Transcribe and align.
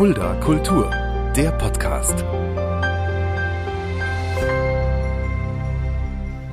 Fulda 0.00 0.32
Kultur, 0.36 0.90
der 1.36 1.50
Podcast. 1.50 2.24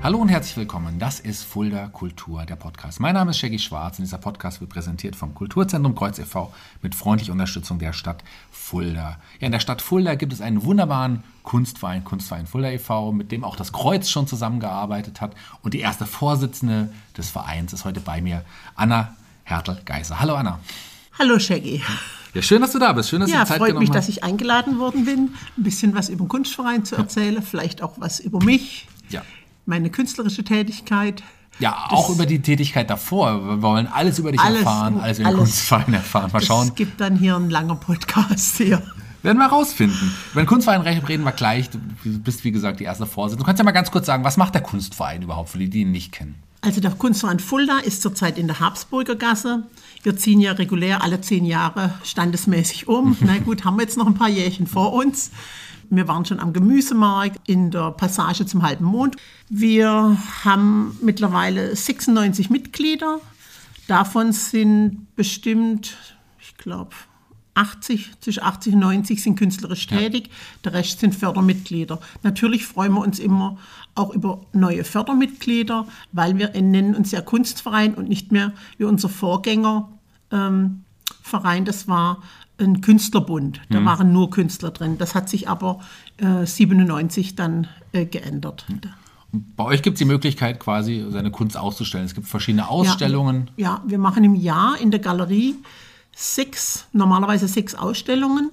Hallo 0.04 0.18
und 0.18 0.28
herzlich 0.28 0.58
willkommen. 0.58 1.00
Das 1.00 1.22
ist 1.22 1.46
Fulda 1.46 1.88
Kultur, 1.88 2.46
der 2.46 2.58
Podcast. 2.58 3.00
Mein 3.00 3.14
Name 3.14 3.32
ist 3.32 3.38
Shaggy 3.38 3.58
Schwarz 3.58 4.00
und 4.00 4.04
dieser 4.04 4.18
Podcast 4.18 4.60
wird 4.60 4.70
präsentiert 4.70 5.16
vom 5.16 5.34
Kulturzentrum 5.34 5.96
Kreuz 5.96 6.20
e.V. 6.20 6.54
mit 6.82 6.94
freundlicher 6.94 7.32
Unterstützung 7.32 7.80
der 7.80 7.94
Stadt 7.94 8.22
Fulda. 8.52 9.18
Ja, 9.40 9.46
in 9.46 9.54
der 9.54 9.62
Stadt 9.62 9.82
Fulda 9.82 10.16
gibt 10.16 10.34
es 10.34 10.42
einen 10.42 10.66
wunderbaren 10.66 11.24
Kunstverein, 11.44 12.04
Kunstverein 12.04 12.48
Fulda 12.48 12.70
e.V., 12.72 13.14
mit 13.14 13.32
dem 13.32 13.46
auch 13.46 13.56
das 13.56 13.72
Kreuz 13.72 14.10
schon 14.10 14.28
zusammengearbeitet 14.28 15.22
hat. 15.22 15.32
Und 15.62 15.74
die 15.74 15.80
erste 15.80 16.06
Vorsitzende 16.06 16.92
des 17.16 17.30
Vereins 17.30 17.72
ist 17.72 17.86
heute 17.86 18.02
bei 18.02 18.20
mir, 18.20 18.44
Anna 18.76 19.16
Hertel-Geiser. 19.46 20.20
Hallo 20.20 20.36
Anna. 20.36 20.60
Hallo 21.18 21.40
Shaggy. 21.40 21.82
Ja, 22.38 22.44
schön, 22.44 22.62
dass 22.62 22.72
du 22.72 22.78
da 22.78 22.94
bist. 22.94 23.10
Schön, 23.10 23.20
dass 23.20 23.32
ja, 23.32 23.42
du 23.42 23.48
Zeit 23.48 23.58
freut 23.58 23.80
mich, 23.80 23.90
hast. 23.90 23.96
dass 23.96 24.10
ich 24.10 24.24
eingeladen 24.24 24.78
worden 24.78 25.06
bin, 25.06 25.32
ein 25.58 25.64
bisschen 25.64 25.96
was 25.96 26.10
über 26.10 26.24
den 26.24 26.30
Kunstverein 26.30 26.86
zu 26.86 26.96
erzählen, 26.96 27.42
vielleicht 27.42 27.82
auch 27.82 27.94
was 27.98 28.20
über 28.20 28.44
mich, 28.44 28.88
Ja. 29.10 29.24
meine 29.66 29.90
künstlerische 29.90 30.44
Tätigkeit. 30.44 31.24
Ja, 31.58 31.88
auch 31.90 32.12
über 32.12 32.28
die 32.28 32.40
Tätigkeit 32.40 32.92
davor. 32.92 33.44
Wir 33.44 33.62
wollen 33.64 33.88
alles 33.88 34.20
über 34.20 34.32
dich 34.32 34.40
Alles, 34.40 34.60
erfahren, 34.60 35.00
alles 35.00 35.18
über 35.18 35.30
den. 35.30 35.38
Kunstverein 35.38 35.94
erfahren. 35.96 36.30
Mal 36.32 36.44
schauen. 36.44 36.68
Es 36.68 36.76
gibt 36.76 37.02
dann 37.02 37.16
hier 37.16 37.36
einen 37.36 37.50
langen 37.50 37.80
Podcast 37.80 38.58
hier. 38.58 38.84
Werden 39.24 39.40
wir 39.40 39.48
rausfinden. 39.48 40.14
Über 40.34 40.44
den 40.44 40.48
Kunstverein 40.48 40.82
reden 40.82 41.24
wir 41.26 41.32
gleich. 41.32 41.72
Du 41.72 41.80
bist, 42.04 42.44
wie 42.44 42.52
gesagt, 42.52 42.80
die 42.80 42.84
erste 42.84 43.08
Vorsitzende. 43.08 43.42
Du 43.42 43.46
kannst 43.48 43.58
ja 43.58 43.66
mal 43.66 43.72
ganz 43.72 43.90
kurz 43.90 44.06
sagen, 44.06 44.24
was 44.24 44.38
macht 44.38 44.54
der 44.54 44.62
Kunstverein 44.62 45.24
überhaupt, 45.24 45.50
für 45.50 45.58
die, 45.58 45.72
die 45.72 45.82
ihn 45.82 45.92
nicht 45.92 46.12
kennen? 46.12 46.36
Also 46.62 46.82
der 46.82 46.92
Kunstverein 46.92 47.40
Fulda 47.40 47.80
ist 47.80 48.04
zurzeit 48.04 48.38
in 48.38 48.46
der 48.46 48.60
Habsburger 48.60 49.16
Gasse. 49.16 49.64
Wir 50.04 50.16
ziehen 50.16 50.40
ja 50.40 50.54
regulär 50.54 51.04
alle 51.04 51.22
zehn 51.22 51.46
Jahre 51.46 51.94
standesmäßig 52.04 52.88
um. 52.88 53.18
Na 53.22 53.38
gut, 53.40 53.66
haben 53.66 53.78
wir 53.78 53.84
jetzt 53.84 53.98
noch 53.98 54.08
ein 54.08 54.14
paar 54.14 54.30
Jährchen 54.30 54.68
vor 54.68 54.94
uns. 54.94 55.32
Wir 55.90 56.08
waren 56.08 56.26
schon 56.26 56.40
am 56.40 56.52
Gemüsemarkt 56.52 57.40
in 57.48 57.72
der 57.72 57.92
Passage 57.92 58.46
zum 58.46 58.62
halben 58.64 58.86
Mond. 58.86 59.16
Wir 59.50 60.18
haben 60.44 60.98
mittlerweile 61.02 61.76
96 61.76 62.50
Mitglieder. 62.50 63.22
Davon 63.88 64.34
sind 64.34 65.16
bestimmt, 65.16 65.96
ich 66.40 66.58
glaube, 66.58 66.92
80, 67.58 68.12
zwischen 68.22 68.44
80 68.44 68.74
und 68.74 68.80
90 68.80 69.22
sind 69.22 69.38
künstlerisch 69.38 69.88
tätig, 69.88 70.30
der 70.64 70.74
Rest 70.74 71.00
sind 71.00 71.16
Fördermitglieder. 71.16 72.00
Natürlich 72.24 72.66
freuen 72.66 72.94
wir 72.94 73.02
uns 73.02 73.20
immer 73.20 73.58
auch 73.96 74.14
über 74.14 74.42
neue 74.54 74.84
Fördermitglieder, 74.84 75.88
weil 76.12 76.38
wir 76.38 76.50
nennen 76.50 76.96
uns 76.96 77.12
ja 77.12 77.22
Kunstverein 77.22 77.96
und 77.96 78.08
nicht 78.08 78.32
mehr 78.32 78.54
wie 78.78 78.86
unser 78.86 79.10
Vorgänger 79.10 79.90
ähm, 80.32 80.84
das 81.66 81.88
war 81.90 82.22
ein 82.58 82.82
Künstlerbund. 82.82 83.62
Da 83.70 83.84
waren 83.84 84.14
nur 84.14 84.30
Künstler 84.30 84.72
drin. 84.72 84.98
Das 84.98 85.14
hat 85.14 85.30
sich 85.30 85.50
aber 85.50 85.82
äh, 86.18 86.46
97 86.46 87.36
dann 87.36 87.68
äh, 87.92 88.06
geändert. 88.06 88.66
Bei 89.32 89.66
euch 89.66 89.82
gibt 89.82 89.96
es 89.96 90.00
die 90.00 90.06
Möglichkeit, 90.06 90.60
quasi 90.60 91.06
seine 91.10 91.32
Kunst 91.32 91.58
auszustellen. 91.58 92.06
Es 92.06 92.16
gibt 92.16 92.28
verschiedene 92.28 92.70
Ausstellungen. 92.70 93.52
Ja, 93.58 93.68
ja, 93.68 93.84
wir 93.86 94.00
machen 94.00 94.24
im 94.24 94.36
Jahr 94.36 94.80
in 94.80 94.90
der 94.90 95.02
Galerie 95.02 95.56
sechs, 96.18 96.88
normalerweise 96.94 97.48
sechs 97.48 97.76
Ausstellungen. 97.76 98.50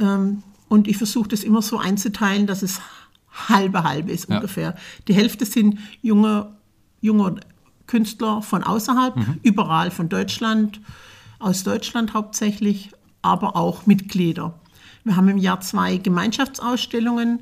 Ähm, 0.00 0.44
und 0.68 0.86
ich 0.86 0.96
versuche 0.96 1.28
das 1.28 1.42
immer 1.42 1.60
so 1.60 1.78
einzuteilen, 1.78 2.46
dass 2.46 2.62
es 2.62 2.80
halbe 3.48 3.82
halbe 3.82 4.12
ist 4.12 4.28
Ja. 4.28 4.36
ungefähr. 4.36 4.76
Die 5.08 5.14
Hälfte 5.14 5.44
sind 5.44 5.78
junge, 6.02 6.52
junge 7.00 7.40
Künstler 7.88 8.42
von 8.42 8.62
außerhalb, 8.62 9.16
überall 9.42 9.90
von 9.90 10.08
Deutschland, 10.08 10.80
aus 11.40 11.64
Deutschland 11.64 12.14
hauptsächlich, 12.14 12.92
aber 13.22 13.56
auch 13.56 13.86
Mitglieder. 13.86 14.54
Wir 15.02 15.16
haben 15.16 15.28
im 15.28 15.38
Jahr 15.38 15.60
zwei 15.60 15.96
Gemeinschaftsausstellungen. 15.96 17.40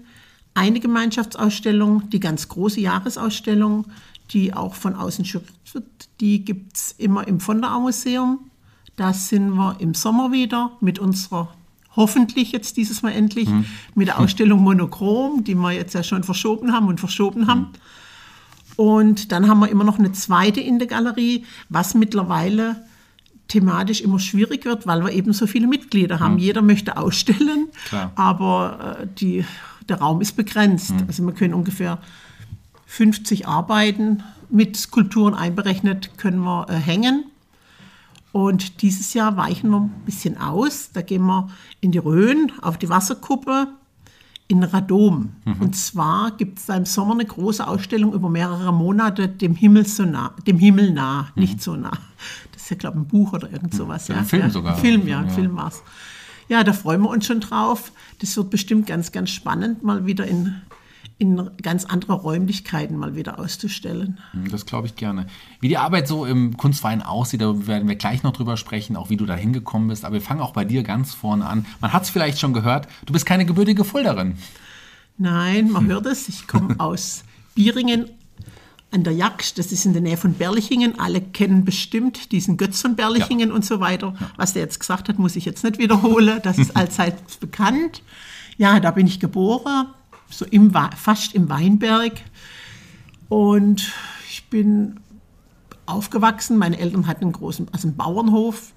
Eine 0.55 0.80
Gemeinschaftsausstellung, 0.80 2.08
die 2.08 2.20
ganz 2.20 2.48
große 2.48 2.80
Jahresausstellung, 2.80 3.86
die 4.30 4.55
auch 4.55 4.74
von 4.74 4.95
außen 4.95 5.27
schützt 5.27 5.74
wird, 5.74 6.08
die 6.20 6.45
gibt 6.45 6.77
es 6.77 6.92
immer 6.92 7.27
im 7.29 7.40
von 7.40 7.61
der 7.61 7.74
Au 7.74 7.80
Museum. 7.80 8.48
Da 8.98 9.13
sind 9.13 9.55
wir 9.55 9.77
im 9.79 9.95
Sommer 9.95 10.33
wieder 10.33 10.73
mit 10.81 10.98
unserer, 10.98 11.48
hoffentlich 11.95 12.53
jetzt 12.53 12.77
dieses 12.77 13.03
Mal 13.03 13.13
endlich, 13.13 13.48
mit 13.95 14.09
der 14.09 14.19
Ausstellung 14.19 14.61
Monochrom, 14.61 15.45
die 15.45 15.55
wir 15.55 15.70
jetzt 15.73 15.95
ja 15.95 16.03
schon 16.03 16.25
verschoben 16.25 16.73
haben 16.73 16.89
und 16.89 16.98
verschoben 16.98 17.47
haben. 17.47 17.69
Und 18.77 19.31
dann 19.33 19.48
haben 19.48 19.61
wir 19.61 19.69
immer 19.69 19.85
noch 19.85 19.98
eine 19.98 20.13
zweite 20.13 20.61
in 20.61 20.79
der 20.79 20.89
Galerie, 20.89 21.45
was 21.69 21.95
mittlerweile 21.95 22.77
thematisch 23.47 24.01
immer 24.01 24.19
schwierig 24.19 24.64
wird, 24.64 24.86
weil 24.86 25.03
wir 25.05 25.13
eben 25.13 25.33
so 25.33 25.47
viele 25.47 25.69
Mitglieder 25.69 26.20
haben. 26.20 26.39
Jeder 26.39 26.61
möchte 26.61 26.97
ausstellen, 26.97 27.69
Klar. 27.86 28.13
aber 28.17 28.98
äh, 29.01 29.07
die, 29.19 29.45
der 29.89 29.98
Raum 30.01 30.20
ist 30.20 30.36
begrenzt. 30.36 30.92
Also 31.07 31.25
wir 31.25 31.33
können 31.33 31.55
ungefähr 31.55 31.98
50 32.86 33.47
Arbeiten 33.47 34.23
mit 34.51 34.77
Skulpturen 34.77 35.35
einberechnet 35.35 36.17
können 36.19 36.41
wir 36.41 36.67
äh, 36.69 36.75
hängen. 36.75 37.25
Und 38.33 38.83
dieses 38.83 39.14
Jahr 39.14 39.36
weichen 39.36 39.70
wir 39.70 39.80
ein 39.80 40.02
bisschen 40.05 40.39
aus. 40.39 40.90
Da 40.92 41.02
gehen 41.02 41.24
wir 41.24 41.48
in 41.80 41.92
die 41.92 41.98
Rhön 41.98 42.52
auf 42.61 42.78
die 42.78 42.89
Wasserkuppe 42.89 43.68
in 44.48 44.62
Radom. 44.62 45.30
Und 45.61 45.77
zwar 45.77 46.30
gibt 46.33 46.58
es 46.58 46.67
da 46.67 46.77
im 46.77 46.86
Sommer 46.86 47.12
eine 47.12 47.27
große 47.27 47.67
Ausstellung 47.67 48.14
über 48.14 48.30
mehrere 48.30 48.72
Monate 48.72 49.28
dem 49.28 49.55
Himmel 49.55 49.86
so 49.86 50.05
nah, 50.05 50.34
dem 50.46 50.58
Himmel 50.58 50.90
nah, 50.92 51.28
nicht 51.34 51.62
so 51.62 51.77
nah. 51.77 51.92
Das 52.52 52.62
ist 52.62 52.70
ja, 52.70 52.77
glaube 52.77 52.98
ich, 52.98 53.05
ein 53.05 53.08
Buch 53.08 53.34
oder 53.34 53.50
irgend 53.52 53.74
sowas. 53.74 54.08
Ja, 54.08 54.14
Ja, 54.14 54.20
ein 54.22 54.27
Film 54.27 54.42
ja, 54.42 54.50
sogar. 54.50 54.74
Ein 54.74 54.80
Film, 54.80 55.06
ja, 55.06 55.18
ein 55.20 55.27
Ja. 55.28 55.33
Film 55.33 55.56
war's. 55.56 55.83
Ja, 56.48 56.64
da 56.64 56.72
freuen 56.72 57.02
wir 57.02 57.11
uns 57.11 57.27
schon 57.27 57.40
drauf. 57.40 57.92
Das 58.20 58.34
wird 58.38 58.48
bestimmt 58.48 58.86
ganz, 58.86 59.12
ganz 59.12 59.30
spannend, 59.30 59.83
mal 59.83 60.06
wieder 60.06 60.27
in, 60.27 60.55
in 61.20 61.51
ganz 61.62 61.84
andere 61.84 62.12
Räumlichkeiten 62.12 62.96
mal 62.96 63.17
wieder 63.17 63.40
auszustellen. 63.40 64.18
Hm, 64.33 64.51
Das 64.51 64.67
glaube 64.67 64.86
ich 64.86 64.95
gerne. 64.95 65.27
Wie 65.61 65.68
die 65.68 65.77
Arbeit 65.77 66.06
so 66.06 66.24
im 66.24 66.56
Kunstverein 66.56 67.02
aussieht, 67.02 67.40
da 67.40 67.67
werden 67.67 67.89
wir 67.89 67.96
gleich 67.96 68.23
noch 68.23 68.33
drüber 68.33 68.56
sprechen, 68.56 68.95
auch 68.96 69.11
wie 69.11 69.17
du 69.17 69.27
da 69.27 69.34
hingekommen 69.34 69.89
bist. 69.89 70.05
Aber 70.05 70.14
wir 70.14 70.20
fangen 70.20 70.40
auch 70.40 70.52
bei 70.52 70.64
dir 70.64 70.84
ganz 70.84 71.14
vorne 71.14 71.45
an. 71.46 71.67
Man 71.80 71.92
hat 71.92 72.05
es 72.05 72.11
vielleicht 72.11 72.39
schon 72.39 72.52
gehört, 72.52 72.86
du 73.06 73.12
bist 73.12 73.27
keine 73.27 73.46
gebürtige 73.46 73.83
Fulderin. 73.84 74.36
Nein, 75.17 75.70
man 75.73 75.86
hört 75.89 76.06
es. 76.06 76.29
Ich 76.29 76.46
komme 76.46 76.77
aus 76.79 77.24
Bieringen 77.56 78.06
an 78.92 79.02
der 79.02 79.12
Jagd. 79.12 79.58
Das 79.58 79.73
ist 79.73 79.85
in 79.85 79.92
der 79.92 80.02
Nähe 80.02 80.17
von 80.17 80.35
Berlichingen. 80.35 81.00
Alle 81.00 81.20
kennen 81.20 81.64
bestimmt 81.64 82.30
diesen 82.30 82.56
Götz 82.56 82.80
von 82.80 82.95
Berlichingen 82.95 83.50
und 83.50 83.64
so 83.64 83.80
weiter. 83.80 84.14
Was 84.36 84.52
der 84.52 84.62
jetzt 84.62 84.79
gesagt 84.79 85.08
hat, 85.08 85.18
muss 85.18 85.35
ich 85.35 85.45
jetzt 85.45 85.64
nicht 85.64 85.79
wiederholen. 85.79 86.39
Das 86.45 86.58
ist 86.58 86.77
allseits 86.77 87.36
bekannt. 87.39 88.02
Ja, 88.56 88.79
da 88.80 88.92
bin 88.92 89.06
ich 89.06 89.20
geboren, 89.20 89.89
so 90.30 90.44
im, 90.44 90.72
fast 90.96 91.34
im 91.34 91.48
Weinberg. 91.48 92.12
Und 93.28 93.92
ich 94.30 94.48
bin 94.48 95.00
aufgewachsen. 95.86 96.58
Meine 96.58 96.78
Eltern 96.78 97.06
hatten 97.06 97.24
einen 97.24 97.33
großen, 97.33 97.68
also 97.72 97.89
einen 97.89 97.96
Bauernhof. 97.96 98.72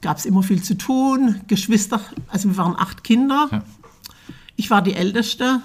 Gab 0.00 0.18
es 0.18 0.26
immer 0.26 0.42
viel 0.42 0.62
zu 0.62 0.76
tun. 0.76 1.40
Geschwister, 1.46 2.00
also 2.28 2.50
wir 2.50 2.56
waren 2.56 2.76
acht 2.76 3.04
Kinder. 3.04 3.48
Ja. 3.50 3.62
Ich 4.56 4.70
war 4.70 4.82
die 4.82 4.94
Älteste. 4.94 5.60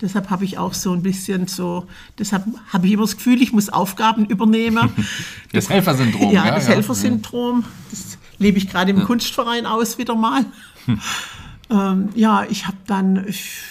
Deshalb 0.00 0.30
habe 0.30 0.44
ich 0.44 0.58
auch 0.58 0.74
so 0.74 0.92
ein 0.92 1.02
bisschen 1.02 1.48
so, 1.48 1.86
deshalb 2.18 2.44
habe 2.72 2.86
ich 2.86 2.92
immer 2.92 3.02
das 3.02 3.16
Gefühl, 3.16 3.42
ich 3.42 3.52
muss 3.52 3.68
Aufgaben 3.68 4.26
übernehmen. 4.26 4.90
Das 5.52 5.70
Helfersyndrom. 5.70 6.30
ja, 6.30 6.54
das 6.54 6.68
Helfersyndrom. 6.68 7.64
Das 7.90 8.18
lebe 8.38 8.58
ich 8.58 8.68
gerade 8.68 8.90
im 8.90 9.02
Kunstverein 9.04 9.64
aus 9.64 9.96
wieder 9.96 10.14
mal. 10.14 10.44
ähm, 11.70 12.10
ja, 12.14 12.44
ich 12.44 12.66
habe 12.66 12.76
dann, 12.86 13.26
ich 13.26 13.62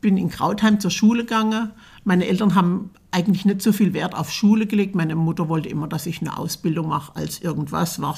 bin 0.00 0.16
in 0.16 0.30
Krautheim 0.30 0.80
zur 0.80 0.90
Schule 0.90 1.24
gegangen. 1.24 1.70
Meine 2.04 2.26
Eltern 2.26 2.54
haben 2.54 2.90
eigentlich 3.10 3.44
nicht 3.44 3.62
so 3.62 3.72
viel 3.72 3.92
Wert 3.94 4.14
auf 4.14 4.30
Schule 4.30 4.66
gelegt. 4.66 4.94
Meine 4.94 5.16
Mutter 5.16 5.48
wollte 5.48 5.68
immer, 5.68 5.88
dass 5.88 6.06
ich 6.06 6.20
eine 6.20 6.36
Ausbildung 6.36 6.88
mache 6.88 7.16
als 7.16 7.40
irgendwas. 7.40 8.00
War, 8.00 8.16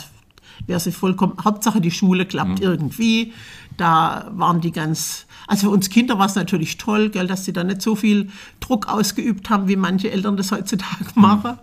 wäre 0.66 0.80
sie 0.80 0.92
vollkommen, 0.92 1.34
Hauptsache 1.42 1.80
die 1.80 1.90
Schule 1.90 2.26
klappt 2.26 2.60
irgendwie. 2.60 3.32
Da 3.76 4.30
waren 4.34 4.60
die 4.60 4.72
ganz, 4.72 5.26
also 5.46 5.68
für 5.68 5.72
uns 5.72 5.90
Kinder 5.90 6.18
war 6.18 6.26
es 6.26 6.34
natürlich 6.34 6.76
toll, 6.76 7.10
gell, 7.10 7.26
dass 7.26 7.44
sie 7.44 7.52
da 7.52 7.64
nicht 7.64 7.82
so 7.82 7.96
viel 7.96 8.28
Druck 8.60 8.88
ausgeübt 8.88 9.48
haben, 9.48 9.68
wie 9.68 9.76
manche 9.76 10.10
Eltern 10.10 10.36
das 10.36 10.52
heutzutage 10.52 11.06
machen. 11.14 11.58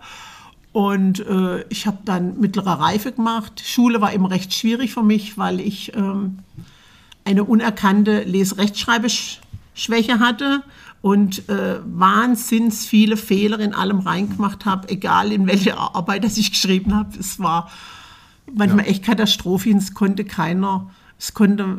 Und 0.72 1.20
äh, 1.20 1.64
ich 1.68 1.86
habe 1.86 1.98
dann 2.04 2.38
mittlere 2.40 2.78
Reife 2.80 3.12
gemacht. 3.12 3.62
Schule 3.64 4.00
war 4.00 4.12
immer 4.12 4.30
recht 4.30 4.52
schwierig 4.52 4.92
für 4.92 5.02
mich, 5.02 5.38
weil 5.38 5.60
ich 5.60 5.94
ähm, 5.94 6.38
eine 7.24 7.44
unerkannte 7.44 8.22
Lese-Rechtschreibeschwäche 9.78 10.18
hatte 10.20 10.62
und 11.00 11.48
äh, 11.48 11.78
wahnsinns 11.84 12.86
viele 12.86 13.16
Fehler 13.16 13.60
in 13.60 13.74
allem 13.74 14.00
reingemacht 14.00 14.64
habe, 14.64 14.88
egal 14.88 15.32
in 15.32 15.46
welche 15.46 15.78
Arbeit 15.78 16.24
das 16.24 16.36
ich 16.36 16.50
geschrieben 16.50 16.94
habe. 16.94 17.16
Es 17.18 17.38
war 17.38 17.70
manchmal 18.52 18.86
echt 18.86 19.04
Katastrophe. 19.04 19.70
Es 19.70 19.94
konnte 19.94 20.24
keiner, 20.24 20.90
es 21.18 21.34
konnte, 21.34 21.78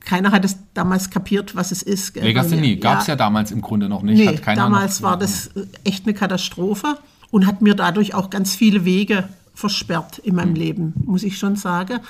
keiner 0.00 0.32
hat 0.32 0.44
es 0.44 0.56
damals 0.74 1.10
kapiert, 1.10 1.54
was 1.54 1.70
es 1.70 1.82
ist. 1.82 2.14
gell, 2.14 2.24
Legasthenie 2.24 2.76
gab 2.76 3.00
es 3.00 3.06
ja 3.06 3.14
damals 3.16 3.52
im 3.52 3.60
Grunde 3.60 3.88
noch 3.88 4.02
nicht. 4.02 4.18
Nee, 4.18 4.40
damals 4.56 5.00
noch, 5.00 5.10
war 5.10 5.18
das 5.18 5.48
äh, 5.48 5.66
echt 5.84 6.04
eine 6.04 6.14
Katastrophe 6.14 6.98
und 7.30 7.46
hat 7.46 7.62
mir 7.62 7.74
dadurch 7.74 8.14
auch 8.14 8.28
ganz 8.30 8.56
viele 8.56 8.84
Wege 8.84 9.28
versperrt 9.54 10.18
in 10.18 10.30
Mhm. 10.32 10.36
meinem 10.36 10.54
Leben, 10.54 10.92
muss 11.04 11.22
ich 11.22 11.38
schon 11.38 11.56
sagen. 11.56 12.00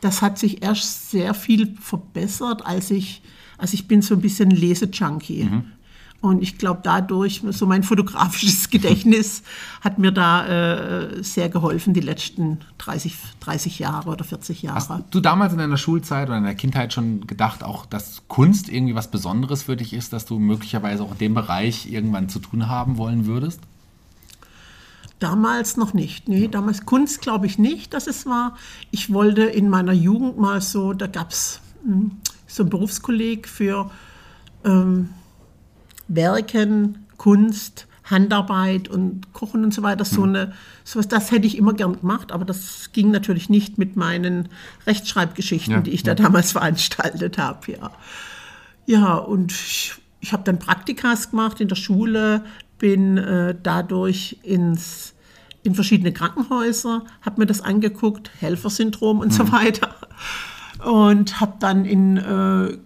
das 0.00 0.20
hat 0.20 0.38
sich 0.38 0.62
erst 0.62 1.10
sehr 1.12 1.32
viel 1.32 1.76
verbessert, 1.80 2.66
als 2.66 2.90
ich, 2.90 3.22
also 3.58 3.74
ich 3.74 3.88
bin 3.88 4.02
so 4.02 4.14
ein 4.14 4.20
bisschen 4.20 4.50
Lesejunkie. 4.50 5.44
Mhm. 5.44 5.64
Und 6.24 6.42
ich 6.42 6.56
glaube, 6.56 6.80
dadurch, 6.82 7.42
so 7.50 7.66
mein 7.66 7.82
fotografisches 7.82 8.70
Gedächtnis 8.70 9.42
hat 9.82 9.98
mir 9.98 10.10
da 10.10 10.46
äh, 10.46 11.22
sehr 11.22 11.50
geholfen, 11.50 11.92
die 11.92 12.00
letzten 12.00 12.60
30, 12.78 13.14
30 13.40 13.78
Jahre 13.80 14.08
oder 14.08 14.24
40 14.24 14.62
Jahre. 14.62 14.76
Hast 14.76 15.04
du 15.10 15.20
damals 15.20 15.52
in 15.52 15.58
deiner 15.58 15.76
Schulzeit 15.76 16.28
oder 16.28 16.38
in 16.38 16.44
der 16.44 16.54
Kindheit 16.54 16.94
schon 16.94 17.26
gedacht, 17.26 17.62
auch 17.62 17.84
dass 17.84 18.22
Kunst 18.26 18.70
irgendwie 18.70 18.94
was 18.94 19.10
Besonderes 19.10 19.64
für 19.64 19.76
dich 19.76 19.92
ist, 19.92 20.14
dass 20.14 20.24
du 20.24 20.38
möglicherweise 20.38 21.02
auch 21.02 21.12
in 21.12 21.18
dem 21.18 21.34
Bereich 21.34 21.92
irgendwann 21.92 22.30
zu 22.30 22.38
tun 22.38 22.68
haben 22.68 22.96
wollen 22.96 23.26
würdest? 23.26 23.60
Damals 25.18 25.76
noch 25.76 25.92
nicht. 25.92 26.26
Nee, 26.26 26.48
damals 26.48 26.86
Kunst 26.86 27.20
glaube 27.20 27.44
ich 27.44 27.58
nicht, 27.58 27.92
dass 27.92 28.06
es 28.06 28.24
war. 28.24 28.56
Ich 28.90 29.12
wollte 29.12 29.42
in 29.42 29.68
meiner 29.68 29.92
Jugend 29.92 30.38
mal 30.38 30.62
so, 30.62 30.94
da 30.94 31.06
gab 31.06 31.32
es 31.32 31.60
hm, 31.84 32.12
so 32.54 32.62
ein 32.62 32.70
Berufskolleg 32.70 33.48
für. 33.48 33.90
Ähm, 34.64 35.10
Werken, 36.06 37.06
Kunst, 37.16 37.86
Handarbeit 38.04 38.88
und 38.88 39.32
Kochen 39.32 39.64
und 39.64 39.72
so 39.72 39.82
weiter, 39.82 40.04
so 40.04 40.24
eine, 40.24 40.52
sowas, 40.84 41.08
das 41.08 41.30
hätte 41.30 41.46
ich 41.46 41.56
immer 41.56 41.72
gern 41.72 41.98
gemacht, 42.00 42.32
aber 42.32 42.44
das 42.44 42.90
ging 42.92 43.10
natürlich 43.10 43.48
nicht 43.48 43.78
mit 43.78 43.96
meinen 43.96 44.50
Rechtschreibgeschichten, 44.86 45.72
ja, 45.72 45.80
die 45.80 45.90
ich 45.90 46.04
ja. 46.04 46.14
da 46.14 46.22
damals 46.22 46.52
veranstaltet 46.52 47.38
habe, 47.38 47.72
ja. 47.72 47.90
Ja, 48.86 49.14
und 49.14 49.52
ich, 49.52 49.94
ich 50.20 50.34
habe 50.34 50.44
dann 50.44 50.58
Praktikas 50.58 51.30
gemacht 51.30 51.60
in 51.60 51.68
der 51.68 51.76
Schule, 51.76 52.44
bin 52.78 53.16
äh, 53.16 53.56
dadurch 53.60 54.38
ins, 54.42 55.14
in 55.62 55.74
verschiedene 55.74 56.12
Krankenhäuser, 56.12 57.04
habe 57.22 57.40
mir 57.40 57.46
das 57.46 57.62
angeguckt, 57.62 58.30
Helfersyndrom 58.38 59.20
und 59.20 59.28
mhm. 59.28 59.32
so 59.32 59.52
weiter. 59.52 59.94
Und 60.84 61.40
habe 61.40 61.54
dann 61.58 61.84
in 61.84 62.16
äh, 62.16 62.76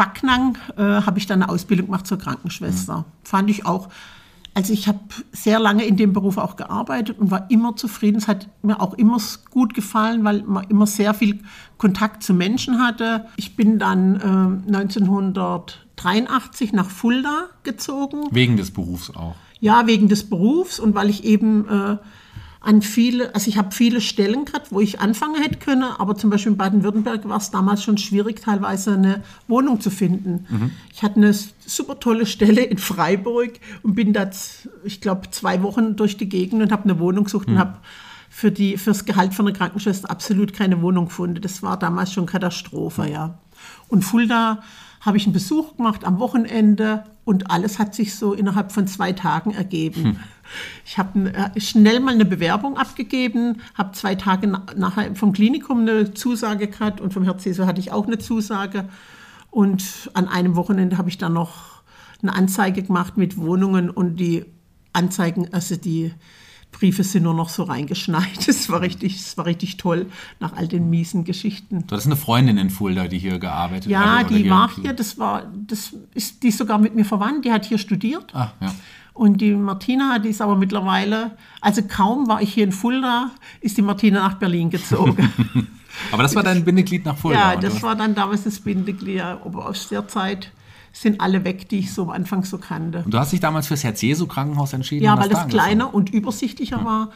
Backnang 0.00 0.56
äh, 0.78 0.82
habe 0.82 1.18
ich 1.18 1.26
dann 1.26 1.42
eine 1.42 1.50
Ausbildung 1.52 1.86
gemacht 1.86 2.06
zur 2.06 2.16
Krankenschwester. 2.18 2.98
Mhm. 2.98 3.04
Fand 3.22 3.50
ich 3.50 3.66
auch, 3.66 3.88
also 4.54 4.72
ich 4.72 4.88
habe 4.88 5.00
sehr 5.32 5.60
lange 5.60 5.84
in 5.84 5.98
dem 5.98 6.14
Beruf 6.14 6.38
auch 6.38 6.56
gearbeitet 6.56 7.18
und 7.18 7.30
war 7.30 7.50
immer 7.50 7.76
zufrieden. 7.76 8.16
Es 8.16 8.26
hat 8.26 8.48
mir 8.62 8.80
auch 8.80 8.94
immer 8.94 9.18
gut 9.50 9.74
gefallen, 9.74 10.24
weil 10.24 10.42
man 10.42 10.64
immer 10.70 10.86
sehr 10.86 11.12
viel 11.12 11.40
Kontakt 11.76 12.22
zu 12.22 12.32
Menschen 12.32 12.78
hatte. 12.78 13.26
Ich 13.36 13.56
bin 13.56 13.78
dann 13.78 14.16
äh, 14.16 14.72
1983 14.74 16.72
nach 16.72 16.88
Fulda 16.88 17.50
gezogen. 17.62 18.22
Wegen 18.30 18.56
des 18.56 18.70
Berufs 18.70 19.14
auch? 19.14 19.34
Ja, 19.60 19.86
wegen 19.86 20.08
des 20.08 20.30
Berufs 20.30 20.80
und 20.80 20.94
weil 20.94 21.10
ich 21.10 21.24
eben... 21.24 21.68
Äh, 21.68 21.98
an 22.62 22.82
viele, 22.82 23.34
also 23.34 23.48
ich 23.48 23.56
habe 23.56 23.72
viele 23.72 24.02
Stellen 24.02 24.44
gehabt, 24.44 24.70
wo 24.70 24.80
ich 24.80 25.00
anfangen 25.00 25.40
hätte 25.40 25.58
können, 25.58 25.82
aber 25.82 26.14
zum 26.14 26.28
Beispiel 26.28 26.52
in 26.52 26.58
Baden-Württemberg 26.58 27.26
war 27.26 27.38
es 27.38 27.50
damals 27.50 27.82
schon 27.82 27.96
schwierig, 27.96 28.42
teilweise 28.42 28.92
eine 28.92 29.22
Wohnung 29.48 29.80
zu 29.80 29.90
finden. 29.90 30.46
Mhm. 30.48 30.70
Ich 30.92 31.02
hatte 31.02 31.16
eine 31.16 31.32
super 31.32 31.98
tolle 31.98 32.26
Stelle 32.26 32.62
in 32.62 32.76
Freiburg 32.76 33.52
und 33.82 33.94
bin 33.94 34.12
da, 34.12 34.30
ich 34.84 35.00
glaube, 35.00 35.30
zwei 35.30 35.62
Wochen 35.62 35.96
durch 35.96 36.18
die 36.18 36.28
Gegend 36.28 36.62
und 36.62 36.70
habe 36.70 36.84
eine 36.84 36.98
Wohnung 36.98 37.24
gesucht 37.24 37.48
mhm. 37.48 37.54
und 37.54 37.60
habe 37.60 37.78
für 38.28 38.52
die, 38.52 38.76
fürs 38.76 39.06
Gehalt 39.06 39.32
von 39.32 39.46
einer 39.46 39.56
Krankenschwester 39.56 40.10
absolut 40.10 40.52
keine 40.52 40.82
Wohnung 40.82 41.06
gefunden. 41.06 41.40
Das 41.40 41.62
war 41.62 41.78
damals 41.78 42.12
schon 42.12 42.26
Katastrophe, 42.26 43.08
ja. 43.10 43.38
Und 43.88 44.02
Fulda 44.02 44.62
habe 45.00 45.16
ich 45.16 45.24
einen 45.24 45.32
Besuch 45.32 45.76
gemacht 45.76 46.04
am 46.04 46.18
Wochenende 46.18 47.04
und 47.24 47.50
alles 47.50 47.78
hat 47.78 47.94
sich 47.94 48.14
so 48.14 48.34
innerhalb 48.34 48.70
von 48.70 48.86
zwei 48.86 49.12
Tagen 49.12 49.52
ergeben. 49.52 50.04
Hm. 50.04 50.16
Ich 50.84 50.98
habe 50.98 51.32
äh, 51.32 51.60
schnell 51.60 52.00
mal 52.00 52.14
eine 52.14 52.24
Bewerbung 52.24 52.76
abgegeben, 52.76 53.62
habe 53.74 53.92
zwei 53.92 54.14
Tage 54.14 54.46
nachher 54.48 55.14
vom 55.14 55.32
Klinikum 55.32 55.80
eine 55.80 56.12
Zusage 56.12 56.66
gehabt 56.66 57.00
und 57.00 57.12
vom 57.12 57.24
Herz 57.24 57.44
Jesu 57.44 57.66
hatte 57.66 57.80
ich 57.80 57.92
auch 57.92 58.06
eine 58.06 58.18
Zusage. 58.18 58.88
Und 59.50 60.10
an 60.14 60.28
einem 60.28 60.54
Wochenende 60.56 60.98
habe 60.98 61.08
ich 61.08 61.18
dann 61.18 61.32
noch 61.32 61.82
eine 62.22 62.34
Anzeige 62.34 62.82
gemacht 62.82 63.16
mit 63.16 63.36
Wohnungen 63.36 63.90
und 63.90 64.16
die 64.16 64.44
Anzeigen, 64.92 65.52
also 65.52 65.76
die 65.76 66.12
Briefe 66.72 67.04
sind 67.04 67.24
nur 67.24 67.34
noch 67.34 67.48
so 67.48 67.64
reingeschneit. 67.64 68.48
Es 68.48 68.68
war 68.68 68.80
richtig, 68.80 69.16
es 69.16 69.36
war 69.36 69.46
richtig 69.46 69.76
toll 69.76 70.06
nach 70.38 70.56
all 70.56 70.68
den 70.68 70.90
miesen 70.90 71.24
Geschichten. 71.24 71.86
Du 71.86 71.92
hattest 71.92 72.06
eine 72.06 72.16
Freundin 72.16 72.58
in 72.58 72.70
Fulda, 72.70 73.08
die 73.08 73.18
hier 73.18 73.38
gearbeitet 73.38 73.84
hat. 73.84 73.90
Ja, 73.90 74.24
die 74.24 74.48
war 74.48 74.70
hier, 74.74 74.92
das 74.92 75.18
war, 75.18 75.44
das 75.66 75.94
ist, 76.14 76.42
die 76.42 76.48
ist 76.48 76.58
sogar 76.58 76.78
mit 76.78 76.94
mir 76.94 77.04
verwandt, 77.04 77.44
die 77.44 77.52
hat 77.52 77.64
hier 77.64 77.78
studiert. 77.78 78.34
Ah, 78.34 78.52
ja. 78.60 78.74
Und 79.12 79.40
die 79.40 79.52
Martina, 79.52 80.18
die 80.18 80.30
ist 80.30 80.40
aber 80.40 80.56
mittlerweile, 80.56 81.32
also 81.60 81.82
kaum 81.82 82.28
war 82.28 82.40
ich 82.40 82.54
hier 82.54 82.64
in 82.64 82.72
Fulda, 82.72 83.30
ist 83.60 83.76
die 83.76 83.82
Martina 83.82 84.20
nach 84.20 84.34
Berlin 84.34 84.70
gezogen. 84.70 85.30
aber 86.12 86.22
das 86.22 86.34
war 86.34 86.42
dein 86.42 86.64
Bindeglied 86.64 87.04
nach 87.04 87.18
Fulda? 87.18 87.52
Ja, 87.54 87.60
das 87.60 87.82
war 87.82 87.96
dann 87.96 88.14
damals 88.14 88.44
das 88.44 88.60
Bindeglied, 88.60 89.20
aber 89.20 89.66
aus 89.66 89.88
der 89.88 90.08
Zeit 90.08 90.52
sind 90.92 91.20
alle 91.20 91.44
weg, 91.44 91.68
die 91.68 91.78
ich 91.78 91.92
so 91.92 92.02
am 92.02 92.10
Anfang 92.10 92.44
so 92.44 92.58
kannte. 92.58 93.02
Und 93.04 93.14
du 93.14 93.18
hast 93.18 93.32
dich 93.32 93.40
damals 93.40 93.68
fürs 93.68 93.84
Herz-Jesu-Krankenhaus 93.84 94.72
entschieden? 94.72 95.04
Ja, 95.04 95.18
weil 95.18 95.28
das 95.28 95.48
kleiner 95.48 95.94
und 95.94 96.10
übersichtlicher 96.10 96.78
hm. 96.78 96.84
war. 96.84 97.10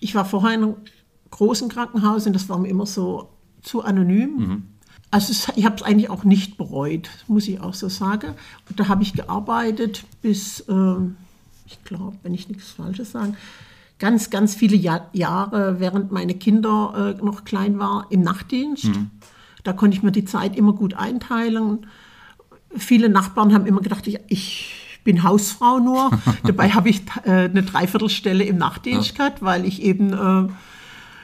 Ich 0.00 0.14
war 0.14 0.24
vorher 0.24 0.54
in 0.54 0.62
einem 0.62 0.74
großen 1.30 1.68
Krankenhaus 1.68 2.26
und 2.26 2.32
das 2.32 2.48
war 2.48 2.58
mir 2.58 2.68
immer 2.68 2.86
so 2.86 3.28
zu 3.62 3.82
anonym. 3.82 4.36
Mhm. 4.36 4.62
Also 5.10 5.32
ich 5.56 5.64
habe 5.64 5.76
es 5.76 5.82
eigentlich 5.82 6.10
auch 6.10 6.24
nicht 6.24 6.58
bereut, 6.58 7.08
muss 7.28 7.48
ich 7.48 7.60
auch 7.60 7.74
so 7.74 7.88
sagen. 7.88 8.34
Und 8.68 8.78
da 8.78 8.88
habe 8.88 9.02
ich 9.02 9.14
gearbeitet 9.14 10.04
bis, 10.20 10.60
äh, 10.60 10.94
ich 11.66 11.82
glaube, 11.84 12.16
wenn 12.22 12.34
ich 12.34 12.48
nichts 12.48 12.72
Falsches 12.72 13.12
sage, 13.12 13.34
ganz, 13.98 14.30
ganz 14.30 14.54
viele 14.54 14.76
Jahr, 14.76 15.08
Jahre, 15.12 15.80
während 15.80 16.12
meine 16.12 16.34
Kinder 16.34 17.16
äh, 17.18 17.24
noch 17.24 17.44
klein 17.44 17.78
waren, 17.78 18.06
im 18.10 18.20
Nachtdienst. 18.20 18.84
Mhm. 18.84 19.10
Da 19.64 19.72
konnte 19.72 19.96
ich 19.96 20.02
mir 20.02 20.12
die 20.12 20.24
Zeit 20.24 20.56
immer 20.56 20.72
gut 20.72 20.94
einteilen 20.94 21.86
viele 22.76 23.08
Nachbarn 23.08 23.52
haben 23.54 23.66
immer 23.66 23.80
gedacht, 23.80 24.06
ich, 24.06 24.18
ich 24.28 24.74
bin 25.04 25.22
Hausfrau 25.22 25.78
nur. 25.78 26.10
Dabei 26.44 26.70
habe 26.70 26.88
ich 26.88 27.02
äh, 27.24 27.30
eine 27.30 27.62
Dreiviertelstelle 27.62 28.44
im 28.44 28.58
Nachtdienst 28.58 29.16
gehabt, 29.16 29.42
weil 29.42 29.64
ich 29.64 29.82
eben 29.82 30.12
äh, 30.12 30.52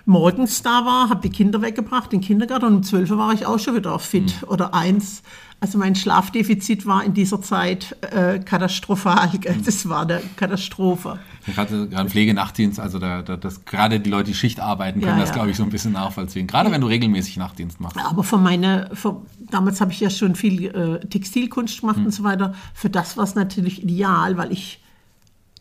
morgens 0.06 0.62
da 0.62 0.84
war, 0.84 1.08
habe 1.08 1.22
die 1.22 1.34
Kinder 1.34 1.62
weggebracht, 1.62 2.12
den 2.12 2.20
Kindergarten 2.20 2.66
und 2.66 2.74
um 2.74 2.82
12 2.82 3.10
Uhr 3.10 3.18
war 3.18 3.32
ich 3.32 3.46
auch 3.46 3.58
schon 3.58 3.74
wieder 3.76 3.98
fit 3.98 4.42
mhm. 4.42 4.48
oder 4.48 4.74
eins. 4.74 5.22
Also 5.60 5.78
mein 5.78 5.94
Schlafdefizit 5.94 6.84
war 6.84 7.04
in 7.04 7.14
dieser 7.14 7.40
Zeit 7.40 7.96
äh, 8.02 8.38
katastrophal. 8.38 9.30
Das 9.64 9.88
war 9.88 10.02
eine 10.02 10.20
Katastrophe. 10.36 11.18
Gerade, 11.46 11.88
gerade 11.88 12.10
Pflegenachtdienst, 12.10 12.78
also 12.78 12.98
da, 12.98 13.22
da, 13.22 13.38
das, 13.38 13.64
gerade 13.64 13.98
die 13.98 14.10
Leute, 14.10 14.30
die 14.30 14.34
Schicht 14.34 14.60
arbeiten, 14.60 15.00
können 15.00 15.16
ja, 15.16 15.20
das, 15.20 15.30
ja. 15.30 15.36
glaube 15.36 15.50
ich, 15.50 15.56
so 15.56 15.62
ein 15.62 15.70
bisschen 15.70 15.92
nachvollziehen. 15.92 16.46
Gerade 16.46 16.70
wenn 16.70 16.82
du 16.82 16.86
regelmäßig 16.86 17.38
Nachtdienst 17.38 17.80
machst. 17.80 17.96
Aber 17.96 18.24
für 18.24 18.36
meine, 18.36 18.90
für, 18.92 19.22
damals 19.38 19.80
habe 19.80 19.92
ich 19.92 20.00
ja 20.00 20.10
schon 20.10 20.34
viel 20.34 20.66
äh, 20.66 21.00
Textilkunst 21.06 21.80
gemacht 21.80 21.96
hm. 21.96 22.06
und 22.06 22.10
so 22.10 22.24
weiter. 22.24 22.54
Für 22.74 22.90
das 22.90 23.16
war 23.16 23.24
es 23.24 23.34
natürlich 23.34 23.82
ideal, 23.82 24.36
weil 24.36 24.52
ich 24.52 24.80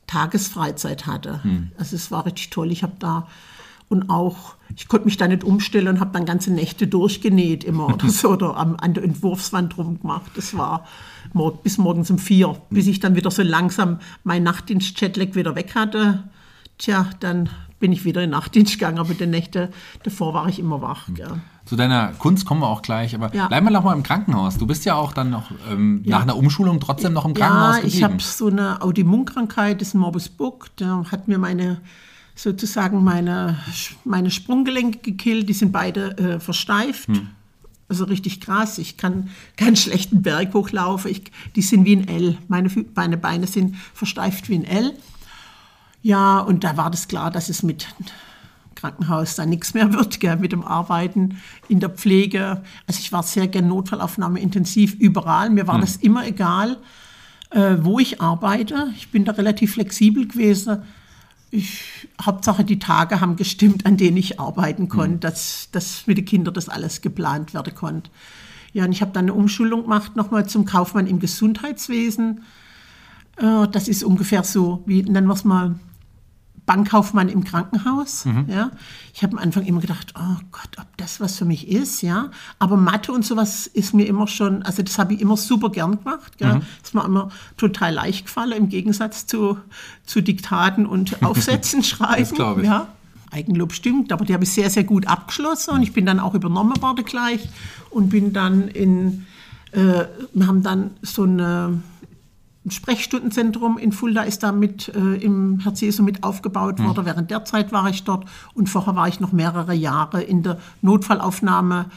Tagesfreizeit 0.08 1.08
hatte. 1.08 1.44
Hm. 1.44 1.72
Also 1.78 1.96
es 1.96 2.12
war 2.12 2.26
richtig 2.26 2.50
toll. 2.50 2.72
Ich 2.74 2.84
habe 2.84 2.94
da 3.00 3.28
und 3.94 4.10
auch, 4.10 4.56
ich 4.76 4.88
konnte 4.88 5.06
mich 5.06 5.18
da 5.18 5.28
nicht 5.28 5.44
umstellen 5.44 5.88
und 5.88 6.00
habe 6.00 6.12
dann 6.12 6.26
ganze 6.26 6.52
Nächte 6.52 6.88
durchgenäht 6.88 7.64
immer 7.64 7.88
oder 7.94 8.10
so 8.10 8.32
oder 8.32 8.58
am, 8.58 8.76
an 8.76 8.94
der 8.94 9.04
Entwurfswand 9.04 9.78
rumgemacht. 9.78 10.32
Das 10.36 10.58
war 10.58 10.86
bis 11.64 11.78
morgens 11.78 12.12
um 12.12 12.18
vier, 12.18 12.58
bis 12.70 12.88
ich 12.88 13.00
dann 13.00 13.16
wieder 13.16 13.32
so 13.32 13.44
langsam 13.44 14.00
mein 14.24 14.44
Nachtdienst-Jetlag 14.44 15.36
wieder 15.36 15.56
weg 15.56 15.76
hatte. 15.76 16.24
Tja, 16.78 17.10
dann 17.20 17.50
bin 17.80 17.92
ich 17.92 18.04
wieder 18.04 18.24
in 18.24 18.32
Nachtdienst 18.32 18.74
gegangen, 18.74 18.98
aber 18.98 19.14
die 19.14 19.28
Nächte 19.28 19.70
davor 20.04 20.34
war 20.34 20.48
ich 20.50 20.60
immer 20.60 20.82
wach. 20.82 21.08
Ja. 21.18 21.38
Zu 21.66 21.76
deiner 21.76 22.08
Kunst 22.18 22.46
kommen 22.46 22.62
wir 22.62 22.68
auch 22.68 22.82
gleich, 22.82 23.16
aber 23.16 23.34
ja. 23.34 23.48
bleib 23.48 23.64
mal 23.64 23.72
noch 23.72 23.84
mal 23.84 23.94
im 23.94 24.04
Krankenhaus. 24.04 24.58
Du 24.58 24.68
bist 24.68 24.86
ja 24.86 24.96
auch 24.96 25.14
dann 25.14 25.30
noch 25.30 25.52
ähm, 25.72 26.02
ja. 26.04 26.18
nach 26.18 26.24
einer 26.24 26.36
Umschulung 26.36 26.80
trotzdem 26.80 27.14
noch 27.14 27.26
im 27.26 27.34
Krankenhaus 27.34 27.76
ja, 27.76 27.82
geblieben. 27.82 27.98
Ich 27.98 28.04
habe 28.04 28.20
so 28.20 28.48
eine 28.48 28.82
Autoimmunkrankheit, 28.82 29.80
das 29.80 29.90
ist 29.90 29.94
Morbus 29.94 30.30
Buck. 30.30 30.72
Da 30.76 31.06
hat 31.12 31.28
mir 31.28 31.38
meine 31.38 31.82
sozusagen 32.36 33.04
meine, 33.04 33.58
meine 34.04 34.32
Sprunggelenke 34.32 35.00
gekillt, 35.00 35.50
die 35.50 35.54
sind 35.54 35.72
beide 35.72 36.18
äh, 36.18 36.40
versteift. 36.40 37.08
Hm. 37.08 37.30
Also 37.90 38.06
richtig 38.06 38.42
krass. 38.42 38.78
Ich 38.78 38.98
kann 38.98 39.30
keinen 39.56 39.76
schlechten 39.76 40.22
Berg 40.22 40.54
hochlaufen. 40.54 41.12
Ich, 41.12 41.24
die 41.56 41.62
sind 41.62 41.86
wie 41.86 41.96
ein 41.96 42.08
L. 42.08 42.38
Meine, 42.48 42.70
meine 42.96 43.18
Beine 43.18 43.46
sind 43.46 43.76
versteift 43.94 44.50
wie 44.50 44.56
ein 44.56 44.66
L. 44.66 44.94
Ja, 46.02 46.40
und 46.40 46.64
da 46.64 46.76
war 46.76 46.90
das 46.90 47.08
klar, 47.08 47.30
dass 47.30 47.50
es 47.50 47.62
mit 47.62 47.88
Krankenhaus 48.76 49.36
dann 49.36 49.50
nichts 49.50 49.74
mehr 49.74 49.94
wird, 49.94 50.20
gell, 50.20 50.38
mit 50.38 50.52
dem 50.52 50.64
Arbeiten 50.64 51.38
in 51.68 51.80
der 51.80 51.90
Pflege. 51.90 52.64
Also 52.88 53.00
ich 53.00 53.12
war 53.12 53.22
sehr 53.22 53.48
gerne 53.48 53.68
Notfallaufnahme 53.68 54.40
intensiv 54.40 54.96
überall. 54.96 55.50
Mir 55.50 55.68
war 55.68 55.76
hm. 55.76 55.82
das 55.82 55.98
immer 55.98 56.26
egal, 56.26 56.78
äh, 57.52 57.76
wo 57.82 58.00
ich 58.00 58.22
arbeite. 58.22 58.92
Ich 58.98 59.12
bin 59.12 59.24
da 59.24 59.34
relativ 59.34 59.74
flexibel 59.74 60.28
gewesen 60.28 60.84
ich, 61.54 62.08
Hauptsache 62.22 62.64
die 62.64 62.80
Tage 62.80 63.22
haben 63.22 63.36
gestimmt, 63.36 63.86
an 63.86 63.96
denen 63.96 64.18
ich 64.18 64.40
arbeiten 64.40 64.90
konnte, 64.90 65.16
mhm. 65.16 65.20
dass, 65.20 65.70
dass 65.72 66.08
mit 66.08 66.18
den 66.18 66.26
Kindern 66.26 66.54
das 66.54 66.68
alles 66.68 67.02
geplant 67.02 67.54
werden 67.54 67.76
konnte. 67.76 68.10
Ja, 68.74 68.86
und 68.86 68.92
ich 68.92 69.02
habe 69.02 69.12
dann 69.12 69.26
eine 69.26 69.36
Umschulung 69.36 69.84
gemacht, 69.84 70.16
nochmal 70.16 70.48
zum 70.48 70.66
Kaufmann 70.66 71.06
im 71.06 71.20
Gesundheitswesen. 71.20 72.44
Äh, 73.38 73.68
das 73.72 73.88
ist 73.88 74.04
ungefähr 74.04 74.44
so, 74.44 74.82
wie 74.88 75.04
nennen 75.04 75.28
wir 75.28 75.34
es 75.34 75.44
mal, 75.44 75.76
Bankkaufmann 76.66 77.30
im 77.30 77.44
Krankenhaus. 77.44 78.26
Ja. 78.48 78.72
Ich 79.14 79.22
habe 79.24 79.34
am 79.34 79.44
Anfang 79.44 79.66
immer 79.66 79.82
gedacht, 79.82 80.14
oh 80.18 80.38
Gott, 80.52 80.78
ob 80.80 80.86
das 80.98 81.20
was 81.20 81.38
für 81.38 81.46
mich 81.46 81.68
ist, 81.68 82.02
ja. 82.02 82.32
Aber 82.60 82.78
Mathe 82.78 83.12
und 83.12 83.26
sowas 83.26 83.68
ist 83.68 83.94
mir 83.94 84.08
immer 84.08 84.28
schon, 84.28 84.64
also 84.64 84.82
das 84.82 84.98
habe 84.98 85.14
ich 85.14 85.22
immer 85.22 85.38
super 85.38 85.70
gern 85.70 86.00
gemacht. 86.00 86.38
Gell. 86.38 86.62
Ist 86.82 86.96
mir 86.96 87.04
immer 87.06 87.30
total 87.58 87.94
leicht 87.94 88.26
gefallen, 88.26 88.54
im 88.54 88.70
Gegensatz 88.70 89.26
zu, 89.26 89.58
zu 90.06 90.22
Diktaten 90.22 90.86
und 90.86 91.22
Aufsätzen 91.24 91.84
schreiben. 91.84 92.36
glaub 92.36 92.60
ich. 92.60 92.66
Ja. 92.66 92.88
Eigenlob 93.32 93.74
stimmt, 93.74 94.12
aber 94.12 94.26
die 94.26 94.34
habe 94.34 94.44
ich 94.44 94.52
sehr, 94.52 94.70
sehr 94.70 94.84
gut 94.84 95.08
abgeschlossen 95.08 95.72
und 95.72 95.82
ich 95.82 95.92
bin 95.92 96.06
dann 96.06 96.20
auch 96.20 96.36
übernommen 96.36 96.80
worden 96.82 97.04
gleich 97.04 97.50
und 97.90 98.10
bin 98.10 98.32
dann 98.32 98.68
in, 98.68 99.26
äh, 99.72 100.06
wir 100.34 100.48
haben 100.48 100.62
dann 100.62 100.92
so 101.02 101.24
eine 101.24 101.82
ein 102.66 102.72
Sprechstundenzentrum 102.72 103.78
in 103.78 103.92
Fulda 103.92 104.22
ist 104.24 104.42
da 104.42 104.52
mit 104.54 104.88
äh, 104.90 105.16
im 105.16 105.60
Herz 105.60 105.82
Jesu 105.82 106.02
mit 106.02 106.24
aufgebaut 106.24 106.80
worden. 106.80 107.06
Während 107.06 107.30
der 107.30 107.44
Zeit 107.44 107.74
war 107.74 107.90
ich 107.90 108.04
dort 108.04 108.26
und 108.54 108.70
vorher 108.70 108.96
war 108.96 109.08
ich 109.08 109.20
noch 109.20 109.34
mehrere 109.34 109.74
Jahre 109.74 110.24
in 110.24 110.44
der 110.44 110.60
Notfallaufnahme, 110.82 111.88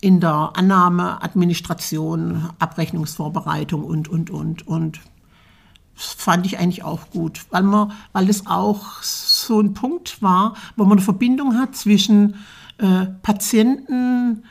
in 0.00 0.20
der 0.20 0.52
Annahme, 0.54 1.20
Administration, 1.22 2.50
Abrechnungsvorbereitung 2.60 3.82
und, 3.82 4.08
und, 4.08 4.30
und. 4.30 4.68
Und 4.68 5.00
das 5.96 6.12
fand 6.12 6.46
ich 6.46 6.60
eigentlich 6.60 6.84
auch 6.84 7.10
gut, 7.10 7.44
weil, 7.50 7.64
man, 7.64 7.90
weil 8.12 8.30
es 8.30 8.46
auch 8.46 9.02
so 9.02 9.60
ein 9.60 9.74
Punkt 9.74 10.22
war, 10.22 10.54
wo 10.76 10.84
man 10.84 10.92
eine 10.92 11.00
Verbindung 11.00 11.58
hat 11.58 11.74
zwischen 11.74 12.36
äh, 12.78 13.06
Patienten 13.22 14.44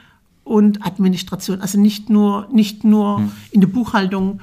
und 0.44 0.86
Administration. 0.86 1.62
Also 1.62 1.80
nicht 1.80 2.10
nur, 2.10 2.50
nicht 2.52 2.84
nur 2.84 3.24
in 3.52 3.62
der 3.62 3.68
Buchhaltung. 3.68 4.42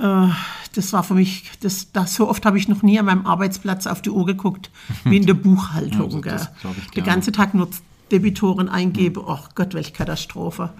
Äh, 0.00 0.28
das 0.74 0.92
war 0.92 1.02
für 1.02 1.14
mich, 1.14 1.50
das, 1.60 1.90
das, 1.92 2.14
so 2.14 2.28
oft 2.28 2.46
habe 2.46 2.56
ich 2.58 2.68
noch 2.68 2.82
nie 2.82 2.98
an 2.98 3.06
meinem 3.06 3.26
Arbeitsplatz 3.26 3.86
auf 3.86 4.02
die 4.02 4.10
Uhr 4.10 4.24
geguckt, 4.24 4.70
wie 5.04 5.16
in 5.16 5.26
der 5.26 5.34
Buchhaltung. 5.46 6.24
Ja, 6.24 6.36
ich 6.36 6.90
Den 6.92 7.04
ganzen 7.04 7.32
Tag 7.32 7.54
nur 7.54 7.68
Debitoren 8.12 8.68
eingebe. 8.68 9.22
Oh 9.26 9.38
Gott, 9.54 9.74
welche 9.74 9.92
Katastrophe. 9.92 10.70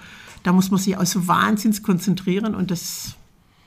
Da 0.43 0.53
muss 0.53 0.71
man 0.71 0.81
sich 0.81 0.97
auch 0.97 1.05
so 1.07 1.27
wahnsinnig 1.29 1.83
konzentrieren 1.83 2.55
und 2.55 2.71
das 2.71 3.15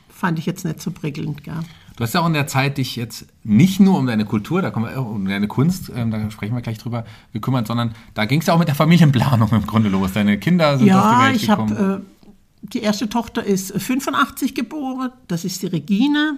fand 0.09 0.39
ich 0.39 0.45
jetzt 0.45 0.65
nicht 0.65 0.81
so 0.81 0.91
prickelnd. 0.91 1.43
Gell. 1.43 1.59
Du 1.95 2.03
hast 2.03 2.13
ja 2.13 2.21
auch 2.21 2.25
in 2.27 2.33
der 2.33 2.47
Zeit 2.47 2.77
dich 2.79 2.95
jetzt 2.95 3.27
nicht 3.43 3.79
nur 3.79 3.99
um 3.99 4.07
deine 4.07 4.25
Kultur, 4.25 4.61
da 4.63 4.71
kommen 4.71 4.89
wir, 4.89 4.99
um 5.05 5.27
deine 5.27 5.47
Kunst, 5.47 5.91
ähm, 5.95 6.09
da 6.09 6.31
sprechen 6.31 6.55
wir 6.55 6.61
gleich 6.61 6.79
drüber, 6.79 7.05
gekümmert, 7.33 7.67
sondern 7.67 7.93
da 8.15 8.25
ging 8.25 8.39
es 8.39 8.47
ja 8.47 8.53
auch 8.55 8.59
mit 8.59 8.67
der 8.67 8.75
Familienplanung 8.75 9.49
im 9.51 9.67
Grunde 9.67 9.89
los. 9.89 10.13
Deine 10.13 10.39
Kinder 10.39 10.79
sind 10.79 10.91
auf 10.91 11.03
die 11.03 11.11
Ja, 11.11 11.27
Welt 11.27 11.35
ich 11.35 11.47
gekommen. 11.47 11.77
habe, 11.77 12.03
äh, 12.03 12.12
die 12.73 12.79
erste 12.81 13.07
Tochter 13.09 13.43
ist 13.43 13.73
85 13.73 14.55
geboren, 14.55 15.11
das 15.27 15.45
ist 15.45 15.61
die 15.61 15.67
Regine. 15.67 16.37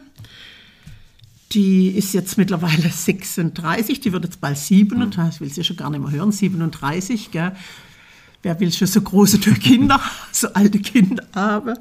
Die 1.51 1.89
ist 1.89 2.13
jetzt 2.13 2.37
mittlerweile 2.37 2.89
36, 2.91 3.99
die 4.01 4.11
wird 4.11 4.25
jetzt 4.25 4.41
bald 4.41 4.57
37, 4.57 5.35
ich 5.35 5.41
will 5.41 5.53
sie 5.53 5.63
schon 5.63 5.77
gar 5.77 5.89
nicht 5.89 6.01
mehr 6.01 6.11
hören, 6.11 6.31
37, 6.31 7.31
gell. 7.31 7.51
Wer 8.41 8.59
will 8.59 8.71
schon 8.71 8.87
so 8.87 9.01
große 9.01 9.39
Kinder, 9.39 9.99
so 10.31 10.49
alte 10.53 10.79
Kinder 10.79 11.23
haben? 11.33 11.75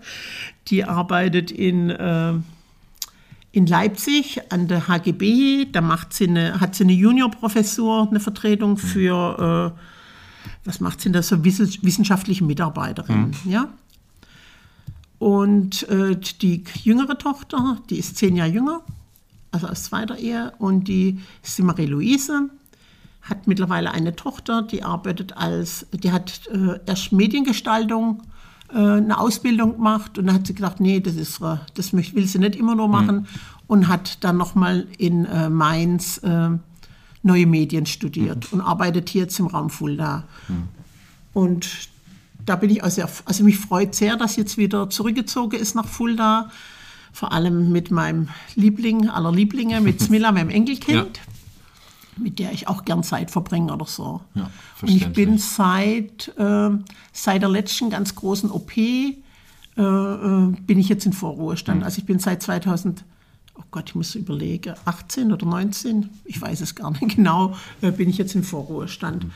Die 0.69 0.85
arbeitet 0.85 1.51
in, 1.51 1.91
äh, 1.91 2.35
in 3.53 3.67
Leipzig 3.67 4.41
an 4.51 4.69
der 4.69 4.89
HGB, 4.89 5.67
da 5.71 5.81
macht 5.83 6.15
sie 6.15 6.29
eine, 6.29 6.61
hat 6.61 6.75
sie 6.75 6.85
eine 6.85 6.93
Juniorprofessur, 6.95 8.09
eine 8.09 8.21
Vertretung 8.21 8.79
für, 8.79 9.75
äh, 9.77 9.81
was 10.65 10.81
macht 10.81 11.01
sie 11.01 11.05
denn 11.05 11.15
da, 11.15 11.23
so 11.23 11.45
wissen- 11.45 11.79
wissenschaftliche 11.83 12.45
Mitarbeiterin, 12.45 13.33
ja. 13.45 13.69
Und 15.19 15.89
äh, 15.89 16.17
die 16.17 16.65
jüngere 16.83 17.17
Tochter, 17.19 17.79
die 17.89 17.99
ist 17.99 18.17
zehn 18.17 18.37
Jahre 18.37 18.51
jünger, 18.51 18.83
also 19.53 19.69
aus 19.69 19.85
zweiter 19.85 20.19
Ehe, 20.19 20.53
und 20.59 20.89
die 20.89 21.21
ist 21.43 21.57
die 21.57 21.63
Marie-Louise, 21.63 22.51
hat 23.23 23.47
mittlerweile 23.47 23.93
eine 23.93 24.17
Tochter, 24.17 24.63
die 24.63 24.83
arbeitet 24.83 25.37
als, 25.37 25.87
die 25.93 26.13
hat 26.13 26.47
äh, 26.49 26.79
erst 26.87 27.13
Mediengestaltung 27.13 28.23
äh, 28.71 28.77
eine 28.77 29.19
Ausbildung 29.19 29.77
gemacht. 29.77 30.19
Und 30.19 30.27
dann 30.27 30.35
hat 30.35 30.47
sie 30.47 30.55
gedacht, 30.55 30.81
nee, 30.81 31.01
das 31.01 31.15
ist, 31.15 31.41
das 31.75 31.93
will 31.93 32.27
sie 32.27 32.39
nicht 32.39 32.57
immer 32.57 32.75
nur 32.75 32.89
machen. 32.89 33.27
Und 33.67 33.89
hat 33.89 34.23
dann 34.23 34.37
nochmal 34.37 34.87
in 34.99 35.25
äh, 35.25 35.49
Mainz 35.49 36.19
äh, 36.19 36.51
neue 37.23 37.47
Medien 37.47 37.87
studiert 37.87 38.53
und 38.53 38.61
arbeitet 38.61 39.09
hier 39.09 39.23
jetzt 39.23 39.39
im 39.39 39.47
Raum 39.47 39.71
Fulda. 39.71 40.25
Und 41.33 41.89
da 42.47 42.57
bin 42.57 42.71
ich 42.71 42.83
auch 42.83 42.91
sehr, 42.91 43.09
also 43.25 43.45
mich 43.45 43.59
freut 43.59 43.95
sehr, 43.95 44.17
dass 44.17 44.37
jetzt 44.37 44.59
wieder 44.59 44.91
zurückgezogen 44.91 45.59
ist 45.59 45.75
nach 45.75 45.87
Fulda. 45.87 46.51
Vor 47.13 47.33
allem 47.33 47.71
mit 47.71 47.91
meinem 47.91 48.29
Liebling 48.57 49.09
aller 49.09 49.33
Lieblinge, 49.33 49.81
mit 49.81 50.01
Smilla, 50.03 50.33
meinem 50.33 50.51
Enkelkind, 50.51 51.21
mit 52.17 52.39
der 52.39 52.53
ich 52.53 52.69
auch 52.69 52.85
gern 52.85 53.03
Zeit 53.03 53.31
verbringe 53.31 53.73
oder 53.73 53.87
so. 53.87 54.21
Ja, 54.35 54.51
Und 54.83 54.89
ich 54.89 55.09
bin 55.13 55.39
seit, 55.39 56.29
äh, 56.37 56.71
seit 57.13 57.43
der 57.43 57.49
letzten 57.49 57.91
ganz 57.91 58.15
großen 58.15 58.51
OP, 58.51 58.77
äh, 58.77 59.13
äh, 59.77 60.57
bin 60.67 60.79
ich 60.79 60.89
jetzt 60.89 61.07
in 61.07 61.13
Vorruhestand. 61.13 61.81
Hm. 61.81 61.85
Also 61.85 61.99
ich 61.99 62.05
bin 62.05 62.19
seit 62.19 62.43
2000, 62.43 63.05
oh 63.57 63.63
Gott, 63.71 63.91
ich 63.91 63.95
muss 63.95 64.15
überlegen, 64.15 64.75
18 64.85 65.33
oder 65.33 65.47
19, 65.47 66.11
ich 66.25 66.41
weiß 66.41 66.61
es 66.61 66.75
gar 66.75 66.91
nicht 66.91 67.09
genau, 67.17 67.57
äh, 67.81 67.91
bin 67.91 68.09
ich 68.09 68.19
jetzt 68.19 68.35
in 68.35 68.45
Vorruhestand. 68.45 69.25
Hm. 69.25 69.31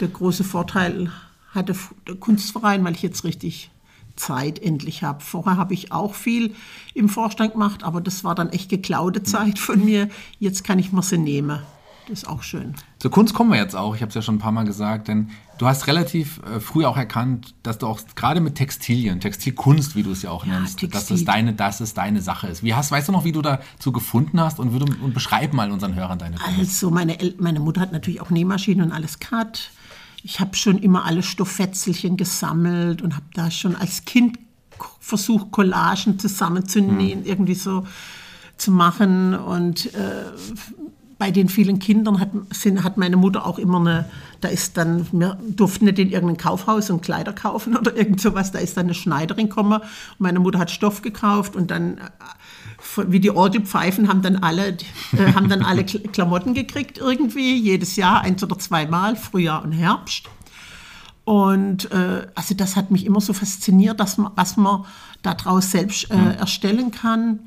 Der 0.00 0.08
große 0.08 0.44
Vorteil 0.44 1.10
hatte 1.52 1.74
Kunstverein, 2.20 2.84
weil 2.84 2.94
ich 2.94 3.02
jetzt 3.02 3.24
richtig 3.24 3.70
Zeit 4.16 4.58
endlich 4.58 5.02
habe. 5.02 5.22
Vorher 5.22 5.56
habe 5.56 5.74
ich 5.74 5.92
auch 5.92 6.14
viel 6.14 6.54
im 6.94 7.08
Vorstand 7.08 7.52
gemacht, 7.52 7.82
aber 7.82 8.00
das 8.00 8.24
war 8.24 8.34
dann 8.34 8.50
echt 8.50 8.68
geklaute 8.68 9.22
Zeit 9.22 9.58
von 9.58 9.84
mir. 9.84 10.08
Jetzt 10.38 10.64
kann 10.64 10.78
ich 10.78 10.92
mir 10.92 11.02
sie 11.02 11.18
nehmen. 11.18 11.60
Das 12.08 12.24
ist 12.24 12.28
auch 12.28 12.42
schön. 12.42 12.74
Zur 12.98 13.12
Kunst 13.12 13.32
kommen 13.32 13.50
wir 13.50 13.58
jetzt 13.58 13.76
auch, 13.76 13.94
ich 13.94 14.02
habe 14.02 14.08
es 14.08 14.14
ja 14.14 14.22
schon 14.22 14.36
ein 14.36 14.40
paar 14.40 14.50
Mal 14.50 14.64
gesagt, 14.64 15.06
denn 15.06 15.30
du 15.58 15.66
hast 15.66 15.86
relativ 15.86 16.40
äh, 16.42 16.58
früh 16.58 16.84
auch 16.84 16.96
erkannt, 16.96 17.54
dass 17.62 17.78
du 17.78 17.86
auch 17.86 18.00
gerade 18.16 18.40
mit 18.40 18.56
Textilien, 18.56 19.20
Textilkunst, 19.20 19.94
wie 19.94 20.02
du 20.02 20.10
es 20.10 20.22
ja 20.22 20.30
auch 20.30 20.44
Ja, 20.44 20.58
nennst, 20.58 20.82
dass 20.92 21.10
es, 21.12 21.24
deine, 21.24 21.52
dass 21.52 21.80
es 21.80 21.94
deine 21.94 22.20
Sache 22.20 22.48
ist. 22.48 22.64
Wie 22.64 22.74
hast, 22.74 22.90
weißt 22.90 23.08
du 23.08 23.12
noch, 23.12 23.24
wie 23.24 23.30
du 23.30 23.40
dazu 23.40 23.92
gefunden 23.92 24.40
hast 24.40 24.58
und, 24.58 24.72
würde, 24.72 24.86
und 25.00 25.14
beschreib 25.14 25.52
mal 25.52 25.70
unseren 25.70 25.94
Hörern 25.94 26.18
deine 26.18 26.36
Kunst. 26.36 26.58
Also 26.58 26.90
meine, 26.90 27.20
El 27.20 27.36
meine 27.38 27.60
Mutter 27.60 27.80
hat 27.80 27.92
natürlich 27.92 28.20
auch 28.20 28.30
Nähmaschinen 28.30 28.86
und 28.86 28.92
alles 28.92 29.20
gehabt. 29.20 29.70
Ich 30.22 30.40
habe 30.40 30.54
schon 30.56 30.78
immer 30.78 31.04
alle 31.04 31.22
Stofffetzelchen 31.22 32.16
gesammelt 32.16 33.02
und 33.02 33.14
habe 33.14 33.26
da 33.34 33.50
schon 33.50 33.74
als 33.74 34.04
Kind 34.04 34.38
versucht, 35.00 35.50
Collagen 35.50 36.18
zusammenzunähen, 36.18 37.24
irgendwie 37.24 37.54
so 37.54 37.86
zu 38.56 38.70
machen. 38.70 39.34
Und 39.34 39.92
äh, 39.94 40.24
bei 41.18 41.30
den 41.30 41.48
vielen 41.48 41.78
Kindern 41.78 42.18
hat, 42.18 42.30
sind, 42.50 42.82
hat 42.82 42.96
meine 42.96 43.16
Mutter 43.16 43.46
auch 43.46 43.58
immer 43.58 43.78
eine, 43.78 44.06
da 44.40 44.48
ist 44.48 44.76
dann, 44.76 45.06
wir 45.12 45.38
durften 45.48 45.84
nicht 45.84 46.00
in 46.00 46.10
irgendein 46.10 46.36
Kaufhaus 46.36 46.90
und 46.90 47.02
Kleider 47.02 47.32
kaufen 47.32 47.76
oder 47.78 47.96
irgend 47.96 48.20
sowas, 48.20 48.50
da 48.50 48.58
ist 48.58 48.76
dann 48.76 48.86
eine 48.86 48.94
Schneiderin 48.94 49.48
gekommen 49.48 49.80
und 49.80 50.20
meine 50.20 50.40
Mutter 50.40 50.58
hat 50.58 50.70
Stoff 50.72 51.02
gekauft 51.02 51.54
und 51.54 51.70
dann, 51.70 51.98
äh, 51.98 52.00
wie 53.08 53.20
die 53.20 53.30
Orgelpfeifen, 53.30 54.08
haben 54.08 54.22
dann 54.22 54.36
alle, 54.36 54.76
äh, 55.16 55.32
haben 55.34 55.48
dann 55.48 55.62
alle 55.62 55.82
Kl- 55.82 56.06
Klamotten 56.08 56.54
gekriegt 56.54 56.98
irgendwie, 56.98 57.56
jedes 57.56 57.96
Jahr, 57.96 58.22
eins 58.22 58.42
oder 58.42 58.58
zweimal, 58.58 59.16
Frühjahr 59.16 59.62
und 59.64 59.72
Herbst. 59.72 60.28
Und 61.24 61.90
äh, 61.92 62.26
also 62.34 62.54
das 62.54 62.74
hat 62.76 62.90
mich 62.90 63.06
immer 63.06 63.20
so 63.20 63.32
fasziniert, 63.32 64.00
dass 64.00 64.18
man, 64.18 64.32
was 64.34 64.56
man 64.56 64.84
daraus 65.22 65.70
selbst 65.70 66.10
äh, 66.10 66.34
erstellen 66.36 66.90
kann. 66.90 67.40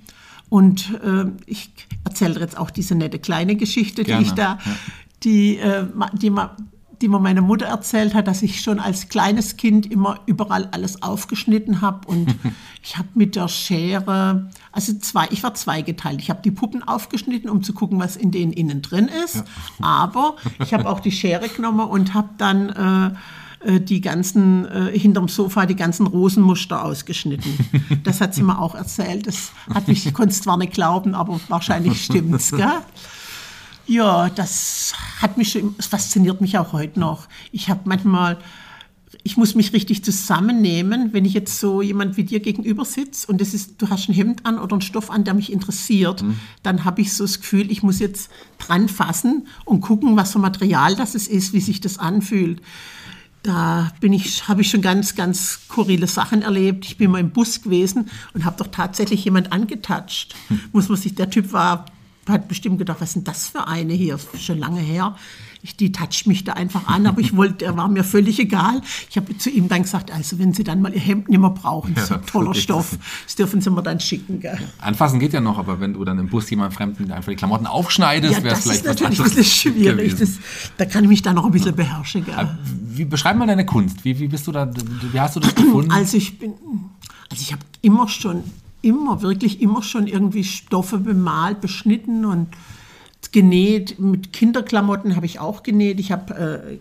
Und 0.50 0.92
äh, 1.04 1.26
ich 1.46 1.72
erzähle 2.06 2.40
jetzt 2.40 2.58
auch 2.58 2.70
diese 2.70 2.96
nette 2.96 3.20
kleine 3.20 3.56
Geschichte, 3.56 4.04
Gerne, 4.04 4.24
die 4.24 4.30
ich 4.30 4.34
da, 4.36 4.60
ja. 4.66 4.76
die, 5.24 5.58
äh, 5.58 5.86
die, 6.14 6.30
ma- 6.30 6.56
die 7.02 7.08
mir 7.08 7.20
meine 7.20 7.42
Mutter 7.42 7.66
erzählt 7.66 8.14
hat, 8.14 8.28
dass 8.28 8.42
ich 8.42 8.62
schon 8.62 8.80
als 8.80 9.10
kleines 9.10 9.58
Kind 9.58 9.92
immer 9.92 10.20
überall 10.26 10.70
alles 10.72 11.02
aufgeschnitten 11.02 11.82
habe 11.82 12.08
und 12.08 12.36
ich 12.84 12.98
habe 12.98 13.10
mit 13.14 13.36
der 13.36 13.48
Schere, 13.48 14.50
also 14.72 14.94
zwei, 15.00 15.28
ich 15.32 15.44
war 15.44 15.54
zweigeteilt. 15.54 16.22
Ich 16.22 16.30
habe 16.30 16.42
die 16.44 16.52
Puppen 16.52 16.84
aufgeschnitten, 16.84 17.50
um 17.50 17.64
zu 17.64 17.74
gucken, 17.74 18.00
was 18.00 18.16
in 18.16 18.32
denen 18.32 18.54
innen 18.54 18.82
drin 18.82 19.10
ist. 19.26 19.44
Aber 19.82 20.36
ich 20.60 20.74
habe 20.74 20.90
auch 20.90 21.00
die 21.00 21.12
Schere 21.12 21.50
genommen 21.50 21.88
und 21.88 22.14
habe 22.14 22.30
dann 22.38 22.70
äh, 22.70 23.16
äh, 23.66 23.82
die 23.82 24.02
ganzen, 24.02 24.66
äh, 24.66 24.98
hinterm 24.98 25.28
Sofa 25.28 25.66
die 25.66 25.76
ganzen 25.76 26.08
Rosenmuster 26.08 26.84
ausgeschnitten. 26.84 27.52
Das 28.04 28.22
hat 28.22 28.34
sie 28.36 28.44
mir 28.44 28.60
auch 28.60 28.76
erzählt. 28.76 29.28
Das 29.28 29.52
hat 29.74 29.88
mich, 29.88 30.06
ich 30.06 30.14
konnte 30.14 30.32
es 30.32 30.42
zwar 30.42 30.58
nicht 30.58 30.74
glauben, 30.74 31.16
aber 31.16 31.40
wahrscheinlich 31.48 32.04
stimmt's, 32.06 32.52
gell? 32.52 32.68
Ja, 33.88 34.30
das 34.30 34.94
hat 35.22 35.38
mich 35.38 35.52
schon, 35.52 35.76
es 35.78 35.86
fasziniert 35.86 36.42
mich 36.42 36.58
auch 36.58 36.74
heute 36.74 37.00
noch. 37.00 37.28
Ich 37.52 37.70
habe 37.70 37.82
manchmal, 37.86 38.38
ich 39.24 39.38
muss 39.38 39.54
mich 39.54 39.74
richtig 39.74 40.04
zusammennehmen, 40.04 41.14
wenn 41.14 41.24
ich 41.24 41.34
jetzt 41.34 41.60
so 41.60 41.84
jemand 41.84 42.18
wie 42.18 42.24
dir 42.24 42.40
gegenüber 42.40 42.84
sitze 42.84 43.28
und 43.28 43.40
das 43.42 43.54
ist, 43.54 43.80
du 43.82 43.90
hast 43.90 44.10
ein 44.10 44.14
Hemd 44.14 44.46
an 44.46 44.58
oder 44.58 44.74
einen 44.74 44.82
Stoff 44.82 45.12
an, 45.12 45.24
der 45.24 45.36
mich 45.36 45.52
interessiert, 45.52 46.24
dann 46.64 46.84
habe 46.84 47.02
ich 47.02 47.14
so 47.14 47.24
das 47.26 47.42
Gefühl, 47.42 47.72
ich 47.72 47.84
muss 47.84 48.00
jetzt 48.00 48.32
dran 48.58 48.90
fassen 48.90 49.48
und 49.66 49.82
gucken, 49.82 50.18
was 50.18 50.32
für 50.32 50.40
Material 50.40 50.96
das 50.96 51.14
es 51.14 51.28
ist, 51.28 51.54
wie 51.54 51.62
sich 51.62 51.80
das 51.80 52.00
anfühlt. 52.00 52.62
Da 53.44 53.92
bin 54.00 54.12
ich, 54.12 54.48
habe 54.48 54.62
ich 54.62 54.72
schon 54.72 54.82
ganz, 54.82 55.14
ganz 55.14 55.60
skurrile 55.68 56.08
Sachen 56.08 56.42
erlebt. 56.42 56.84
Ich 56.86 56.98
bin 56.98 57.12
mal 57.12 57.20
im 57.20 57.30
Bus 57.30 57.62
gewesen 57.62 58.10
und 58.34 58.44
habe 58.44 58.58
doch 58.58 58.72
tatsächlich 58.72 59.24
jemand 59.24 59.52
angetatscht. 59.52 60.34
Muss 60.72 60.90
man 60.90 60.98
sich, 60.98 61.14
der 61.14 61.30
Typ 61.30 61.54
war 61.54 61.86
hat 62.28 62.48
bestimmt 62.48 62.80
gedacht, 62.80 62.98
was 63.02 63.10
ist 63.10 63.16
denn 63.16 63.24
das 63.24 63.48
für 63.48 63.68
eine 63.68 63.94
hier? 63.94 64.18
Schon 64.38 64.58
lange 64.58 64.80
her. 64.80 65.16
Ich, 65.62 65.76
die 65.76 65.92
toucht 65.92 66.28
mich 66.28 66.44
da 66.44 66.54
einfach 66.54 66.88
an, 66.88 67.08
aber 67.08 67.20
ich 67.22 67.36
wollte, 67.36 67.66
er 67.66 67.76
war 67.76 67.88
mir 67.88 68.04
völlig 68.04 68.40
egal. 68.40 68.82
Ich 69.10 69.18
habe 69.18 69.36
zu 69.38 69.50
ihm 69.50 69.68
dann 69.68 69.82
gesagt, 69.82 70.12
also 70.12 70.38
wenn 70.38 70.54
Sie 70.54 70.64
dann 70.64 70.80
mal 70.82 70.94
Ihr 70.94 71.00
Hemd 71.00 71.28
nicht 71.30 71.40
mehr 71.40 71.50
brauchen, 71.50 71.96
so 71.96 72.16
ein 72.16 72.26
toller 72.26 72.54
Stoff, 72.54 72.98
das 73.26 73.36
dürfen 73.36 73.62
Sie 73.62 73.72
mir 73.72 73.82
dann 73.82 74.00
schicken. 74.00 74.40
Gell? 74.42 74.60
Anfassen 74.80 75.20
geht 75.20 75.34
ja 75.34 75.42
noch, 75.42 75.58
aber 75.58 75.80
wenn 75.80 75.94
du 75.94 76.04
dann 76.06 76.20
im 76.20 76.28
Bus 76.30 76.50
jemand 76.52 76.74
Fremden 76.76 77.12
einfach 77.12 77.32
die 77.32 77.36
Klamotten 77.36 77.66
aufschneidest, 77.66 78.34
Ja, 78.36 78.44
wäre 78.44 78.56
es 78.56 78.64
das 78.64 78.80
vielleicht 78.80 78.86
ist 78.86 79.02
natürlich 79.02 79.20
ein 79.20 79.26
bisschen 79.26 79.74
schwierig. 79.74 80.16
Das, 80.16 80.30
da 80.78 80.86
kann 80.86 81.04
ich 81.04 81.10
mich 81.10 81.22
dann 81.24 81.34
noch 81.36 81.46
ein 81.46 81.52
bisschen 81.52 81.76
beherrschen. 81.76 82.26
Gell? 82.26 82.58
Wie 82.64 83.06
beschreib 83.06 83.36
mal 83.36 83.48
deine 83.48 83.66
Kunst? 83.66 84.06
Wie, 84.06 84.20
wie 84.20 84.28
bist 84.28 84.46
du 84.46 84.52
da, 84.52 84.70
wie 85.12 85.20
hast 85.20 85.36
du 85.36 85.40
das 85.40 85.56
gefunden? 85.56 85.92
Also 85.92 86.18
ich 86.18 86.38
bin, 86.38 86.54
also 87.32 87.42
ich 87.42 87.52
habe 87.52 87.64
immer 87.82 88.08
schon, 88.08 88.44
immer, 88.86 89.22
wirklich 89.22 89.62
immer 89.62 89.84
schon 89.84 90.08
irgendwie 90.08 90.44
Stoffe 90.44 91.00
bemalt, 91.00 91.60
beschnitten 91.60 92.24
und 92.24 92.48
genäht. 93.32 94.00
Mit 94.00 94.32
Kinderklamotten 94.32 95.16
habe 95.16 95.26
ich 95.26 95.40
auch 95.40 95.64
genäht. 95.64 96.00
Ich 96.00 96.12
habe 96.12 96.34
äh, 96.72 96.78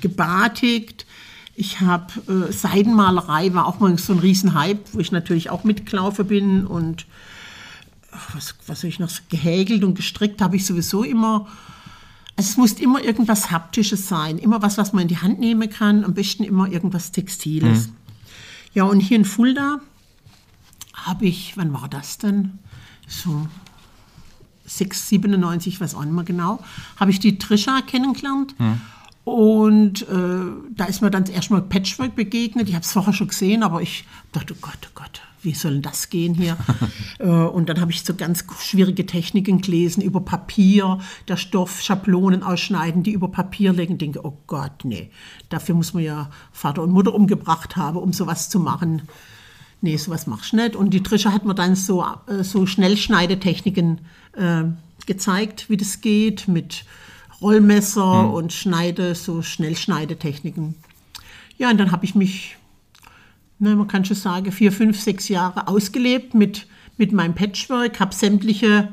gebatigt. 0.00 1.06
Ich 1.54 1.80
habe 1.80 2.06
äh, 2.28 2.52
Seidenmalerei, 2.52 3.52
war 3.52 3.66
auch 3.66 3.80
mal 3.80 3.98
so 3.98 4.12
ein 4.12 4.20
Riesenhype, 4.20 4.80
wo 4.92 5.00
ich 5.00 5.12
natürlich 5.12 5.50
auch 5.50 5.64
Mitklaufe 5.64 6.24
bin. 6.24 6.66
Und 6.66 7.06
ach, 8.12 8.36
was, 8.36 8.54
was 8.66 8.80
soll 8.80 8.88
ich 8.88 9.00
noch, 9.00 9.10
gehäkelt 9.28 9.84
und 9.84 9.94
gestrickt 9.94 10.40
habe 10.40 10.56
ich 10.56 10.64
sowieso 10.64 11.02
immer. 11.02 11.48
Also 12.36 12.50
es 12.50 12.56
muss 12.56 12.72
immer 12.74 13.02
irgendwas 13.02 13.50
Haptisches 13.50 14.08
sein, 14.08 14.38
immer 14.38 14.62
was, 14.62 14.78
was 14.78 14.92
man 14.92 15.02
in 15.02 15.08
die 15.08 15.18
Hand 15.18 15.40
nehmen 15.40 15.68
kann, 15.68 16.04
am 16.04 16.14
besten 16.14 16.44
immer 16.44 16.70
irgendwas 16.70 17.10
Textiles. 17.10 17.90
Ja, 18.72 18.84
und 18.84 19.00
hier 19.00 19.16
in 19.16 19.24
Fulda 19.24 19.80
habe 21.06 21.26
ich, 21.26 21.56
wann 21.56 21.72
war 21.72 21.88
das 21.88 22.18
denn? 22.18 22.58
So 23.06 23.46
6, 24.64 25.08
97, 25.08 25.80
weiß 25.80 25.94
auch 25.94 26.04
nicht 26.04 26.12
mehr 26.12 26.24
genau, 26.24 26.60
habe 26.96 27.10
ich 27.10 27.20
die 27.20 27.38
Trisha 27.38 27.80
kennengelernt. 27.82 28.54
Und 29.24 30.08
äh, 30.08 30.40
da 30.74 30.86
ist 30.86 31.02
mir 31.02 31.10
dann 31.10 31.26
erstmal 31.26 31.60
Patchwork 31.60 32.16
begegnet. 32.16 32.66
Ich 32.68 32.74
habe 32.74 32.84
es 32.84 32.92
vorher 32.92 33.12
schon 33.12 33.28
gesehen, 33.28 33.62
aber 33.62 33.82
ich 33.82 34.06
dachte, 34.32 34.54
oh 34.54 34.58
Gott, 34.58 34.78
oh 34.86 34.92
Gott, 34.94 35.20
wie 35.42 35.52
soll 35.52 35.72
denn 35.72 35.82
das 35.82 36.08
gehen 36.08 36.34
hier? 36.34 36.56
äh, 37.18 37.26
und 37.26 37.68
dann 37.68 37.78
habe 37.78 37.90
ich 37.90 38.02
so 38.04 38.14
ganz 38.14 38.44
schwierige 38.62 39.04
Techniken 39.04 39.60
gelesen 39.60 40.00
über 40.00 40.22
Papier, 40.22 40.98
der 41.28 41.36
Stoff, 41.36 41.82
Schablonen 41.82 42.42
ausschneiden, 42.42 43.02
die 43.02 43.12
über 43.12 43.28
Papier 43.28 43.74
legen. 43.74 43.94
Ich 43.94 43.98
denke, 43.98 44.24
oh 44.24 44.38
Gott, 44.46 44.84
nee, 44.84 45.10
dafür 45.50 45.74
muss 45.74 45.92
man 45.92 46.04
ja 46.04 46.30
Vater 46.50 46.82
und 46.82 46.92
Mutter 46.92 47.14
umgebracht 47.14 47.76
haben, 47.76 47.98
um 47.98 48.14
sowas 48.14 48.48
zu 48.48 48.58
machen. 48.58 49.02
Nee, 49.80 49.96
sowas 49.96 50.26
machst 50.26 50.52
du 50.52 50.56
nicht. 50.56 50.76
Und 50.76 50.90
die 50.90 51.02
Trisha 51.02 51.32
hat 51.32 51.44
mir 51.44 51.54
dann 51.54 51.76
so, 51.76 52.04
äh, 52.26 52.42
so 52.42 52.66
Schnellschneidetechniken 52.66 54.00
äh, 54.32 54.64
gezeigt, 55.06 55.70
wie 55.70 55.76
das 55.76 56.00
geht, 56.00 56.48
mit 56.48 56.84
Rollmesser 57.40 58.32
und 58.32 58.52
Schneide, 58.52 59.14
so 59.14 59.42
Schnellschneidetechniken. 59.42 60.74
Ja, 61.56 61.70
und 61.70 61.78
dann 61.78 61.92
habe 61.92 62.04
ich 62.04 62.14
mich, 62.14 62.56
na, 63.58 63.74
man 63.74 63.88
kann 63.88 64.04
schon 64.04 64.16
sagen, 64.16 64.50
vier, 64.50 64.72
fünf, 64.72 65.00
sechs 65.00 65.28
Jahre 65.28 65.68
ausgelebt 65.68 66.34
mit, 66.34 66.66
mit 66.96 67.12
meinem 67.12 67.34
Patchwork, 67.34 68.00
habe 68.00 68.14
sämtliche, 68.14 68.92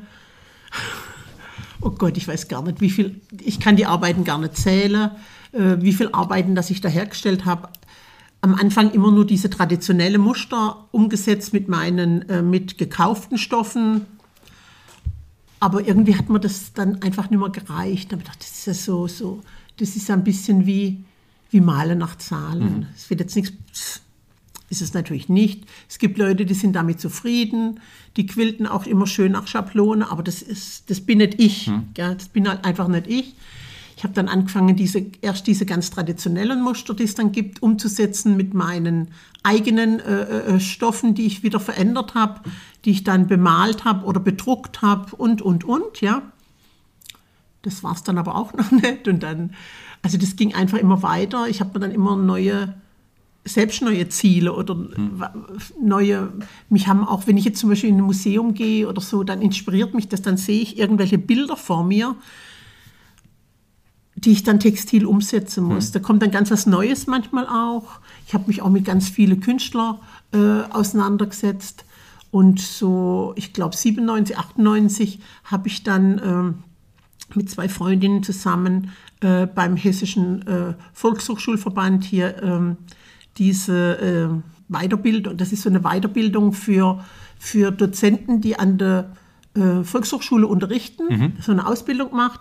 oh 1.80 1.90
Gott, 1.90 2.16
ich 2.16 2.28
weiß 2.28 2.48
gar 2.48 2.62
nicht, 2.62 2.80
wie 2.80 2.90
viel, 2.90 3.20
ich 3.40 3.58
kann 3.58 3.76
die 3.76 3.86
Arbeiten 3.86 4.24
gar 4.24 4.38
nicht 4.38 4.56
zählen, 4.56 5.10
äh, 5.52 5.76
wie 5.80 5.92
viele 5.92 6.14
Arbeiten, 6.14 6.54
das 6.54 6.70
ich 6.70 6.80
da 6.80 6.88
hergestellt 6.88 7.44
habe. 7.44 7.68
Am 8.46 8.54
Anfang 8.54 8.92
immer 8.92 9.10
nur 9.10 9.26
diese 9.26 9.50
traditionelle 9.50 10.18
Muster 10.18 10.86
umgesetzt 10.92 11.52
mit 11.52 11.66
meinen, 11.66 12.28
äh, 12.28 12.42
mit 12.42 12.78
gekauften 12.78 13.38
Stoffen, 13.38 14.02
aber 15.58 15.84
irgendwie 15.84 16.14
hat 16.14 16.28
mir 16.28 16.38
das 16.38 16.72
dann 16.72 17.02
einfach 17.02 17.28
nicht 17.28 17.40
mehr 17.40 17.50
gereicht. 17.50 18.12
Da 18.12 18.12
habe 18.12 18.22
ich 18.22 18.28
gedacht, 18.28 18.38
das 18.38 18.50
ist 18.52 18.66
ja 18.66 18.74
so, 18.74 19.08
so, 19.08 19.40
das 19.78 19.96
ist 19.96 20.08
ja 20.08 20.14
ein 20.14 20.22
bisschen 20.22 20.64
wie, 20.64 21.02
wie 21.50 21.60
Malen 21.60 21.98
nach 21.98 22.18
Zahlen. 22.18 22.86
Es 22.94 23.10
wird 23.10 23.18
jetzt 23.18 23.34
nichts, 23.34 24.00
ist 24.70 24.80
es 24.80 24.94
natürlich 24.94 25.28
nicht. 25.28 25.64
Es 25.88 25.98
gibt 25.98 26.16
Leute, 26.16 26.46
die 26.46 26.54
sind 26.54 26.74
damit 26.74 27.00
zufrieden, 27.00 27.80
die 28.16 28.26
quilten 28.26 28.68
auch 28.68 28.86
immer 28.86 29.08
schön 29.08 29.32
nach 29.32 29.48
Schablone, 29.48 30.08
aber 30.08 30.22
das 30.22 30.40
ist, 30.40 30.88
das 30.88 31.00
bin 31.00 31.18
nicht 31.18 31.40
ich. 31.40 31.68
Gell? 31.94 32.14
Das 32.14 32.28
bin 32.28 32.48
halt 32.48 32.64
einfach 32.64 32.86
nicht 32.86 33.08
ich. 33.08 33.34
Ich 34.06 34.08
habe 34.08 34.14
dann 34.14 34.28
angefangen, 34.28 34.76
diese, 34.76 35.04
erst 35.20 35.48
diese 35.48 35.66
ganz 35.66 35.90
traditionellen 35.90 36.62
Muster, 36.62 36.94
die 36.94 37.02
es 37.02 37.16
dann 37.16 37.32
gibt, 37.32 37.60
umzusetzen 37.60 38.36
mit 38.36 38.54
meinen 38.54 39.08
eigenen 39.42 39.98
äh, 39.98 40.20
äh, 40.22 40.60
Stoffen, 40.60 41.16
die 41.16 41.26
ich 41.26 41.42
wieder 41.42 41.58
verändert 41.58 42.14
habe, 42.14 42.42
die 42.84 42.92
ich 42.92 43.02
dann 43.02 43.26
bemalt 43.26 43.84
habe 43.84 44.06
oder 44.06 44.20
bedruckt 44.20 44.80
habe 44.80 45.16
und, 45.16 45.42
und, 45.42 45.64
und, 45.64 46.00
ja. 46.02 46.22
Das 47.62 47.82
war 47.82 47.94
es 47.94 48.04
dann 48.04 48.16
aber 48.16 48.36
auch 48.36 48.52
noch 48.56 48.70
nicht. 48.70 49.08
Und 49.08 49.24
dann, 49.24 49.54
also 50.02 50.18
das 50.18 50.36
ging 50.36 50.54
einfach 50.54 50.78
immer 50.78 51.02
weiter. 51.02 51.48
Ich 51.48 51.58
habe 51.58 51.72
mir 51.74 51.80
dann 51.80 51.90
immer 51.90 52.14
neue, 52.14 52.74
selbst 53.44 53.82
neue 53.82 54.08
Ziele 54.08 54.52
oder 54.52 54.76
wa- 54.78 55.34
neue, 55.82 56.32
mich 56.68 56.86
haben 56.86 57.02
auch, 57.08 57.26
wenn 57.26 57.36
ich 57.38 57.44
jetzt 57.44 57.58
zum 57.58 57.70
Beispiel 57.70 57.90
in 57.90 57.96
ein 57.96 58.02
Museum 58.04 58.54
gehe 58.54 58.88
oder 58.88 59.00
so, 59.00 59.24
dann 59.24 59.42
inspiriert 59.42 59.94
mich 59.94 60.06
das, 60.06 60.22
dann 60.22 60.36
sehe 60.36 60.62
ich 60.62 60.78
irgendwelche 60.78 61.18
Bilder 61.18 61.56
vor 61.56 61.82
mir, 61.82 62.14
die 64.16 64.32
ich 64.32 64.42
dann 64.42 64.58
textil 64.58 65.04
umsetzen 65.04 65.64
muss. 65.64 65.92
Da 65.92 66.00
kommt 66.00 66.22
dann 66.22 66.30
ganz 66.30 66.50
was 66.50 66.66
Neues 66.66 67.06
manchmal 67.06 67.46
auch. 67.46 68.00
Ich 68.26 68.34
habe 68.34 68.44
mich 68.46 68.62
auch 68.62 68.70
mit 68.70 68.84
ganz 68.84 69.08
vielen 69.08 69.40
Künstlern 69.40 69.98
äh, 70.32 70.62
auseinandergesetzt. 70.70 71.84
Und 72.30 72.60
so, 72.60 73.34
ich 73.36 73.52
glaube 73.52 73.76
97, 73.76 74.36
98 74.36 75.20
habe 75.44 75.68
ich 75.68 75.82
dann 75.82 76.20
ähm, 76.24 76.54
mit 77.34 77.50
zwei 77.50 77.68
Freundinnen 77.68 78.22
zusammen 78.22 78.90
äh, 79.20 79.46
beim 79.46 79.76
Hessischen 79.76 80.46
äh, 80.46 80.74
Volkshochschulverband 80.92 82.04
hier 82.04 82.42
ähm, 82.42 82.76
diese 83.38 83.98
äh, 83.98 84.28
Weiterbildung, 84.68 85.36
das 85.36 85.52
ist 85.52 85.62
so 85.62 85.68
eine 85.68 85.80
Weiterbildung 85.80 86.52
für, 86.52 87.04
für 87.38 87.70
Dozenten, 87.70 88.40
die 88.40 88.58
an 88.58 88.78
der 88.78 89.12
äh, 89.54 89.84
Volkshochschule 89.84 90.46
unterrichten, 90.46 91.34
so 91.40 91.52
eine 91.52 91.66
Ausbildung 91.66 92.14
macht. 92.14 92.40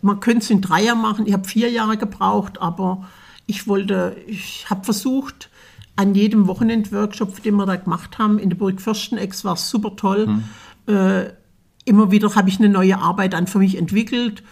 Man 0.00 0.20
könnte 0.20 0.40
es 0.40 0.50
in 0.50 0.60
drei 0.60 0.84
Jahren 0.84 1.00
machen, 1.00 1.26
ich 1.26 1.32
habe 1.32 1.48
vier 1.48 1.70
Jahre 1.70 1.96
gebraucht, 1.96 2.60
aber 2.60 3.06
ich 3.46 3.66
wollte, 3.66 4.16
ich 4.26 4.68
habe 4.70 4.84
versucht, 4.84 5.50
an 5.96 6.14
jedem 6.14 6.46
Wochenend-Workshop, 6.46 7.42
den 7.42 7.56
wir 7.56 7.66
da 7.66 7.76
gemacht 7.76 8.18
haben, 8.18 8.38
in 8.38 8.50
der 8.50 8.56
Burg 8.56 8.80
Fürsteneck, 8.80 9.32
es 9.32 9.44
war 9.44 9.56
super 9.56 9.96
toll. 9.96 10.42
Äh, 10.86 11.32
immer 11.84 12.10
wieder 12.10 12.34
habe 12.34 12.48
ich 12.48 12.58
eine 12.60 12.68
neue 12.68 12.98
Arbeit 12.98 13.32
dann 13.32 13.46
für 13.46 13.58
mich 13.58 13.76
entwickelt 13.76 14.44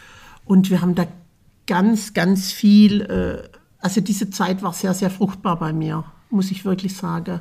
und 0.44 0.70
wir 0.70 0.80
haben 0.80 0.94
da 0.94 1.06
ganz, 1.66 2.14
ganz 2.14 2.50
viel, 2.52 3.02
äh, 3.02 3.48
also 3.78 4.00
diese 4.00 4.30
Zeit 4.30 4.62
war 4.62 4.72
sehr, 4.72 4.94
sehr 4.94 5.10
fruchtbar 5.10 5.58
bei 5.58 5.72
mir, 5.72 6.04
muss 6.30 6.50
ich 6.50 6.64
wirklich 6.64 6.96
sagen. 6.96 7.40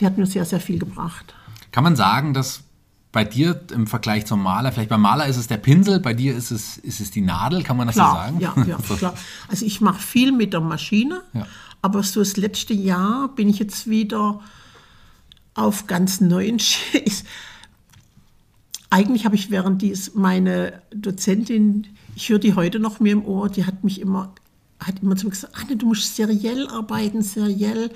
Die 0.00 0.06
hat 0.06 0.16
mir 0.18 0.26
sehr, 0.26 0.44
sehr 0.44 0.60
viel 0.60 0.78
gebracht. 0.78 1.34
Kann 1.70 1.84
man 1.84 1.96
sagen, 1.96 2.34
dass 2.34 2.64
bei 3.10 3.24
dir 3.24 3.60
im 3.72 3.86
Vergleich 3.86 4.26
zum 4.26 4.42
Maler, 4.42 4.70
vielleicht 4.70 4.90
beim 4.90 5.00
Maler 5.00 5.26
ist 5.26 5.36
es 5.38 5.46
der 5.46 5.56
Pinsel, 5.56 5.98
bei 6.00 6.12
dir 6.14 6.36
ist 6.36 6.50
es, 6.50 6.76
ist 6.76 7.00
es 7.00 7.10
die 7.10 7.22
Nadel, 7.22 7.62
kann 7.62 7.76
man 7.76 7.86
das 7.86 7.96
so 7.96 8.02
Klar, 8.02 8.26
sagen? 8.26 8.40
ja, 8.40 8.54
ja, 8.66 8.76
klar. 8.98 9.14
Also 9.48 9.64
ich 9.64 9.80
mache 9.80 10.00
viel 10.00 10.30
mit 10.32 10.52
der 10.52 10.60
Maschine, 10.60 11.22
Ja. 11.32 11.46
aber 11.80 12.02
so 12.02 12.20
das 12.20 12.36
letzte 12.36 12.74
Jahr 12.74 13.28
bin 13.34 13.48
ich 13.48 13.58
jetzt 13.58 13.88
wieder 13.88 14.40
auf 15.54 15.86
ganz 15.86 16.20
neuen 16.20 16.58
Schiss. 16.60 17.24
Eigentlich 18.90 19.24
habe 19.26 19.36
ich 19.36 19.50
während 19.50 19.82
dies 19.82 20.14
meine 20.14 20.82
Dozentin, 20.94 21.86
ich 22.14 22.28
höre 22.28 22.38
die 22.38 22.54
heute 22.54 22.78
noch 22.78 23.00
mir 23.00 23.12
im 23.12 23.24
Ohr, 23.24 23.48
die 23.48 23.64
hat 23.66 23.84
mich 23.84 24.00
immer, 24.00 24.32
hat 24.80 25.00
immer 25.02 25.16
zu 25.16 25.26
mir 25.26 25.30
gesagt, 25.30 25.54
Anne, 25.56 25.76
du 25.76 25.86
musst 25.86 26.16
seriell 26.16 26.66
arbeiten, 26.68 27.22
seriell. 27.22 27.90